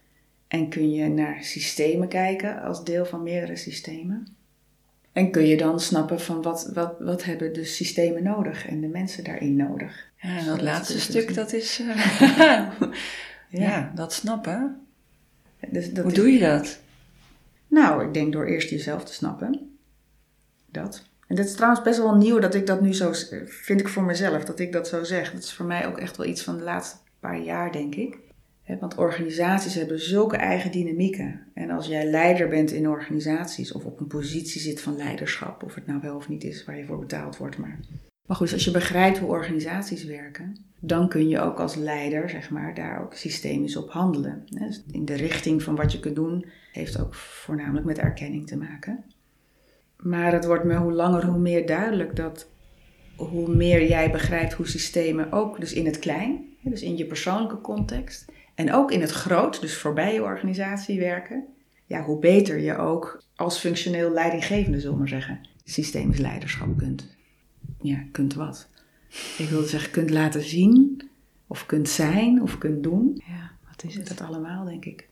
En 0.52 0.68
kun 0.68 0.92
je 0.92 1.08
naar 1.08 1.44
systemen 1.44 2.08
kijken 2.08 2.62
als 2.62 2.84
deel 2.84 3.04
van 3.04 3.22
meerdere 3.22 3.56
systemen? 3.56 4.26
En 5.12 5.30
kun 5.30 5.46
je 5.46 5.56
dan 5.56 5.80
snappen 5.80 6.20
van 6.20 6.42
wat, 6.42 6.70
wat, 6.74 6.94
wat 6.98 7.24
hebben 7.24 7.52
de 7.52 7.64
systemen 7.64 8.22
nodig 8.22 8.68
en 8.68 8.80
de 8.80 8.86
mensen 8.86 9.24
daarin 9.24 9.56
nodig? 9.56 10.10
Ja, 10.16 10.28
en 10.28 10.34
dat 10.34 10.44
Zodat 10.44 10.60
laatste 10.62 10.92
dus 10.92 11.02
stuk, 11.02 11.34
dat 11.34 11.52
is... 11.52 11.80
eh, 12.38 12.68
ja. 13.48 13.92
dat 13.94 14.12
snappen. 14.12 14.86
Dus 15.68 15.92
dat 15.92 16.02
Hoe 16.02 16.12
is- 16.12 16.18
doe 16.18 16.32
je 16.32 16.38
dat? 16.38 16.78
Nou, 17.68 18.06
ik 18.06 18.14
denk 18.14 18.32
door 18.32 18.46
eerst 18.46 18.70
jezelf 18.70 19.04
te 19.04 19.12
snappen. 19.12 19.76
Dat. 20.66 21.04
En 21.26 21.36
dit 21.36 21.44
is 21.46 21.54
trouwens 21.54 21.82
best 21.82 21.98
wel 21.98 22.14
nieuw 22.14 22.38
dat 22.38 22.54
ik 22.54 22.66
dat 22.66 22.80
nu 22.80 22.94
zo, 22.94 23.12
vind 23.46 23.80
ik 23.80 23.88
voor 23.88 24.02
mezelf, 24.02 24.44
dat 24.44 24.58
ik 24.58 24.72
dat 24.72 24.88
zo 24.88 25.04
zeg. 25.04 25.32
Dat 25.32 25.42
is 25.42 25.52
voor 25.52 25.66
mij 25.66 25.86
ook 25.86 25.98
echt 25.98 26.16
wel 26.16 26.26
iets 26.26 26.42
van 26.42 26.56
de 26.56 26.64
laatste 26.64 26.96
paar 27.20 27.40
jaar, 27.40 27.72
denk 27.72 27.94
ik. 27.94 28.18
Want 28.80 28.96
organisaties 28.96 29.74
hebben 29.74 30.00
zulke 30.00 30.37
eigen 30.37 30.70
dynamieken. 30.70 31.40
En 31.54 31.70
als 31.70 31.87
jij 31.87 32.06
leider 32.06 32.48
bent 32.48 32.70
in 32.70 32.88
organisaties 32.88 33.72
of 33.72 33.85
op 33.85 34.00
een 34.00 34.06
positie 34.06 34.61
zit 34.61 34.80
van 34.80 34.96
leiderschap, 34.96 35.62
of 35.62 35.74
het 35.74 35.87
nou 35.87 36.00
wel 36.00 36.16
of 36.16 36.28
niet 36.28 36.44
is 36.44 36.64
waar 36.64 36.76
je 36.76 36.85
voor 36.85 36.98
betaald 36.98 37.37
wordt, 37.37 37.58
maar. 37.58 37.78
Maar 38.26 38.37
goed, 38.37 38.46
dus 38.46 38.54
als 38.54 38.64
je 38.64 38.70
begrijpt 38.70 39.18
hoe 39.18 39.28
organisaties 39.28 40.04
werken, 40.04 40.56
dan 40.80 41.08
kun 41.08 41.28
je 41.28 41.40
ook 41.40 41.61
als 41.61 41.74
leider, 41.74 42.28
zeg 42.28 42.50
maar, 42.50 42.74
daar 42.74 43.02
ook 43.02 43.14
systemisch 43.14 43.76
op 43.76 43.90
handelen. 43.90 44.42
Dus 44.46 44.82
in 44.90 45.04
de 45.04 45.14
richting 45.14 45.62
van 45.62 45.76
wat 45.76 45.92
je 45.92 46.00
kunt 46.00 46.16
doen, 46.16 46.46
heeft 46.72 47.00
ook 47.00 47.14
voornamelijk 47.14 47.87
met 47.87 47.98
erkenning 47.98 48.46
te 48.46 48.56
maken. 48.56 49.04
Maar 49.96 50.32
het 50.32 50.44
wordt 50.44 50.64
me 50.64 50.76
hoe 50.76 50.92
langer 50.92 51.24
hoe 51.24 51.38
meer 51.38 51.66
duidelijk 51.66 52.16
dat 52.16 52.50
hoe 53.16 53.54
meer 53.54 53.88
jij 53.88 54.11
begrijpt 54.11 54.52
hoe 54.52 54.68
systemen 54.68 55.32
ook, 55.32 55.61
dus 55.61 55.72
in 55.72 55.87
het 55.87 55.98
klein, 55.98 56.44
dus 56.62 56.82
in 56.82 56.96
je 56.96 57.06
persoonlijke 57.06 57.61
context, 57.61 58.32
en 58.54 58.72
ook 58.72 58.90
in 58.90 59.00
het 59.00 59.10
groot, 59.10 59.60
dus 59.60 59.76
voorbij 59.76 60.14
je 60.14 60.22
organisatie 60.22 60.98
werken, 60.98 61.44
ja, 61.86 62.02
hoe 62.02 62.18
beter 62.18 62.58
je 62.58 62.76
ook 62.76 63.22
als 63.36 63.58
functioneel 63.58 64.10
leidinggevende, 64.10 64.78
zullen 64.78 64.92
we 64.92 64.98
maar 64.98 65.08
zeggen, 65.08 65.40
systemisch 65.64 66.18
leiderschap 66.18 66.78
kunt. 66.78 67.16
Ja, 67.80 68.04
kunt 68.12 68.34
wat? 68.34 68.68
Ik 69.38 69.48
wilde 69.48 69.66
zeggen, 69.66 69.90
kunt 69.90 70.10
laten 70.10 70.42
zien, 70.42 71.02
of 71.46 71.66
kunt 71.66 71.88
zijn, 71.88 72.42
of 72.42 72.58
kunt 72.58 72.82
doen. 72.82 73.22
Ja, 73.26 73.50
wat 73.68 73.84
is 73.84 73.94
het? 73.94 74.08
Dat 74.08 74.20
allemaal, 74.20 74.64
denk 74.64 74.84
ik. 74.84 75.08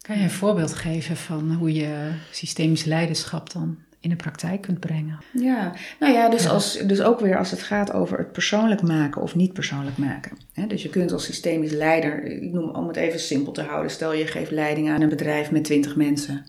Kan 0.00 0.16
je 0.16 0.22
een 0.22 0.30
voorbeeld 0.30 0.74
geven 0.74 1.16
van 1.16 1.52
hoe 1.52 1.72
je 1.72 2.12
systemisch 2.30 2.84
leiderschap 2.84 3.52
dan 3.52 3.78
in 4.06 4.12
de 4.12 4.22
praktijk 4.22 4.60
kunt 4.60 4.80
brengen? 4.80 5.18
Ja, 5.32 5.74
nou 6.00 6.12
ja, 6.12 6.28
dus. 6.28 6.48
Als, 6.48 6.78
dus 6.86 7.02
ook 7.02 7.20
weer 7.20 7.38
als 7.38 7.50
het 7.50 7.62
gaat 7.62 7.92
over 7.92 8.18
het 8.18 8.32
persoonlijk 8.32 8.82
maken 8.82 9.22
of 9.22 9.34
niet 9.34 9.52
persoonlijk 9.52 9.96
maken. 9.96 10.36
Dus 10.68 10.82
je 10.82 10.88
kunt 10.88 11.12
als 11.12 11.24
systemisch 11.24 11.72
leider, 11.72 12.24
ik 12.24 12.52
noem 12.52 12.70
om 12.70 12.86
het 12.86 12.96
even 12.96 13.20
simpel 13.20 13.52
te 13.52 13.62
houden, 13.62 13.90
stel 13.90 14.12
je 14.12 14.26
geeft 14.26 14.50
leiding 14.50 14.90
aan 14.90 15.00
een 15.00 15.08
bedrijf 15.08 15.50
met 15.50 15.64
20 15.64 15.96
mensen. 15.96 16.46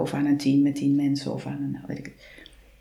Of 0.00 0.14
aan 0.14 0.26
een 0.26 0.36
team 0.36 0.62
met 0.62 0.74
10 0.74 0.94
mensen 0.94 1.32
of 1.32 1.46
aan 1.46 1.62
een, 1.62 1.70
nou, 1.70 1.84
weet 1.86 1.98
ik. 1.98 2.12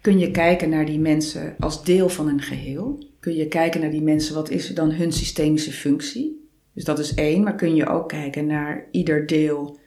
Kun 0.01 0.19
je 0.19 0.31
kijken 0.31 0.69
naar 0.69 0.85
die 0.85 0.99
mensen 0.99 1.55
als 1.59 1.83
deel 1.83 2.09
van 2.09 2.27
een 2.27 2.41
geheel? 2.41 3.05
Kun 3.19 3.35
je 3.35 3.47
kijken 3.47 3.81
naar 3.81 3.91
die 3.91 4.01
mensen, 4.01 4.35
wat 4.35 4.49
is 4.49 4.67
dan 4.67 4.91
hun 4.91 5.11
systemische 5.11 5.71
functie? 5.71 6.49
Dus 6.73 6.83
dat 6.83 6.99
is 6.99 7.13
één, 7.13 7.43
maar 7.43 7.55
kun 7.55 7.75
je 7.75 7.87
ook 7.87 8.09
kijken 8.09 8.45
naar 8.45 8.85
ieder 8.91 9.27
deel, 9.27 9.79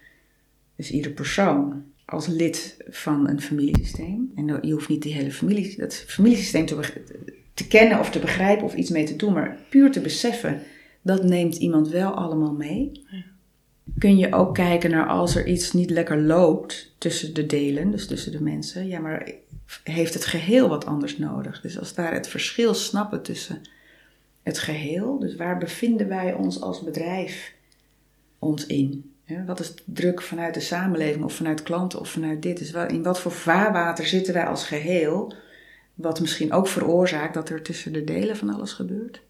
dus 0.77 0.91
ieder 0.91 1.13
persoon, 1.13 1.85
als 2.05 2.27
lid 2.27 2.77
van 2.89 3.29
een 3.29 3.41
familiesysteem. 3.41 4.33
En 4.35 4.59
je 4.63 4.73
hoeft 4.73 4.89
niet 4.89 5.03
die 5.03 5.15
hele 5.15 5.33
familie, 5.33 5.77
dat 5.77 5.95
familiesysteem 5.95 6.67
te, 7.55 7.67
kennen 7.69 7.99
of 7.99 8.11
te 8.11 8.19
begrijpen 8.19 8.65
of 8.65 8.75
iets 8.75 8.91
mee 8.91 9.05
te 9.05 9.17
doen, 9.17 9.33
maar 9.33 9.59
puur 9.69 9.93
te 9.93 10.01
beseffen, 10.01 10.63
dat 11.03 11.25
neemt 11.25 11.57
iemand 11.57 11.89
wel 11.89 12.13
allemaal 12.13 12.53
mee. 12.53 13.03
Kun 13.99 14.19
je 14.19 14.33
ook 14.33 14.55
kijken 14.55 14.91
naar 14.91 15.07
als 15.07 15.37
er 15.37 15.47
iets 15.47 15.73
niet 15.73 15.91
lekker 15.91 16.23
loopt 16.23 16.95
tussen 16.99 17.35
de 17.35 17.47
delen, 17.47 17.91
dus 17.91 18.07
tussen 18.07 18.33
de 18.33 18.43
mensen, 18.43 18.87
ja, 18.87 19.01
maar 19.01 19.33
heeft 19.85 20.15
het 20.15 20.25
geheel 20.25 20.69
wat 20.69 20.87
anders 20.87 21.19
nodig? 21.19 21.61
Dus 21.61 21.79
als 21.79 21.95
daar 21.95 22.15
het 22.15 22.29
verschil 22.29 22.75
snappen 22.75 23.23
tussen 23.23 23.61
het 24.43 24.59
geheel, 24.59 25.19
dus 25.19 25.37
waar 25.37 25.59
bevinden 25.59 26.09
wij 26.09 26.35
ons 26.35 26.61
als 26.61 26.83
bedrijf 26.83 27.55
ons 28.39 28.67
in? 28.67 29.14
Wat 29.47 29.61
is 29.61 29.75
de 29.75 29.83
druk 29.85 30.23
vanuit 30.23 30.55
de 30.55 30.61
samenleving 30.61 31.25
of 31.25 31.35
vanuit 31.35 31.63
klanten 31.63 32.01
of 32.01 32.11
vanuit 32.11 32.43
dit? 32.43 32.59
Dus 32.59 32.73
in 32.73 33.03
wat 33.03 33.21
voor 33.21 33.33
vaarwater 33.33 34.07
zitten 34.07 34.35
wij 34.35 34.47
als 34.47 34.67
geheel? 34.67 35.35
Wat 35.95 36.21
misschien 36.21 36.53
ook 36.53 36.69
veroorzaakt 36.69 37.35
dat 37.35 37.49
er 37.49 37.63
tussen 37.63 37.93
de 37.93 38.05
delen 38.05 38.37
van 38.37 38.51
alles 38.51 38.73
gebeurt. 38.73 39.23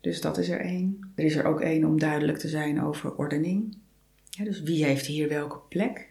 Dus 0.00 0.20
dat 0.20 0.38
is 0.38 0.48
er 0.48 0.60
één. 0.60 1.12
Er 1.14 1.24
is 1.24 1.36
er 1.36 1.44
ook 1.44 1.60
één 1.60 1.84
om 1.84 1.98
duidelijk 1.98 2.38
te 2.38 2.48
zijn 2.48 2.82
over 2.82 3.14
ordening. 3.14 3.76
Dus 4.42 4.62
wie 4.62 4.84
heeft 4.84 5.06
hier 5.06 5.28
welke 5.28 5.58
plek? 5.68 6.08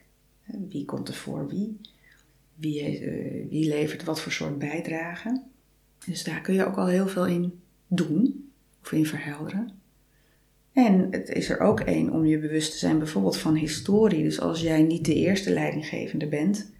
Wie 0.69 0.85
komt 0.85 1.07
er 1.07 1.13
voor 1.13 1.47
wie? 1.47 1.77
Wie, 2.55 2.81
eh, 2.81 3.49
wie 3.49 3.67
levert 3.67 4.03
wat 4.03 4.21
voor 4.21 4.31
soort 4.31 4.59
bijdrage? 4.59 5.41
Dus 6.05 6.23
daar 6.23 6.41
kun 6.41 6.53
je 6.53 6.65
ook 6.65 6.77
al 6.77 6.87
heel 6.87 7.07
veel 7.07 7.25
in 7.25 7.59
doen 7.87 8.51
of 8.81 8.91
in 8.91 9.05
verhelderen. 9.05 9.76
En 10.77 11.07
het 11.11 11.29
is 11.29 11.49
er 11.49 11.59
ook 11.59 11.79
één 11.79 12.11
om 12.11 12.25
je 12.25 12.39
bewust 12.39 12.71
te 12.71 12.77
zijn 12.77 12.97
bijvoorbeeld 12.97 13.37
van 13.37 13.55
historie. 13.55 14.23
Dus 14.23 14.39
als 14.39 14.61
jij 14.61 14.81
niet 14.81 15.05
de 15.05 15.13
eerste 15.13 15.51
leidinggevende 15.51 16.27
bent 16.27 16.71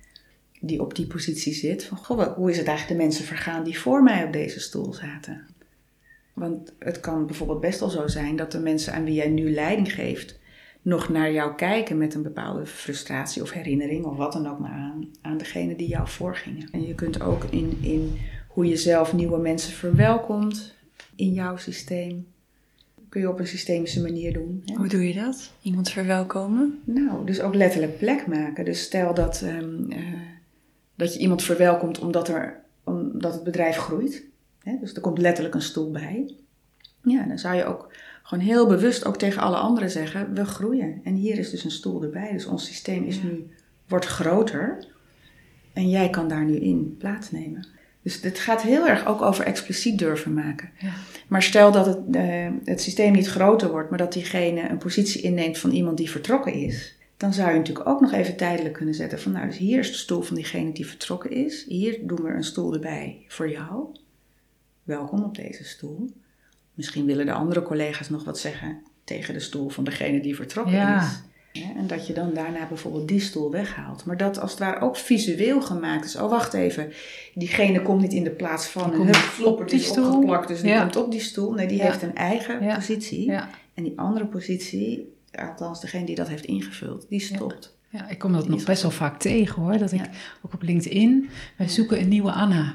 die 0.59 0.81
op 0.81 0.95
die 0.95 1.07
positie 1.07 1.53
zit, 1.53 1.83
van 1.83 1.97
goh, 1.97 2.35
hoe 2.35 2.49
is 2.49 2.57
het 2.57 2.67
eigenlijk 2.67 2.99
de 2.99 3.05
mensen 3.05 3.25
vergaan 3.25 3.63
die 3.63 3.79
voor 3.79 4.03
mij 4.03 4.23
op 4.23 4.33
deze 4.33 4.59
stoel 4.59 4.93
zaten? 4.93 5.47
Want 6.33 6.73
het 6.79 6.99
kan 6.99 7.25
bijvoorbeeld 7.25 7.59
best 7.59 7.79
wel 7.79 7.89
zo 7.89 8.07
zijn 8.07 8.35
dat 8.35 8.51
de 8.51 8.59
mensen 8.59 8.93
aan 8.93 9.03
wie 9.03 9.13
jij 9.13 9.29
nu 9.29 9.53
leiding 9.53 9.93
geeft, 9.93 10.39
nog 10.81 11.09
naar 11.09 11.31
jou 11.31 11.55
kijken 11.55 11.97
met 11.97 12.13
een 12.13 12.23
bepaalde 12.23 12.65
frustratie 12.65 13.41
of 13.41 13.51
herinnering 13.51 14.05
of 14.05 14.17
wat 14.17 14.33
dan 14.33 14.47
ook 14.47 14.59
maar 14.59 14.71
aan, 14.71 15.07
aan 15.21 15.37
degene 15.37 15.75
die 15.75 15.87
jou 15.87 16.07
voorgingen. 16.07 16.69
En 16.71 16.87
je 16.87 16.95
kunt 16.95 17.21
ook 17.21 17.43
in, 17.43 17.77
in 17.81 18.17
hoe 18.47 18.65
je 18.65 18.77
zelf 18.77 19.13
nieuwe 19.13 19.37
mensen 19.37 19.73
verwelkomt 19.73 20.75
in 21.15 21.33
jouw 21.33 21.57
systeem, 21.57 22.27
kun 23.17 23.25
je 23.25 23.31
op 23.33 23.39
een 23.39 23.47
systemische 23.47 24.01
manier 24.01 24.33
doen. 24.33 24.61
hè. 24.65 24.75
Hoe 24.75 24.87
doe 24.87 25.07
je 25.07 25.13
dat? 25.13 25.51
Iemand 25.61 25.89
verwelkomen? 25.89 26.81
Nou, 26.83 27.25
dus 27.25 27.41
ook 27.41 27.55
letterlijk 27.55 27.97
plek 27.97 28.27
maken. 28.27 28.65
Dus 28.65 28.81
stel 28.81 29.13
dat, 29.13 29.41
ehm, 29.41 29.91
eh, 29.91 29.99
dat 30.95 31.13
je 31.13 31.19
iemand 31.19 31.43
verwelkomt 31.43 31.99
omdat, 31.99 32.27
er, 32.27 32.63
omdat 32.83 33.33
het 33.33 33.43
bedrijf 33.43 33.77
groeit. 33.77 34.23
Hè? 34.63 34.77
Dus 34.79 34.93
er 34.93 35.01
komt 35.01 35.17
letterlijk 35.17 35.55
een 35.55 35.61
stoel 35.61 35.91
bij. 35.91 36.35
Ja, 37.01 37.23
dan 37.23 37.39
zou 37.39 37.55
je 37.55 37.65
ook 37.65 37.91
gewoon 38.23 38.43
heel 38.43 38.67
bewust 38.67 39.05
ook 39.05 39.17
tegen 39.17 39.41
alle 39.41 39.57
anderen 39.57 39.89
zeggen, 39.89 40.33
we 40.33 40.45
groeien. 40.45 41.01
En 41.03 41.13
hier 41.13 41.37
is 41.37 41.49
dus 41.49 41.63
een 41.63 41.71
stoel 41.71 42.03
erbij. 42.03 42.31
Dus 42.31 42.45
ons 42.45 42.65
systeem 42.65 43.03
is 43.03 43.21
nu, 43.21 43.47
wordt 43.87 44.05
groter. 44.05 44.87
En 45.73 45.89
jij 45.89 46.09
kan 46.09 46.27
daar 46.27 46.45
nu 46.45 46.55
in 46.55 46.95
plaatsnemen. 46.97 47.67
Dus 48.01 48.21
het 48.21 48.39
gaat 48.39 48.61
heel 48.61 48.87
erg 48.87 49.05
ook 49.05 49.21
over 49.21 49.45
expliciet 49.45 49.99
durven 49.99 50.33
maken. 50.33 50.69
Ja. 50.79 50.93
Maar 51.27 51.43
stel 51.43 51.71
dat 51.71 51.85
het, 51.85 51.97
eh, 52.11 52.47
het 52.63 52.81
systeem 52.81 53.11
niet 53.13 53.27
groter 53.27 53.69
wordt, 53.69 53.89
maar 53.89 53.97
dat 53.97 54.13
diegene 54.13 54.69
een 54.69 54.77
positie 54.77 55.21
inneemt 55.21 55.57
van 55.57 55.71
iemand 55.71 55.97
die 55.97 56.09
vertrokken 56.09 56.53
is. 56.53 56.95
Dan 57.17 57.33
zou 57.33 57.51
je 57.51 57.57
natuurlijk 57.57 57.89
ook 57.89 58.01
nog 58.01 58.11
even 58.11 58.35
tijdelijk 58.35 58.73
kunnen 58.73 58.95
zetten 58.95 59.19
van, 59.19 59.31
nou, 59.31 59.47
dus 59.47 59.57
hier 59.57 59.79
is 59.79 59.91
de 59.91 59.97
stoel 59.97 60.21
van 60.21 60.35
diegene 60.35 60.71
die 60.71 60.87
vertrokken 60.87 61.31
is. 61.31 61.65
Hier 61.67 61.99
doen 62.07 62.21
we 62.23 62.29
een 62.29 62.43
stoel 62.43 62.73
erbij 62.73 63.25
voor 63.27 63.49
jou. 63.49 63.85
Welkom 64.83 65.23
op 65.23 65.35
deze 65.35 65.63
stoel. 65.63 66.09
Misschien 66.73 67.05
willen 67.05 67.25
de 67.25 67.31
andere 67.31 67.61
collega's 67.63 68.09
nog 68.09 68.23
wat 68.23 68.39
zeggen 68.39 68.81
tegen 69.03 69.33
de 69.33 69.39
stoel 69.39 69.69
van 69.69 69.83
degene 69.83 70.21
die 70.21 70.35
vertrokken 70.35 70.75
Ja. 70.75 71.01
is. 71.01 71.21
En 71.77 71.87
dat 71.87 72.07
je 72.07 72.13
dan 72.13 72.33
daarna 72.33 72.67
bijvoorbeeld 72.67 73.07
die 73.07 73.19
stoel 73.19 73.51
weghaalt. 73.51 74.05
Maar 74.05 74.17
dat 74.17 74.39
als 74.39 74.51
het 74.51 74.59
ware 74.59 74.79
ook 74.81 74.97
visueel 74.97 75.61
gemaakt 75.61 76.05
is. 76.05 76.15
Oh, 76.15 76.29
wacht 76.29 76.53
even. 76.53 76.91
Diegene 77.33 77.81
komt 77.81 78.01
niet 78.01 78.13
in 78.13 78.23
de 78.23 78.29
plaats 78.29 78.67
van 78.67 78.93
een 78.93 79.13
flopper 79.15 79.63
op 79.63 79.69
die 79.69 79.79
is 79.79 79.89
opgeplakt. 79.97 80.47
Dus 80.47 80.61
die 80.61 80.69
Ja. 80.69 80.81
komt 80.81 80.95
op 80.95 81.11
die 81.11 81.19
stoel. 81.21 81.51
Nee, 81.53 81.67
die 81.67 81.77
Ja. 81.77 81.83
heeft 81.83 82.01
een 82.01 82.15
eigen 82.15 82.63
Ja. 82.63 82.75
positie. 82.75 83.31
En 83.73 83.83
die 83.83 83.93
andere 83.95 84.25
positie, 84.25 85.13
althans 85.31 85.81
degene 85.81 86.05
die 86.05 86.15
dat 86.15 86.27
heeft 86.27 86.45
ingevuld, 86.45 87.05
die 87.09 87.19
stopt. 87.19 87.75
Ja, 87.89 88.09
ik 88.09 88.17
kom 88.19 88.33
dat 88.33 88.47
nog 88.47 88.63
best 88.63 88.81
wel 88.81 88.91
vaak 88.91 89.19
tegen 89.19 89.61
hoor. 89.61 89.77
Dat 89.77 89.91
ik 89.91 90.01
ook 90.41 90.53
op 90.53 90.61
LinkedIn, 90.61 91.29
wij 91.57 91.69
zoeken 91.69 91.99
een 91.99 92.07
nieuwe 92.07 92.31
Anna. 92.31 92.73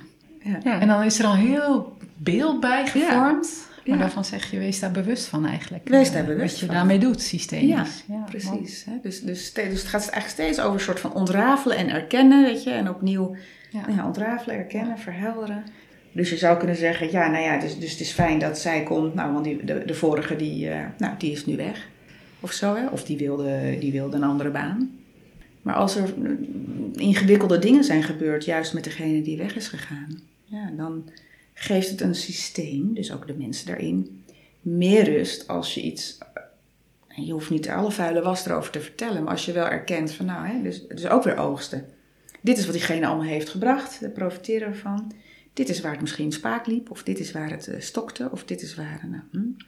En 0.64 0.88
dan 0.88 1.02
is 1.02 1.18
er 1.18 1.24
al 1.24 1.34
heel 1.34 1.96
beeld 2.16 2.60
bij 2.60 2.86
gevormd. 2.86 3.70
Maar 3.86 3.96
Ja. 3.96 4.02
daarvan 4.02 4.24
zeg 4.24 4.50
je, 4.50 4.58
wees 4.58 4.80
daar 4.80 4.90
bewust 4.90 5.26
van 5.26 5.46
eigenlijk. 5.46 5.88
Wees 5.88 6.08
eh, 6.08 6.14
daar 6.14 6.24
bewust 6.24 6.50
Wat 6.50 6.60
je 6.60 6.66
van. 6.66 6.74
daarmee 6.74 6.98
doet, 6.98 7.20
systemisch. 7.20 8.04
Ja. 8.08 8.24
Precies. 8.28 8.84
Hè? 8.84 8.92
Dus, 9.02 9.20
dus, 9.20 9.52
dus 9.52 9.64
het 9.80 9.88
gaat 9.88 10.08
eigenlijk 10.08 10.28
steeds 10.28 10.60
over 10.60 10.74
een 10.74 10.80
soort 10.80 11.00
van 11.00 11.12
ontrafelen 11.14 11.76
en 11.76 11.88
erkennen, 11.88 12.42
weet 12.44 12.62
je. 12.62 12.70
En 12.70 12.88
opnieuw 12.88 13.36
Ja. 13.70 13.80
nou 13.80 13.94
ja, 13.96 14.06
ontrafelen, 14.06 14.56
erkennen, 14.56 14.98
verhelderen. 14.98 15.64
Dus 16.12 16.30
je 16.30 16.36
zou 16.36 16.58
kunnen 16.58 16.76
zeggen, 16.76 17.10
ja, 17.10 17.28
nou 17.30 17.44
ja, 17.44 17.58
dus, 17.58 17.78
dus 17.78 17.90
het 17.90 18.00
is 18.00 18.10
fijn 18.12 18.38
dat 18.38 18.58
zij 18.58 18.82
komt. 18.82 19.14
Nou, 19.14 19.32
want 19.32 19.44
die, 19.44 19.64
de, 19.64 19.82
de 19.86 19.94
vorige, 19.94 20.36
die, 20.36 20.68
eh, 20.68 20.84
nou, 20.98 21.14
die 21.18 21.32
is 21.32 21.46
nu 21.46 21.56
weg. 21.56 21.88
Of 22.40 22.52
zo, 22.52 22.74
hè. 22.74 22.86
Of 22.86 23.04
die 23.04 23.16
wilde, 23.16 23.76
die 23.80 23.92
wilde 23.92 24.16
een 24.16 24.22
andere 24.22 24.50
baan. 24.50 24.90
Maar 25.62 25.74
als 25.74 25.96
er 25.96 26.14
mm, 26.16 26.38
ingewikkelde 26.94 27.58
dingen 27.58 27.84
zijn 27.84 28.02
gebeurd, 28.02 28.44
juist 28.44 28.74
met 28.74 28.84
degene 28.84 29.22
die 29.22 29.36
weg 29.38 29.56
is 29.56 29.68
gegaan. 29.68 30.20
Ja, 30.44 30.70
dan 30.76 31.04
geeft 31.54 31.90
het 31.90 32.00
een 32.00 32.14
systeem, 32.14 32.94
dus 32.94 33.12
ook 33.12 33.26
de 33.26 33.34
mensen 33.34 33.66
daarin, 33.66 34.24
meer 34.60 35.04
rust 35.04 35.48
als 35.48 35.74
je 35.74 35.82
iets 35.82 36.18
en 37.16 37.24
je 37.24 37.32
hoeft 37.32 37.50
niet 37.50 37.68
alle 37.68 37.90
vuile 37.90 38.22
was 38.22 38.46
erover 38.46 38.72
te 38.72 38.80
vertellen, 38.80 39.22
maar 39.22 39.32
als 39.32 39.44
je 39.44 39.52
wel 39.52 39.66
erkent 39.66 40.12
van 40.12 40.26
nou, 40.26 40.46
hè, 40.46 40.62
dus, 40.62 40.86
dus 40.86 41.06
ook 41.06 41.22
weer 41.22 41.36
oogsten. 41.36 41.88
Dit 42.40 42.58
is 42.58 42.64
wat 42.64 42.74
diegene 42.74 43.06
allemaal 43.06 43.26
heeft 43.26 43.48
gebracht, 43.48 44.00
daar 44.00 44.10
profiteren 44.10 44.70
we 44.70 44.76
van. 44.76 45.12
Dit 45.52 45.68
is 45.68 45.80
waar 45.80 45.92
het 45.92 46.00
misschien 46.00 46.32
spaak 46.32 46.66
liep, 46.66 46.90
of 46.90 47.02
dit 47.02 47.18
is 47.18 47.32
waar 47.32 47.50
het 47.50 47.68
eh, 47.68 47.80
stokte, 47.80 48.28
of 48.30 48.44
dit 48.44 48.62
is 48.62 48.74
waar. 48.74 49.08
Nou, 49.08 49.22
hm. 49.30 49.64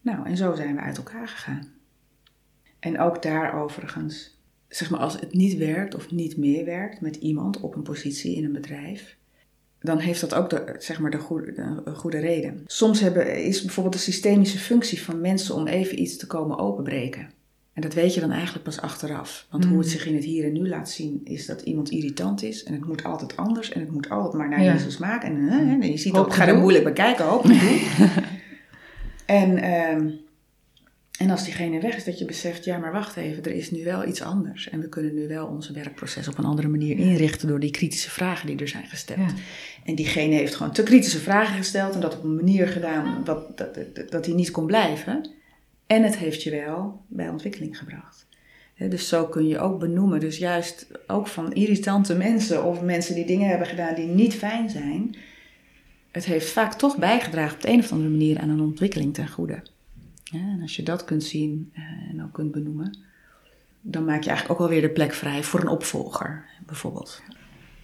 nou, 0.00 0.26
en 0.26 0.36
zo 0.36 0.54
zijn 0.54 0.74
we 0.74 0.80
uit 0.80 0.96
elkaar 0.96 1.28
gegaan. 1.28 1.68
En 2.78 3.00
ook 3.00 3.22
daar 3.22 3.54
overigens, 3.62 4.38
zeg 4.68 4.90
maar, 4.90 5.00
als 5.00 5.20
het 5.20 5.32
niet 5.32 5.56
werkt 5.56 5.94
of 5.94 6.10
niet 6.10 6.36
meer 6.36 6.64
werkt 6.64 7.00
met 7.00 7.16
iemand 7.16 7.60
op 7.60 7.74
een 7.74 7.82
positie 7.82 8.36
in 8.36 8.44
een 8.44 8.52
bedrijf, 8.52 9.16
dan 9.80 9.98
heeft 9.98 10.20
dat 10.20 10.34
ook 10.34 10.50
de, 10.50 10.74
zeg 10.78 11.00
maar 11.00 11.10
de, 11.10 11.18
goede, 11.18 11.52
de- 11.52 11.90
goede 11.94 12.18
reden. 12.18 12.62
Soms 12.66 13.00
hebben, 13.00 13.44
is 13.44 13.62
bijvoorbeeld 13.62 13.94
de 13.94 14.00
systemische 14.00 14.58
functie 14.58 15.02
van 15.02 15.20
mensen 15.20 15.54
om 15.54 15.66
even 15.66 16.00
iets 16.00 16.16
te 16.16 16.26
komen 16.26 16.58
openbreken. 16.58 17.30
En 17.72 17.82
dat 17.82 17.94
weet 17.94 18.14
je 18.14 18.20
dan 18.20 18.30
eigenlijk 18.30 18.64
pas 18.64 18.80
achteraf. 18.80 19.46
Want 19.50 19.64
hoe 19.64 19.78
het 19.78 19.88
zich 19.88 20.06
in 20.06 20.14
het 20.14 20.24
hier 20.24 20.44
en 20.44 20.52
nu 20.52 20.68
laat 20.68 20.90
zien, 20.90 21.20
is 21.24 21.46
dat 21.46 21.60
iemand 21.60 21.90
irritant 21.90 22.42
is. 22.42 22.64
En 22.64 22.72
het 22.72 22.86
moet 22.86 23.04
altijd 23.04 23.36
anders. 23.36 23.72
En 23.72 23.80
het 23.80 23.90
moet 23.90 24.08
altijd 24.10 24.34
maar 24.34 24.48
naar 24.48 24.62
Ja. 24.62 24.72
je 24.72 24.90
smaak. 24.90 25.22
En, 25.22 25.36
hè, 25.36 25.64
hè, 25.64 25.78
en 25.80 25.90
je 25.90 25.96
ziet 25.96 26.14
ook, 26.14 26.34
gaat 26.34 26.48
er 26.48 26.58
moeilijk 26.58 26.84
bekijken, 26.84 27.24
hoop 27.24 27.44
en, 29.26 29.56
ehm, 29.56 30.10
en 31.20 31.30
als 31.30 31.44
diegene 31.44 31.80
weg 31.80 31.96
is, 31.96 32.04
dat 32.04 32.18
je 32.18 32.24
beseft, 32.24 32.64
ja 32.64 32.78
maar 32.78 32.92
wacht 32.92 33.16
even, 33.16 33.42
er 33.42 33.52
is 33.52 33.70
nu 33.70 33.84
wel 33.84 34.06
iets 34.06 34.22
anders. 34.22 34.68
En 34.68 34.80
we 34.80 34.88
kunnen 34.88 35.14
nu 35.14 35.28
wel 35.28 35.46
onze 35.46 35.72
werkproces 35.72 36.28
op 36.28 36.38
een 36.38 36.44
andere 36.44 36.68
manier 36.68 36.98
inrichten 36.98 37.48
door 37.48 37.60
die 37.60 37.70
kritische 37.70 38.10
vragen 38.10 38.46
die 38.46 38.58
er 38.58 38.68
zijn 38.68 38.86
gesteld. 38.86 39.18
Ja. 39.18 39.34
En 39.84 39.94
diegene 39.94 40.34
heeft 40.34 40.54
gewoon 40.54 40.72
te 40.72 40.82
kritische 40.82 41.18
vragen 41.18 41.56
gesteld 41.56 41.94
en 41.94 42.00
dat 42.00 42.16
op 42.16 42.24
een 42.24 42.34
manier 42.34 42.68
gedaan 42.68 43.24
dat, 43.24 43.58
dat, 43.58 43.74
dat, 43.74 44.10
dat 44.10 44.26
hij 44.26 44.34
niet 44.34 44.50
kon 44.50 44.66
blijven. 44.66 45.30
En 45.86 46.02
het 46.02 46.16
heeft 46.16 46.42
je 46.42 46.50
wel 46.50 47.00
bij 47.08 47.28
ontwikkeling 47.28 47.78
gebracht. 47.78 48.26
Dus 48.88 49.08
zo 49.08 49.26
kun 49.26 49.48
je 49.48 49.58
ook 49.58 49.78
benoemen, 49.78 50.20
dus 50.20 50.38
juist 50.38 50.86
ook 51.06 51.26
van 51.26 51.52
irritante 51.52 52.14
mensen 52.14 52.64
of 52.64 52.82
mensen 52.82 53.14
die 53.14 53.26
dingen 53.26 53.48
hebben 53.48 53.66
gedaan 53.66 53.94
die 53.94 54.06
niet 54.06 54.34
fijn 54.34 54.70
zijn. 54.70 55.16
Het 56.10 56.24
heeft 56.24 56.50
vaak 56.50 56.74
toch 56.74 56.96
bijgedragen 56.96 57.54
op 57.54 57.62
de 57.62 57.68
een 57.68 57.78
of 57.78 57.92
andere 57.92 58.10
manier 58.10 58.38
aan 58.38 58.48
een 58.48 58.60
ontwikkeling 58.60 59.14
ten 59.14 59.28
goede. 59.28 59.62
Ja, 60.30 60.38
en 60.38 60.58
als 60.62 60.76
je 60.76 60.82
dat 60.82 61.04
kunt 61.04 61.24
zien 61.24 61.70
eh, 61.74 61.82
en 62.10 62.22
ook 62.22 62.32
kunt 62.32 62.52
benoemen, 62.52 62.98
dan 63.80 64.04
maak 64.04 64.22
je 64.22 64.28
eigenlijk 64.28 64.60
ook 64.60 64.66
alweer 64.66 64.82
de 64.82 64.90
plek 64.90 65.12
vrij 65.12 65.42
voor 65.42 65.60
een 65.60 65.68
opvolger, 65.68 66.44
bijvoorbeeld. 66.66 67.22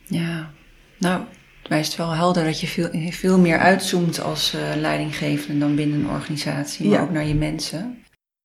Ja, 0.05 0.51
nou, 0.99 1.25
het 1.61 1.69
wijst 1.69 1.97
wel 1.97 2.11
helder 2.11 2.45
dat 2.45 2.61
je 2.61 2.67
veel, 2.67 3.11
veel 3.11 3.39
meer 3.39 3.59
uitzoomt 3.59 4.21
als 4.21 4.55
eh, 4.55 4.61
leidinggevende 4.77 5.59
dan 5.59 5.75
binnen 5.77 6.01
een 6.01 6.11
organisatie, 6.11 6.89
maar 6.89 6.99
Ja. 6.99 7.05
ook 7.05 7.11
naar 7.11 7.27
je 7.27 7.35
mensen. 7.35 7.99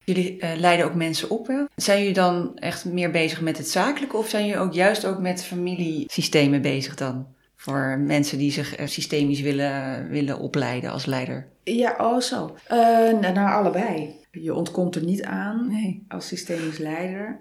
Jullie 0.04 0.38
eh, 0.40 0.60
leiden 0.60 0.86
ook 0.86 0.96
mensen 0.96 1.30
op. 1.30 1.48
Hè? 1.48 1.64
Zijn 1.76 2.00
jullie 2.00 2.14
dan 2.14 2.58
echt 2.58 2.86
meer 2.86 3.12
bezig 3.12 3.42
met 3.42 3.58
het 3.58 3.70
zakelijke 3.70 4.18
of 4.18 4.30
zijn 4.30 4.46
jullie 4.46 4.62
ook 4.62 4.74
juist 4.74 5.06
ook 5.06 5.20
met 5.20 5.44
familiesystemen 5.44 6.62
bezig 6.62 6.96
dan? 6.96 7.28
Voor 7.62 8.00
mensen 8.00 8.38
die 8.38 8.52
zich 8.52 8.76
eh, 8.76 8.88
systemisch 8.88 9.42
willen, 9.42 10.08
willen 10.10 10.40
opleiden 10.40 10.92
als 10.92 11.06
leider. 11.06 11.48
Ja, 11.64 11.96
oh 11.98 12.20
zo. 12.20 12.56
Eh, 12.68 12.78
nou, 13.20 13.34
nou, 13.34 13.52
allebei. 13.52 14.16
Je 14.32 14.54
ontkomt 14.54 14.96
er 14.96 15.04
niet 15.04 15.24
aan 15.24 15.68
Nee. 15.68 16.06
als 16.08 16.28
systemisch 16.28 16.78
leider 16.78 17.40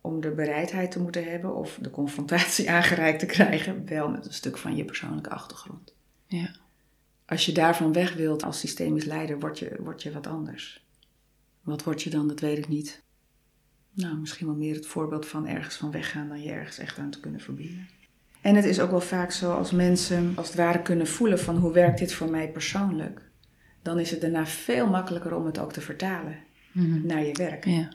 om 0.00 0.20
de 0.20 0.30
bereidheid 0.30 0.90
te 0.90 1.00
moeten 1.00 1.30
hebben 1.30 1.56
of 1.56 1.78
de 1.80 1.90
confrontatie 1.90 2.70
aangereikt 2.76 3.18
te 3.18 3.26
krijgen, 3.26 3.86
wel 3.86 4.08
met 4.08 4.26
een 4.26 4.32
stuk 4.32 4.58
van 4.58 4.76
je 4.76 4.84
persoonlijke 4.84 5.30
achtergrond. 5.30 5.94
Ja. 6.26 6.50
Als 7.24 7.46
je 7.46 7.52
daarvan 7.52 7.92
weg 7.92 8.14
wilt 8.14 8.42
als 8.42 8.60
systemisch 8.60 9.04
leider, 9.04 9.38
word 9.38 9.58
je, 9.58 9.76
word 9.80 10.02
je 10.02 10.12
wat 10.12 10.26
anders. 10.26 10.86
Wat 11.62 11.82
word 11.82 12.02
je 12.02 12.10
dan, 12.10 12.28
dat 12.28 12.40
weet 12.40 12.58
ik 12.58 12.68
niet. 12.68 13.02
Nou, 13.92 14.16
misschien 14.16 14.46
wel 14.46 14.56
meer 14.56 14.74
het 14.74 14.86
voorbeeld 14.86 15.26
van 15.26 15.46
ergens 15.46 15.76
van 15.76 15.90
weggaan 15.90 16.28
dan 16.28 16.42
je 16.42 16.50
ergens 16.50 16.78
echt 16.78 16.98
aan 16.98 17.10
te 17.10 17.20
kunnen 17.20 17.40
verbinden. 17.40 17.88
En 18.46 18.54
het 18.54 18.64
is 18.64 18.80
ook 18.80 18.90
wel 18.90 19.00
vaak 19.00 19.30
zo 19.32 19.52
als 19.52 19.70
mensen 19.70 20.32
als 20.36 20.46
het 20.46 20.56
ware 20.56 20.82
kunnen 20.82 21.06
voelen 21.06 21.38
van 21.38 21.56
hoe 21.56 21.72
werkt 21.72 21.98
dit 21.98 22.12
voor 22.12 22.30
mij 22.30 22.50
persoonlijk, 22.50 23.20
dan 23.82 23.98
is 23.98 24.10
het 24.10 24.20
daarna 24.20 24.46
veel 24.46 24.86
makkelijker 24.86 25.36
om 25.36 25.46
het 25.46 25.58
ook 25.58 25.72
te 25.72 25.80
vertalen 25.80 26.36
Mhm. 26.72 27.06
naar 27.06 27.24
je 27.24 27.32
werk. 27.32 27.64
Ja. 27.64 27.88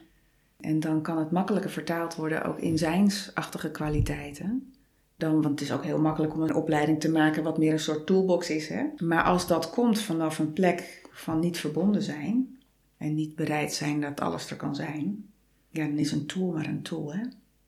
En 0.60 0.80
dan 0.80 1.02
kan 1.02 1.18
het 1.18 1.32
makkelijker 1.32 1.70
vertaald 1.70 2.16
worden 2.16 2.44
ook 2.44 2.60
in 2.60 2.78
zijnsachtige 2.78 3.72
kwaliteiten. 3.72 4.74
Dan, 5.16 5.32
want 5.32 5.46
het 5.60 5.62
is 5.62 5.72
ook 5.72 5.84
heel 5.84 6.00
makkelijk 6.00 6.34
om 6.34 6.42
een 6.42 6.56
opleiding 6.56 7.00
te 7.00 7.12
maken 7.12 7.44
wat 7.44 7.58
meer 7.58 7.72
een 7.72 7.80
soort 7.80 8.06
toolbox 8.06 8.50
is. 8.50 8.68
Hè? 8.68 8.84
Maar 8.98 9.24
als 9.24 9.48
dat 9.48 9.70
komt 9.70 10.00
vanaf 10.00 10.40
een 10.40 10.54
plek 10.54 11.02
van 11.12 11.40
niet 11.40 11.58
verbonden 11.58 12.02
zijn 12.02 12.58
en 12.98 13.16
niet 13.16 13.36
bereid 13.36 13.74
zijn 13.74 14.02
dat 14.02 14.22
alles 14.22 14.50
er 14.50 14.56
kan 14.58 14.76
zijn, 14.76 15.26
ja, 15.70 15.86
dan 15.86 15.98
is 15.98 16.12
een 16.12 16.26
tool 16.26 16.52
maar 16.52 16.68
een 16.68 16.82
tool. 16.82 17.14
Hè? 17.14 17.22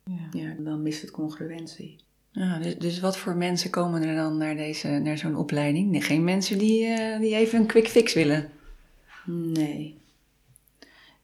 Ja. 0.03 0.27
Ja, 0.31 0.55
dan 0.59 0.81
mist 0.81 1.01
het 1.01 1.11
congruentie. 1.11 1.95
Ja, 2.34 2.59
dus, 2.59 2.77
dus 2.77 2.99
wat 2.99 3.17
voor 3.17 3.36
mensen 3.36 3.69
komen 3.69 4.03
er 4.03 4.15
dan 4.15 4.38
naar, 4.38 4.55
deze, 4.55 4.88
naar 4.88 5.17
zo'n 5.17 5.36
opleiding? 5.36 5.91
Nee, 5.91 6.01
geen 6.01 6.23
mensen 6.23 6.57
die, 6.57 6.86
eh, 6.86 7.19
die 7.19 7.36
even 7.36 7.59
een 7.59 7.65
quick 7.65 7.88
fix 7.88 8.13
willen. 8.13 8.49
Nee. 9.25 10.01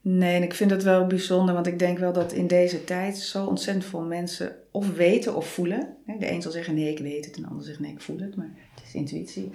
Nee, 0.00 0.36
en 0.36 0.42
ik 0.42 0.54
vind 0.54 0.70
het 0.70 0.82
wel 0.82 1.06
bijzonder, 1.06 1.54
want 1.54 1.66
ik 1.66 1.78
denk 1.78 1.98
wel 1.98 2.12
dat 2.12 2.32
in 2.32 2.46
deze 2.46 2.84
tijd 2.84 3.18
zo 3.18 3.44
ontzettend 3.44 3.84
veel 3.86 4.02
mensen 4.02 4.56
of 4.70 4.94
weten 4.94 5.36
of 5.36 5.52
voelen. 5.52 5.96
De 6.18 6.30
een 6.30 6.42
zal 6.42 6.52
zeggen 6.52 6.74
nee, 6.74 6.90
ik 6.90 6.98
weet 6.98 7.24
het, 7.24 7.36
en 7.36 7.42
de 7.42 7.48
ander 7.48 7.64
zegt 7.64 7.80
nee, 7.80 7.92
ik 7.92 8.00
voel 8.00 8.18
het, 8.18 8.36
maar 8.36 8.50
het 8.74 8.84
is 8.86 8.94
intuïtie. 8.94 9.50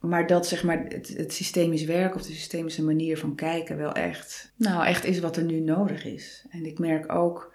Maar 0.00 0.26
dat 0.26 0.46
zeg 0.46 0.62
maar 0.64 0.84
het, 0.88 1.08
het 1.16 1.32
systemisch 1.32 1.84
werk 1.84 2.14
of 2.14 2.22
de 2.22 2.32
systemische 2.32 2.84
manier 2.84 3.18
van 3.18 3.34
kijken 3.34 3.76
wel 3.76 3.92
echt, 3.92 4.52
nou 4.56 4.86
echt 4.86 5.04
is 5.04 5.20
wat 5.20 5.36
er 5.36 5.42
nu 5.42 5.60
nodig 5.60 6.04
is. 6.04 6.44
En 6.50 6.66
ik 6.66 6.78
merk 6.78 7.12
ook 7.12 7.51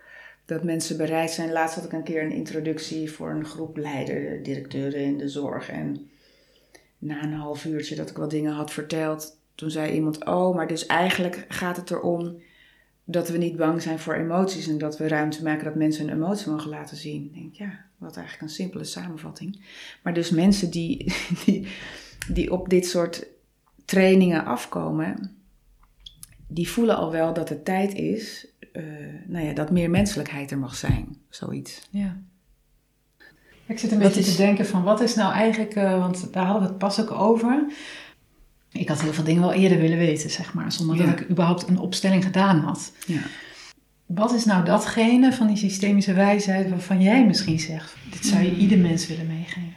dat 0.48 0.64
mensen 0.64 0.98
bereid 0.98 1.32
zijn. 1.32 1.52
Laatst 1.52 1.76
had 1.76 1.86
ik 1.86 1.94
een 1.94 2.04
keer 2.04 2.24
een 2.24 2.32
introductie 2.32 3.12
voor 3.12 3.30
een 3.30 3.46
groep 3.46 3.78
leider, 3.78 4.44
directeuren 4.44 5.00
in 5.00 5.18
de 5.18 5.30
zorg. 5.30 5.70
En 5.70 6.10
na 6.98 7.24
een 7.24 7.34
half 7.34 7.66
uurtje 7.66 7.96
dat 7.96 8.10
ik 8.10 8.18
wat 8.18 8.30
dingen 8.30 8.54
had 8.54 8.72
verteld, 8.72 9.40
toen 9.56 9.72
zei 9.72 9.94
iemand: 9.94 10.26
Oh, 10.26 10.56
maar 10.56 10.68
dus 10.68 10.86
eigenlijk 10.86 11.46
gaat 11.48 11.78
het 11.78 11.92
erom 11.92 12.42
dat 13.04 13.30
we 13.30 13.38
niet 13.38 13.56
bang 13.56 13.82
zijn 13.82 14.00
voor 14.00 14.14
emoties 14.14 14.68
en 14.68 14.78
dat 14.78 14.98
we 14.98 15.08
ruimte 15.08 15.44
maken 15.44 15.66
dat 15.66 15.76
mensen 15.76 16.08
hun 16.08 16.16
emotie 16.16 16.52
mogen 16.52 16.70
laten 16.70 16.98
zien. 16.98 17.26
Ik 17.26 17.34
denk, 17.34 17.54
ja, 17.56 17.86
wat 17.98 18.18
eigenlijk 18.18 18.48
een 18.48 18.56
simpele 18.56 18.84
samenvatting. 18.84 19.66
Maar 20.04 20.14
dus 20.14 20.30
mensen 20.30 20.72
die, 20.72 21.14
die, 21.46 21.68
die 22.32 22.52
op 22.52 22.70
dit 22.70 22.86
soort 22.86 23.28
trainingen 23.86 24.46
afkomen, 24.46 25.36
die 26.48 26.70
voelen 26.70 26.98
al 26.98 27.12
wel 27.12 27.34
dat 27.34 27.50
het 27.50 27.66
tijd 27.66 27.94
is 27.94 28.48
nou 29.26 29.46
ja, 29.46 29.54
dat 29.54 29.72
meer 29.72 29.90
menselijkheid 29.90 30.52
er 30.52 30.58
mag 30.58 30.76
zijn. 30.76 31.18
Zoiets. 31.30 31.88
Ja. 31.90 32.18
Ik 33.66 33.80
zit 33.80 33.92
een 33.92 34.00
Wat 34.00 34.08
beetje 34.08 34.20
is- 34.30 34.32
te 34.36 34.42
denken 34.42 34.66
van 34.66 34.84
wat 34.84 35.02
is 35.02 35.16
nou 35.16 35.34
eigenlijk, 35.34 35.74
eh, 35.76 36.00
want 36.00 36.34
daar 36.34 36.44
hadden 36.46 36.64
we 36.64 36.70
het 36.70 36.78
pas 36.78 37.02
ook 37.02 37.12
over. 37.12 37.66
Ik 38.72 38.88
had 38.88 39.02
heel 39.02 39.14
veel 39.14 39.24
dingen 39.24 39.42
wel 39.42 39.54
eerder 39.54 39.78
willen 39.78 39.98
weten, 39.98 40.30
zeg 40.30 40.54
maar, 40.54 40.72
zonder 40.72 40.96
Ja. 40.96 41.06
dat 41.06 41.20
ik 41.20 41.30
überhaupt 41.30 41.68
een 41.68 41.80
opstelling 41.80 42.24
gedaan 42.24 42.60
had. 42.60 42.92
Ja. 43.08 43.20
Wat 44.06 44.34
is 44.34 44.46
nou 44.46 44.66
datgene 44.66 45.34
van 45.34 45.48
die 45.48 45.58
systemische 45.58 46.14
wijsheid 46.14 46.70
waarvan 46.70 47.02
jij 47.02 47.26
misschien 47.26 47.60
zegt, 47.60 47.96
dit 48.12 48.26
zou 48.26 48.44
je 48.44 48.56
ieder 48.56 48.78
mens 48.78 49.08
willen 49.08 49.28
meegeven? 49.28 49.74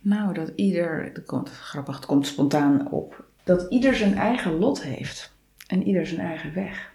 Nou, 0.00 0.34
dat 0.34 0.52
ieder, 0.56 1.10
dat 1.14 1.24
komt, 1.24 1.50
grappig, 1.50 1.96
het 1.96 2.06
komt 2.06 2.26
spontaan 2.26 2.90
op, 2.90 3.24
dat 3.44 3.66
ieder 3.72 3.94
zijn 3.94 4.14
eigen 4.14 4.58
lot 4.58 4.82
heeft 4.82 5.32
en 5.66 5.82
ieder 5.86 6.06
zijn 6.06 6.20
eigen 6.20 6.54
weg. 6.54 6.94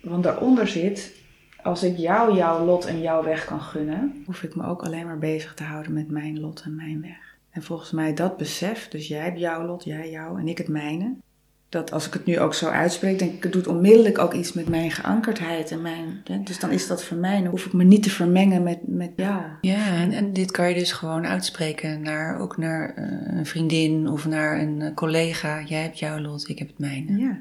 Want 0.00 0.22
daaronder 0.22 0.68
zit, 0.68 1.12
als 1.62 1.82
ik 1.82 1.96
jou 1.96 2.36
jouw 2.36 2.64
lot 2.64 2.84
en 2.84 3.00
jouw 3.00 3.22
weg 3.24 3.44
kan 3.44 3.60
gunnen, 3.60 4.22
hoef 4.26 4.42
ik 4.42 4.56
me 4.56 4.66
ook 4.66 4.82
alleen 4.82 5.06
maar 5.06 5.18
bezig 5.18 5.54
te 5.54 5.62
houden 5.62 5.92
met 5.92 6.10
mijn 6.10 6.40
lot 6.40 6.62
en 6.64 6.74
mijn 6.74 7.00
weg. 7.00 7.36
En 7.50 7.62
volgens 7.62 7.90
mij 7.90 8.14
dat 8.14 8.36
besef, 8.36 8.88
dus 8.88 9.08
jij 9.08 9.24
hebt 9.24 9.38
jouw 9.38 9.66
lot, 9.66 9.84
jij 9.84 10.10
jouw 10.10 10.36
en 10.36 10.48
ik 10.48 10.58
het 10.58 10.68
mijne, 10.68 11.14
dat 11.70 11.92
als 11.92 12.06
ik 12.06 12.12
het 12.12 12.26
nu 12.26 12.40
ook 12.40 12.54
zo 12.54 12.68
uitspreek, 12.68 13.18
denk 13.18 13.32
ik, 13.32 13.42
het 13.42 13.52
doet 13.52 13.66
onmiddellijk 13.66 14.18
ook 14.18 14.34
iets 14.34 14.52
met 14.52 14.68
mijn 14.68 14.90
geankerdheid. 14.90 15.70
En 15.70 15.82
mijn, 15.82 16.20
hè, 16.24 16.42
dus 16.42 16.58
dan 16.58 16.70
is 16.70 16.86
dat 16.86 17.04
voor 17.04 17.16
mij, 17.16 17.40
dan 17.42 17.50
hoef 17.50 17.66
ik 17.66 17.72
me 17.72 17.84
niet 17.84 18.02
te 18.02 18.10
vermengen 18.10 18.62
met, 18.62 18.78
met 18.82 19.10
jou. 19.16 19.42
Ja, 19.60 19.86
en, 19.86 20.12
en 20.12 20.32
dit 20.32 20.50
kan 20.50 20.68
je 20.68 20.74
dus 20.74 20.92
gewoon 20.92 21.26
uitspreken 21.26 22.02
naar, 22.02 22.40
ook 22.40 22.56
naar 22.56 22.94
uh, 22.98 23.38
een 23.38 23.46
vriendin 23.46 24.08
of 24.08 24.26
naar 24.26 24.60
een 24.60 24.80
uh, 24.80 24.94
collega. 24.94 25.62
Jij 25.62 25.82
hebt 25.82 25.98
jouw 25.98 26.20
lot, 26.20 26.48
ik 26.48 26.58
heb 26.58 26.68
het 26.68 26.78
mijne. 26.78 27.18
Ja. 27.18 27.38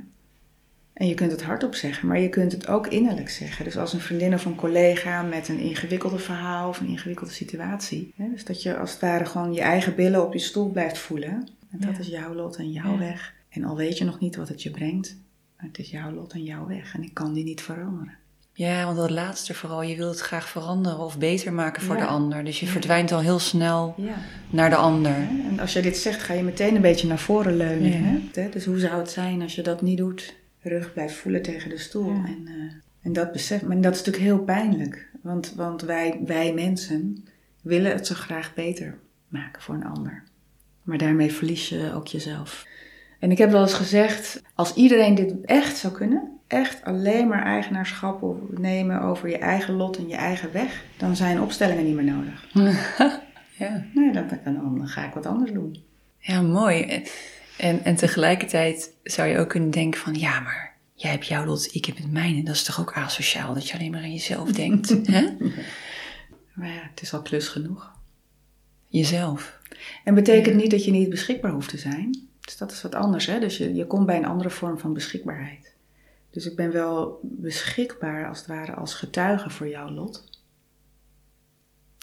En 0.99 1.07
je 1.07 1.13
kunt 1.13 1.31
het 1.31 1.43
hardop 1.43 1.75
zeggen, 1.75 2.07
maar 2.07 2.19
je 2.19 2.29
kunt 2.29 2.51
het 2.51 2.67
ook 2.67 2.87
innerlijk 2.87 3.29
zeggen. 3.29 3.65
Dus 3.65 3.77
als 3.77 3.93
een 3.93 3.99
vriendin 3.99 4.33
of 4.33 4.45
een 4.45 4.55
collega 4.55 5.21
met 5.21 5.47
een 5.47 5.59
ingewikkelde 5.59 6.19
verhaal 6.19 6.69
of 6.69 6.79
een 6.79 6.87
ingewikkelde 6.87 7.31
situatie. 7.33 8.13
Hè, 8.15 8.29
dus 8.29 8.45
dat 8.45 8.63
je 8.63 8.77
als 8.77 8.91
het 8.91 9.01
ware 9.01 9.25
gewoon 9.25 9.53
je 9.53 9.61
eigen 9.61 9.95
billen 9.95 10.25
op 10.25 10.33
je 10.33 10.39
stoel 10.39 10.69
blijft 10.69 10.97
voelen. 10.97 11.47
En 11.71 11.79
dat 11.79 11.93
Ja. 11.95 11.99
is 11.99 12.07
jouw 12.07 12.33
lot 12.33 12.55
en 12.55 12.71
jouw 12.71 12.91
Ja. 12.91 12.97
weg. 12.97 13.33
En 13.49 13.63
al 13.63 13.75
weet 13.75 13.97
je 13.97 14.05
nog 14.05 14.19
niet 14.19 14.35
wat 14.35 14.47
het 14.47 14.63
je 14.63 14.71
brengt, 14.71 15.17
maar 15.57 15.65
het 15.67 15.79
is 15.79 15.89
jouw 15.89 16.11
lot 16.11 16.33
en 16.33 16.43
jouw 16.43 16.67
weg. 16.67 16.93
En 16.95 17.03
ik 17.03 17.13
kan 17.13 17.33
die 17.33 17.43
niet 17.43 17.61
veranderen. 17.61 18.13
Ja, 18.53 18.85
want 18.85 18.97
dat 18.97 19.09
laatste 19.09 19.53
vooral, 19.53 19.81
je 19.83 19.95
wilt 19.95 20.11
het 20.11 20.19
graag 20.21 20.49
veranderen 20.49 20.99
of 20.99 21.17
beter 21.17 21.53
maken 21.53 21.81
voor 21.81 21.95
Ja. 21.95 22.01
de 22.01 22.07
ander. 22.07 22.43
Dus 22.43 22.59
je 22.59 22.65
Ja. 22.65 22.71
verdwijnt 22.71 23.11
al 23.11 23.19
heel 23.21 23.39
snel 23.39 23.93
Ja. 23.97 24.15
naar 24.49 24.69
de 24.69 24.75
ander. 24.75 25.15
En 25.49 25.59
als 25.59 25.73
je 25.73 25.81
dit 25.81 25.97
zegt, 25.97 26.21
ga 26.23 26.33
je 26.33 26.43
meteen 26.43 26.75
een 26.75 26.81
beetje 26.81 27.07
naar 27.07 27.19
voren 27.19 27.57
leunen. 27.57 27.91
Hè? 28.33 28.49
Dus 28.49 28.65
hoe 28.65 28.79
zou 28.79 28.99
het 28.99 29.11
zijn 29.11 29.41
als 29.41 29.55
je 29.55 29.61
dat 29.61 29.81
niet 29.81 29.97
doet? 29.97 30.37
Rug 30.61 30.93
blijft 30.93 31.15
voelen 31.15 31.41
tegen 31.41 31.69
de 31.69 31.77
stoel. 31.77 32.13
Ja. 32.13 32.25
En, 32.25 32.47
eh, 32.47 32.73
en 33.01 33.13
dat 33.13 33.31
besef, 33.31 33.61
maar 33.61 33.81
dat 33.81 33.93
is 33.93 33.97
natuurlijk 33.97 34.25
heel 34.25 34.43
pijnlijk. 34.43 35.09
Want, 35.21 35.53
want 35.55 35.81
wij, 35.81 36.19
wij 36.25 36.53
mensen 36.53 37.25
willen 37.61 37.91
het 37.91 38.07
zo 38.07 38.15
graag 38.15 38.53
beter 38.53 38.97
maken 39.27 39.61
voor 39.61 39.75
een 39.75 39.85
ander. 39.85 40.23
Maar 40.83 40.97
daarmee 40.97 41.31
verlies 41.31 41.69
je 41.69 41.91
ook 41.95 42.07
jezelf. 42.07 42.65
En 43.19 43.31
ik 43.31 43.37
heb 43.37 43.51
wel 43.51 43.61
eens 43.61 43.73
gezegd, 43.73 44.41
als 44.55 44.73
iedereen 44.73 45.15
dit 45.15 45.35
echt 45.45 45.77
zou 45.77 45.93
kunnen, 45.93 46.39
echt 46.47 46.83
alleen 46.83 47.27
maar 47.27 47.43
eigenaarschap 47.43 48.35
nemen 48.49 49.01
over 49.01 49.29
je 49.29 49.37
eigen 49.37 49.73
lot 49.73 49.97
en 49.97 50.07
je 50.07 50.15
eigen 50.15 50.51
weg, 50.51 50.83
dan 50.97 51.15
zijn 51.15 51.41
opstellingen 51.41 51.85
niet 51.85 51.95
meer 51.95 52.03
nodig. 52.03 52.47
Ja. 52.53 52.73
Nee, 53.93 54.11
dan, 54.11 54.27
dan, 54.43 54.77
dan 54.77 54.87
ga 54.87 55.05
ik 55.05 55.13
wat 55.13 55.25
anders 55.25 55.51
doen. 55.51 55.83
Ja, 56.19 56.41
mooi. 56.41 57.03
En, 57.59 57.83
en 57.83 57.95
tegelijkertijd 57.95 58.93
zou 59.03 59.27
je 59.27 59.37
ook 59.37 59.49
kunnen 59.49 59.69
denken 59.69 59.99
van, 59.99 60.13
ja, 60.13 60.39
maar 60.39 60.77
jij 60.93 61.11
hebt 61.11 61.27
jouw 61.27 61.45
lot, 61.45 61.75
ik 61.75 61.85
heb 61.85 61.97
het 61.97 62.11
mijne. 62.11 62.43
Dat 62.43 62.55
is 62.55 62.63
toch 62.63 62.79
ook 62.79 62.93
asociaal 62.93 63.53
dat 63.53 63.67
je 63.67 63.73
alleen 63.73 63.91
maar 63.91 64.01
aan 64.01 64.11
jezelf 64.11 64.51
denkt, 64.51 64.89
hè? 65.15 65.27
Maar 66.53 66.67
ja, 66.67 66.89
het 66.89 67.01
is 67.01 67.13
al 67.13 67.21
klus 67.21 67.47
genoeg. 67.47 67.91
Jezelf. 68.87 69.59
En 70.03 70.13
betekent 70.13 70.55
niet 70.55 70.71
dat 70.71 70.85
je 70.85 70.91
niet 70.91 71.09
beschikbaar 71.09 71.51
hoeft 71.51 71.69
te 71.69 71.77
zijn. 71.77 72.27
Dus 72.39 72.57
dat 72.57 72.71
is 72.71 72.81
wat 72.81 72.95
anders, 72.95 73.25
hè? 73.25 73.39
Dus 73.39 73.57
je, 73.57 73.73
je 73.73 73.87
komt 73.87 74.05
bij 74.05 74.17
een 74.17 74.25
andere 74.25 74.49
vorm 74.49 74.79
van 74.79 74.93
beschikbaarheid. 74.93 75.75
Dus 76.29 76.45
ik 76.45 76.55
ben 76.55 76.71
wel 76.71 77.19
beschikbaar 77.23 78.27
als 78.27 78.37
het 78.37 78.47
ware 78.47 78.73
als 78.73 78.93
getuige 78.93 79.49
voor 79.49 79.67
jouw 79.67 79.89
lot. 79.89 80.29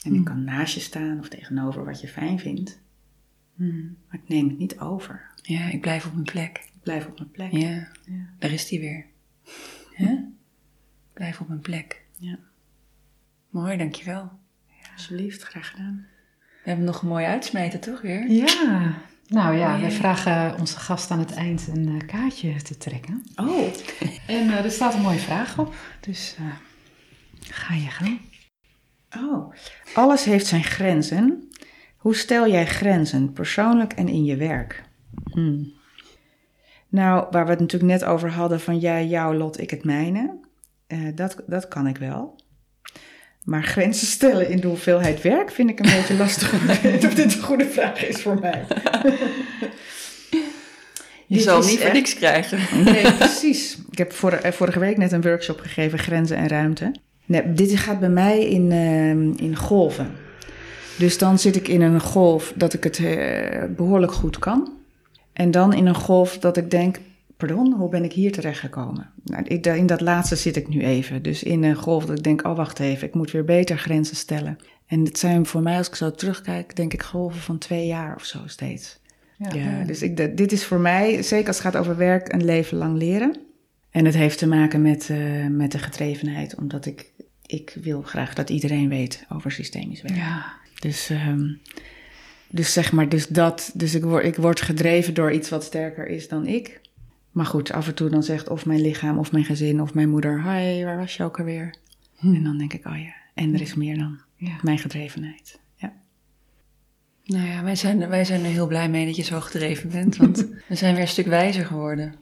En 0.05 0.11
ik 0.11 0.17
Hmm. 0.17 0.25
kan 0.25 0.45
naast 0.45 0.75
je 0.75 0.81
staan 0.81 1.19
of 1.19 1.29
tegenover 1.29 1.85
wat 1.85 2.01
je 2.01 2.09
fijn 2.09 2.39
vindt. 2.39 2.79
Hmm. 3.55 3.97
Maar 4.09 4.21
ik 4.23 4.29
neem 4.29 4.49
het 4.49 4.59
niet 4.59 4.79
over. 4.79 5.35
Ja, 5.47 5.66
ik 5.70 5.80
blijf 5.80 6.07
op 6.07 6.12
mijn 6.12 6.24
plek. 6.24 6.57
Ik 6.59 6.82
blijf 6.82 7.07
op 7.07 7.18
mijn 7.18 7.30
plek. 7.30 7.53
Ja, 7.53 7.88
Ja. 8.05 8.28
daar 8.38 8.51
is 8.51 8.66
die 8.68 8.80
weer. 8.80 9.07
Hè? 10.05 10.14
Blijf 11.12 11.40
op 11.40 11.49
mijn 11.49 11.61
plek. 11.61 12.03
Ja. 12.18 12.38
Mooi, 13.51 13.76
dankjewel. 13.76 14.30
Alsjeblieft, 14.97 15.42
graag 15.42 15.70
gedaan. 15.70 16.07
We 16.62 16.68
hebben 16.72 16.84
nog 16.84 17.03
een 17.03 17.09
mooie 17.09 17.26
uitsmijter, 17.26 17.80
toch 17.80 18.01
weer? 18.01 18.30
Ja, 18.30 18.94
nou 19.26 19.57
ja, 19.57 19.76
we 19.78 19.82
Ja. 19.84 19.90
vragen 19.90 20.59
onze 20.59 20.78
gast 20.78 21.11
aan 21.11 21.18
het 21.18 21.34
eind 21.34 21.68
een 21.68 21.88
eh, 22.01 22.07
kaartje 22.07 22.62
te 22.62 22.76
trekken. 22.76 23.24
Oh, 23.36 23.66
En 24.26 24.49
eh, 24.51 24.64
er 24.64 24.70
staat 24.70 24.94
een 24.94 25.01
mooie 25.01 25.18
vraag 25.18 25.59
op, 25.59 25.74
dus 26.01 26.36
eh, 26.38 26.44
ga 27.40 27.74
je 27.74 27.88
gang. 27.90 28.20
Oh, 29.16 29.55
alles 29.94 30.24
heeft 30.24 30.47
zijn 30.47 30.64
grenzen. 30.64 31.49
Hoe 31.97 32.14
stel 32.14 32.49
jij 32.51 32.66
grenzen, 32.66 33.32
persoonlijk 33.32 33.92
en 33.92 34.09
in 34.09 34.24
je 34.24 34.36
werk? 34.36 34.84
Hmm. 35.33 35.73
Nou, 36.89 37.27
waar 37.31 37.45
we 37.45 37.51
het 37.51 37.61
natuurlijk 37.61 37.93
net 37.93 38.05
over 38.05 38.31
hadden 38.31 38.61
van 38.61 38.79
jij, 38.79 39.07
jouw 39.07 39.35
lot, 39.35 39.61
ik 39.61 39.71
het 39.71 39.85
mijne. 39.85 40.35
eh, 40.87 40.99
dat, 41.14 41.43
dat 41.47 41.69
kan 41.69 41.87
ik 41.87 41.97
wel. 41.99 42.41
Maar 43.45 43.62
grenzen 43.62 44.07
stellen 44.07 44.49
in 44.49 44.61
de 44.61 44.67
hoeveelheid 44.67 45.23
werk 45.23 45.51
vind 45.51 45.71
ik 45.71 45.79
een 45.79 45.91
beetje 45.97 46.17
lastig 46.25 46.49
te 46.49 46.81
weten 46.83 47.09
of 47.09 47.14
dit 47.14 47.35
een 47.35 47.43
goede 47.43 47.67
vraag 47.67 48.07
is 48.07 48.23
voor 48.23 48.39
mij. 48.41 48.64
Je 51.29 51.35
Dit 51.35 51.43
zal 51.45 51.61
niet 51.61 51.79
voor 51.79 51.93
niks 51.93 52.14
krijgen. 52.14 52.85
Nee, 52.85 53.12
precies. 53.19 53.79
Ik 53.91 53.99
heb 53.99 54.12
eh, 54.12 54.53
vorige 54.53 54.79
week 54.79 54.97
net 54.97 55.12
een 55.12 55.23
workshop 55.23 55.61
gegeven, 55.61 55.99
grenzen 55.99 56.37
en 56.37 56.49
ruimte. 56.49 56.95
Nee, 57.25 57.53
dit 57.53 57.79
gaat 57.79 58.01
bij 58.01 58.09
mij 58.09 58.49
in, 58.49 58.73
ehm, 58.73 59.45
in 59.45 59.57
golven. 59.57 60.11
Dus 60.99 61.19
dan 61.19 61.39
zit 61.39 61.57
ik 61.57 61.69
in 61.69 61.81
een 61.81 62.01
golf 62.01 62.53
dat 62.57 62.73
ik 62.73 62.85
het 62.85 62.99
eh, 62.99 63.64
behoorlijk 63.77 64.12
goed 64.12 64.39
kan. 64.39 64.73
En 65.37 65.51
dan 65.51 65.72
in 65.72 65.87
een 65.87 65.95
golf 65.95 66.39
dat 66.39 66.57
ik 66.57 66.70
denk, 66.70 67.01
pardon, 67.37 67.72
hoe 67.72 67.89
ben 67.89 68.05
ik 68.05 68.12
hier 68.12 68.32
terechtgekomen? 68.32 69.11
Nou, 69.24 69.45
ik, 69.45 69.66
in 69.66 69.87
dat 69.87 70.01
laatste 70.01 70.37
zit 70.37 70.57
ik 70.57 70.68
nu 70.68 70.82
even. 70.84 71.22
Dus 71.22 71.43
in 71.43 71.62
een 71.62 71.76
golf 71.76 72.07
dat 72.07 72.18
ik 72.18 72.24
denk, 72.24 72.47
oh 72.47 72.57
wacht 72.57 72.78
even, 72.78 73.09
ik 73.09 73.14
moet 73.14 73.30
weer 73.30 73.45
beter 73.45 73.78
grenzen 73.78 74.16
stellen. 74.16 74.59
En 74.87 75.05
het 75.05 75.18
zijn 75.18 75.47
voor 75.47 75.62
mij, 75.62 75.76
als 75.76 75.89
ik 75.89 75.95
zo 75.95 76.11
terugkijk, 76.11 76.76
denk 76.76 76.93
ik 76.93 77.03
golven 77.03 77.41
van 77.41 77.59
twee 77.59 77.87
jaar 77.87 78.14
of 78.14 78.24
zo 78.24 78.39
steeds. 78.47 78.99
Ja, 79.39 79.84
dus 79.84 80.03
ik, 80.03 80.37
dit 80.37 80.53
is 80.53 80.64
voor 80.64 80.80
mij, 80.80 81.22
zeker 81.22 81.47
als 81.47 81.57
het 81.57 81.66
gaat 81.66 81.76
over 81.76 81.97
werk, 81.97 82.32
een 82.32 82.45
leven 82.45 82.78
lang 82.78 82.97
leren. 82.99 83.37
En 83.91 84.05
het 84.05 84.14
heeft 84.14 84.39
te 84.39 84.47
maken 84.47 84.82
met, 84.82 85.11
eh, 85.11 85.47
met 85.47 85.72
de 85.72 85.78
gedrevenheid, 85.78 86.55
omdat 86.55 86.87
ik, 86.87 87.12
ik 87.47 87.76
wil 87.82 88.03
graag 88.03 88.34
dat 88.34 88.51
iedereen 88.51 88.89
weet 88.89 89.24
over 89.28 89.53
systemisch 89.53 90.03
werk. 90.03 90.16
Ja, 90.16 90.53
Dus, 90.78 91.11
ehm, 91.11 91.49
dus 92.49 92.72
zeg 92.72 92.92
maar, 92.92 93.09
dus 93.09 93.26
dat, 93.26 93.70
dus 93.74 93.94
ik 93.94 94.03
word, 94.03 94.24
ik 94.24 94.36
word 94.36 94.61
gedreven 94.61 95.14
door 95.14 95.32
iets 95.32 95.49
wat 95.49 95.64
sterker 95.64 96.07
is 96.07 96.28
dan 96.28 96.47
ik. 96.47 96.80
Maar 97.30 97.47
goed, 97.47 97.72
af 97.72 97.86
en 97.86 97.94
toe 97.94 98.09
dan 98.09 98.22
zegt 98.22 98.49
of 98.49 98.66
mijn 98.66 98.80
lichaam 98.80 99.18
of 99.18 99.32
mijn 99.32 99.44
gezin 99.44 99.80
of 99.80 99.94
mijn 99.94 100.09
moeder, 100.09 100.42
hi, 100.42 100.84
waar 100.84 100.97
was 100.97 101.16
je 101.16 101.22
ook 101.22 101.38
alweer? 101.38 101.74
En 102.20 102.44
dan 102.44 102.59
denk 102.59 102.72
ik, 102.72 102.86
oh 102.86 102.99
ja, 102.99 103.14
en 103.34 103.55
er 103.55 103.61
is 103.61 103.74
meer 103.74 103.99
dan 103.99 104.18
ja. 104.36 104.57
mijn 104.62 104.78
gedrevenheid. 104.78 105.59
Ja. 105.74 105.92
Nou 107.24 107.47
ja, 107.47 107.62
wij 107.62 107.76
zijn, 107.76 108.09
wij 108.09 108.24
zijn 108.24 108.44
er 108.44 108.51
heel 108.51 108.66
blij 108.66 108.88
mee 108.88 109.07
dat 109.07 109.16
je 109.16 109.22
zo 109.22 109.40
gedreven 109.40 109.90
bent. 109.90 110.16
Want 110.16 110.47
we 110.68 110.74
zijn 110.74 110.92
weer 110.94 111.03
een 111.03 111.09
stuk 111.09 111.26
wijzer 111.26 111.64
geworden. 111.64 112.14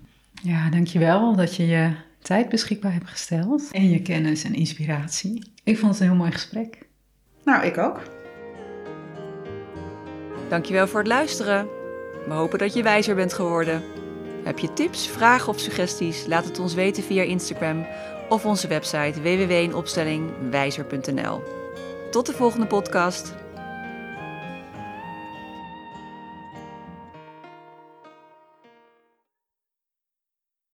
ja, 0.43 0.71
dankjewel 0.71 1.37
dat 1.37 1.57
je 1.57 1.67
je 1.67 1.93
tijd 2.23 2.49
beschikbaar 2.49 2.93
hebt 2.93 3.09
gesteld. 3.09 3.69
En 3.71 3.91
je 3.91 4.03
kennis 4.03 4.45
en 4.45 4.55
inspiratie. 4.55 5.53
Ik 5.65 5.79
vond 5.79 5.93
het 5.93 6.01
een 6.01 6.09
heel 6.09 6.17
mooi 6.17 6.33
gesprek. 6.33 6.89
Nou, 7.45 7.67
ik 7.67 7.79
ook. 7.79 8.03
Dankjewel 10.49 10.87
voor 10.87 10.99
het 10.99 11.09
luisteren. 11.09 11.69
We 12.27 12.33
hopen 12.33 12.59
dat 12.59 12.75
je 12.75 12.83
wijzer 12.83 13.15
bent 13.15 13.33
geworden. 13.33 13.83
Heb 14.43 14.59
je 14.59 14.73
tips, 14.73 15.09
vragen 15.09 15.49
of 15.49 15.61
suggesties? 15.61 16.27
Laat 16.27 16.45
het 16.45 16.59
ons 16.59 16.75
weten 16.75 17.03
via 17.03 17.23
Instagram 17.23 17.87
of 18.29 18.45
onze 18.45 18.69
website 18.69 19.23
www.inopstellingwijzer.nl. 19.23 21.43
Tot 22.11 22.27
de 22.27 22.33
volgende 22.33 22.67
podcast. 22.67 23.35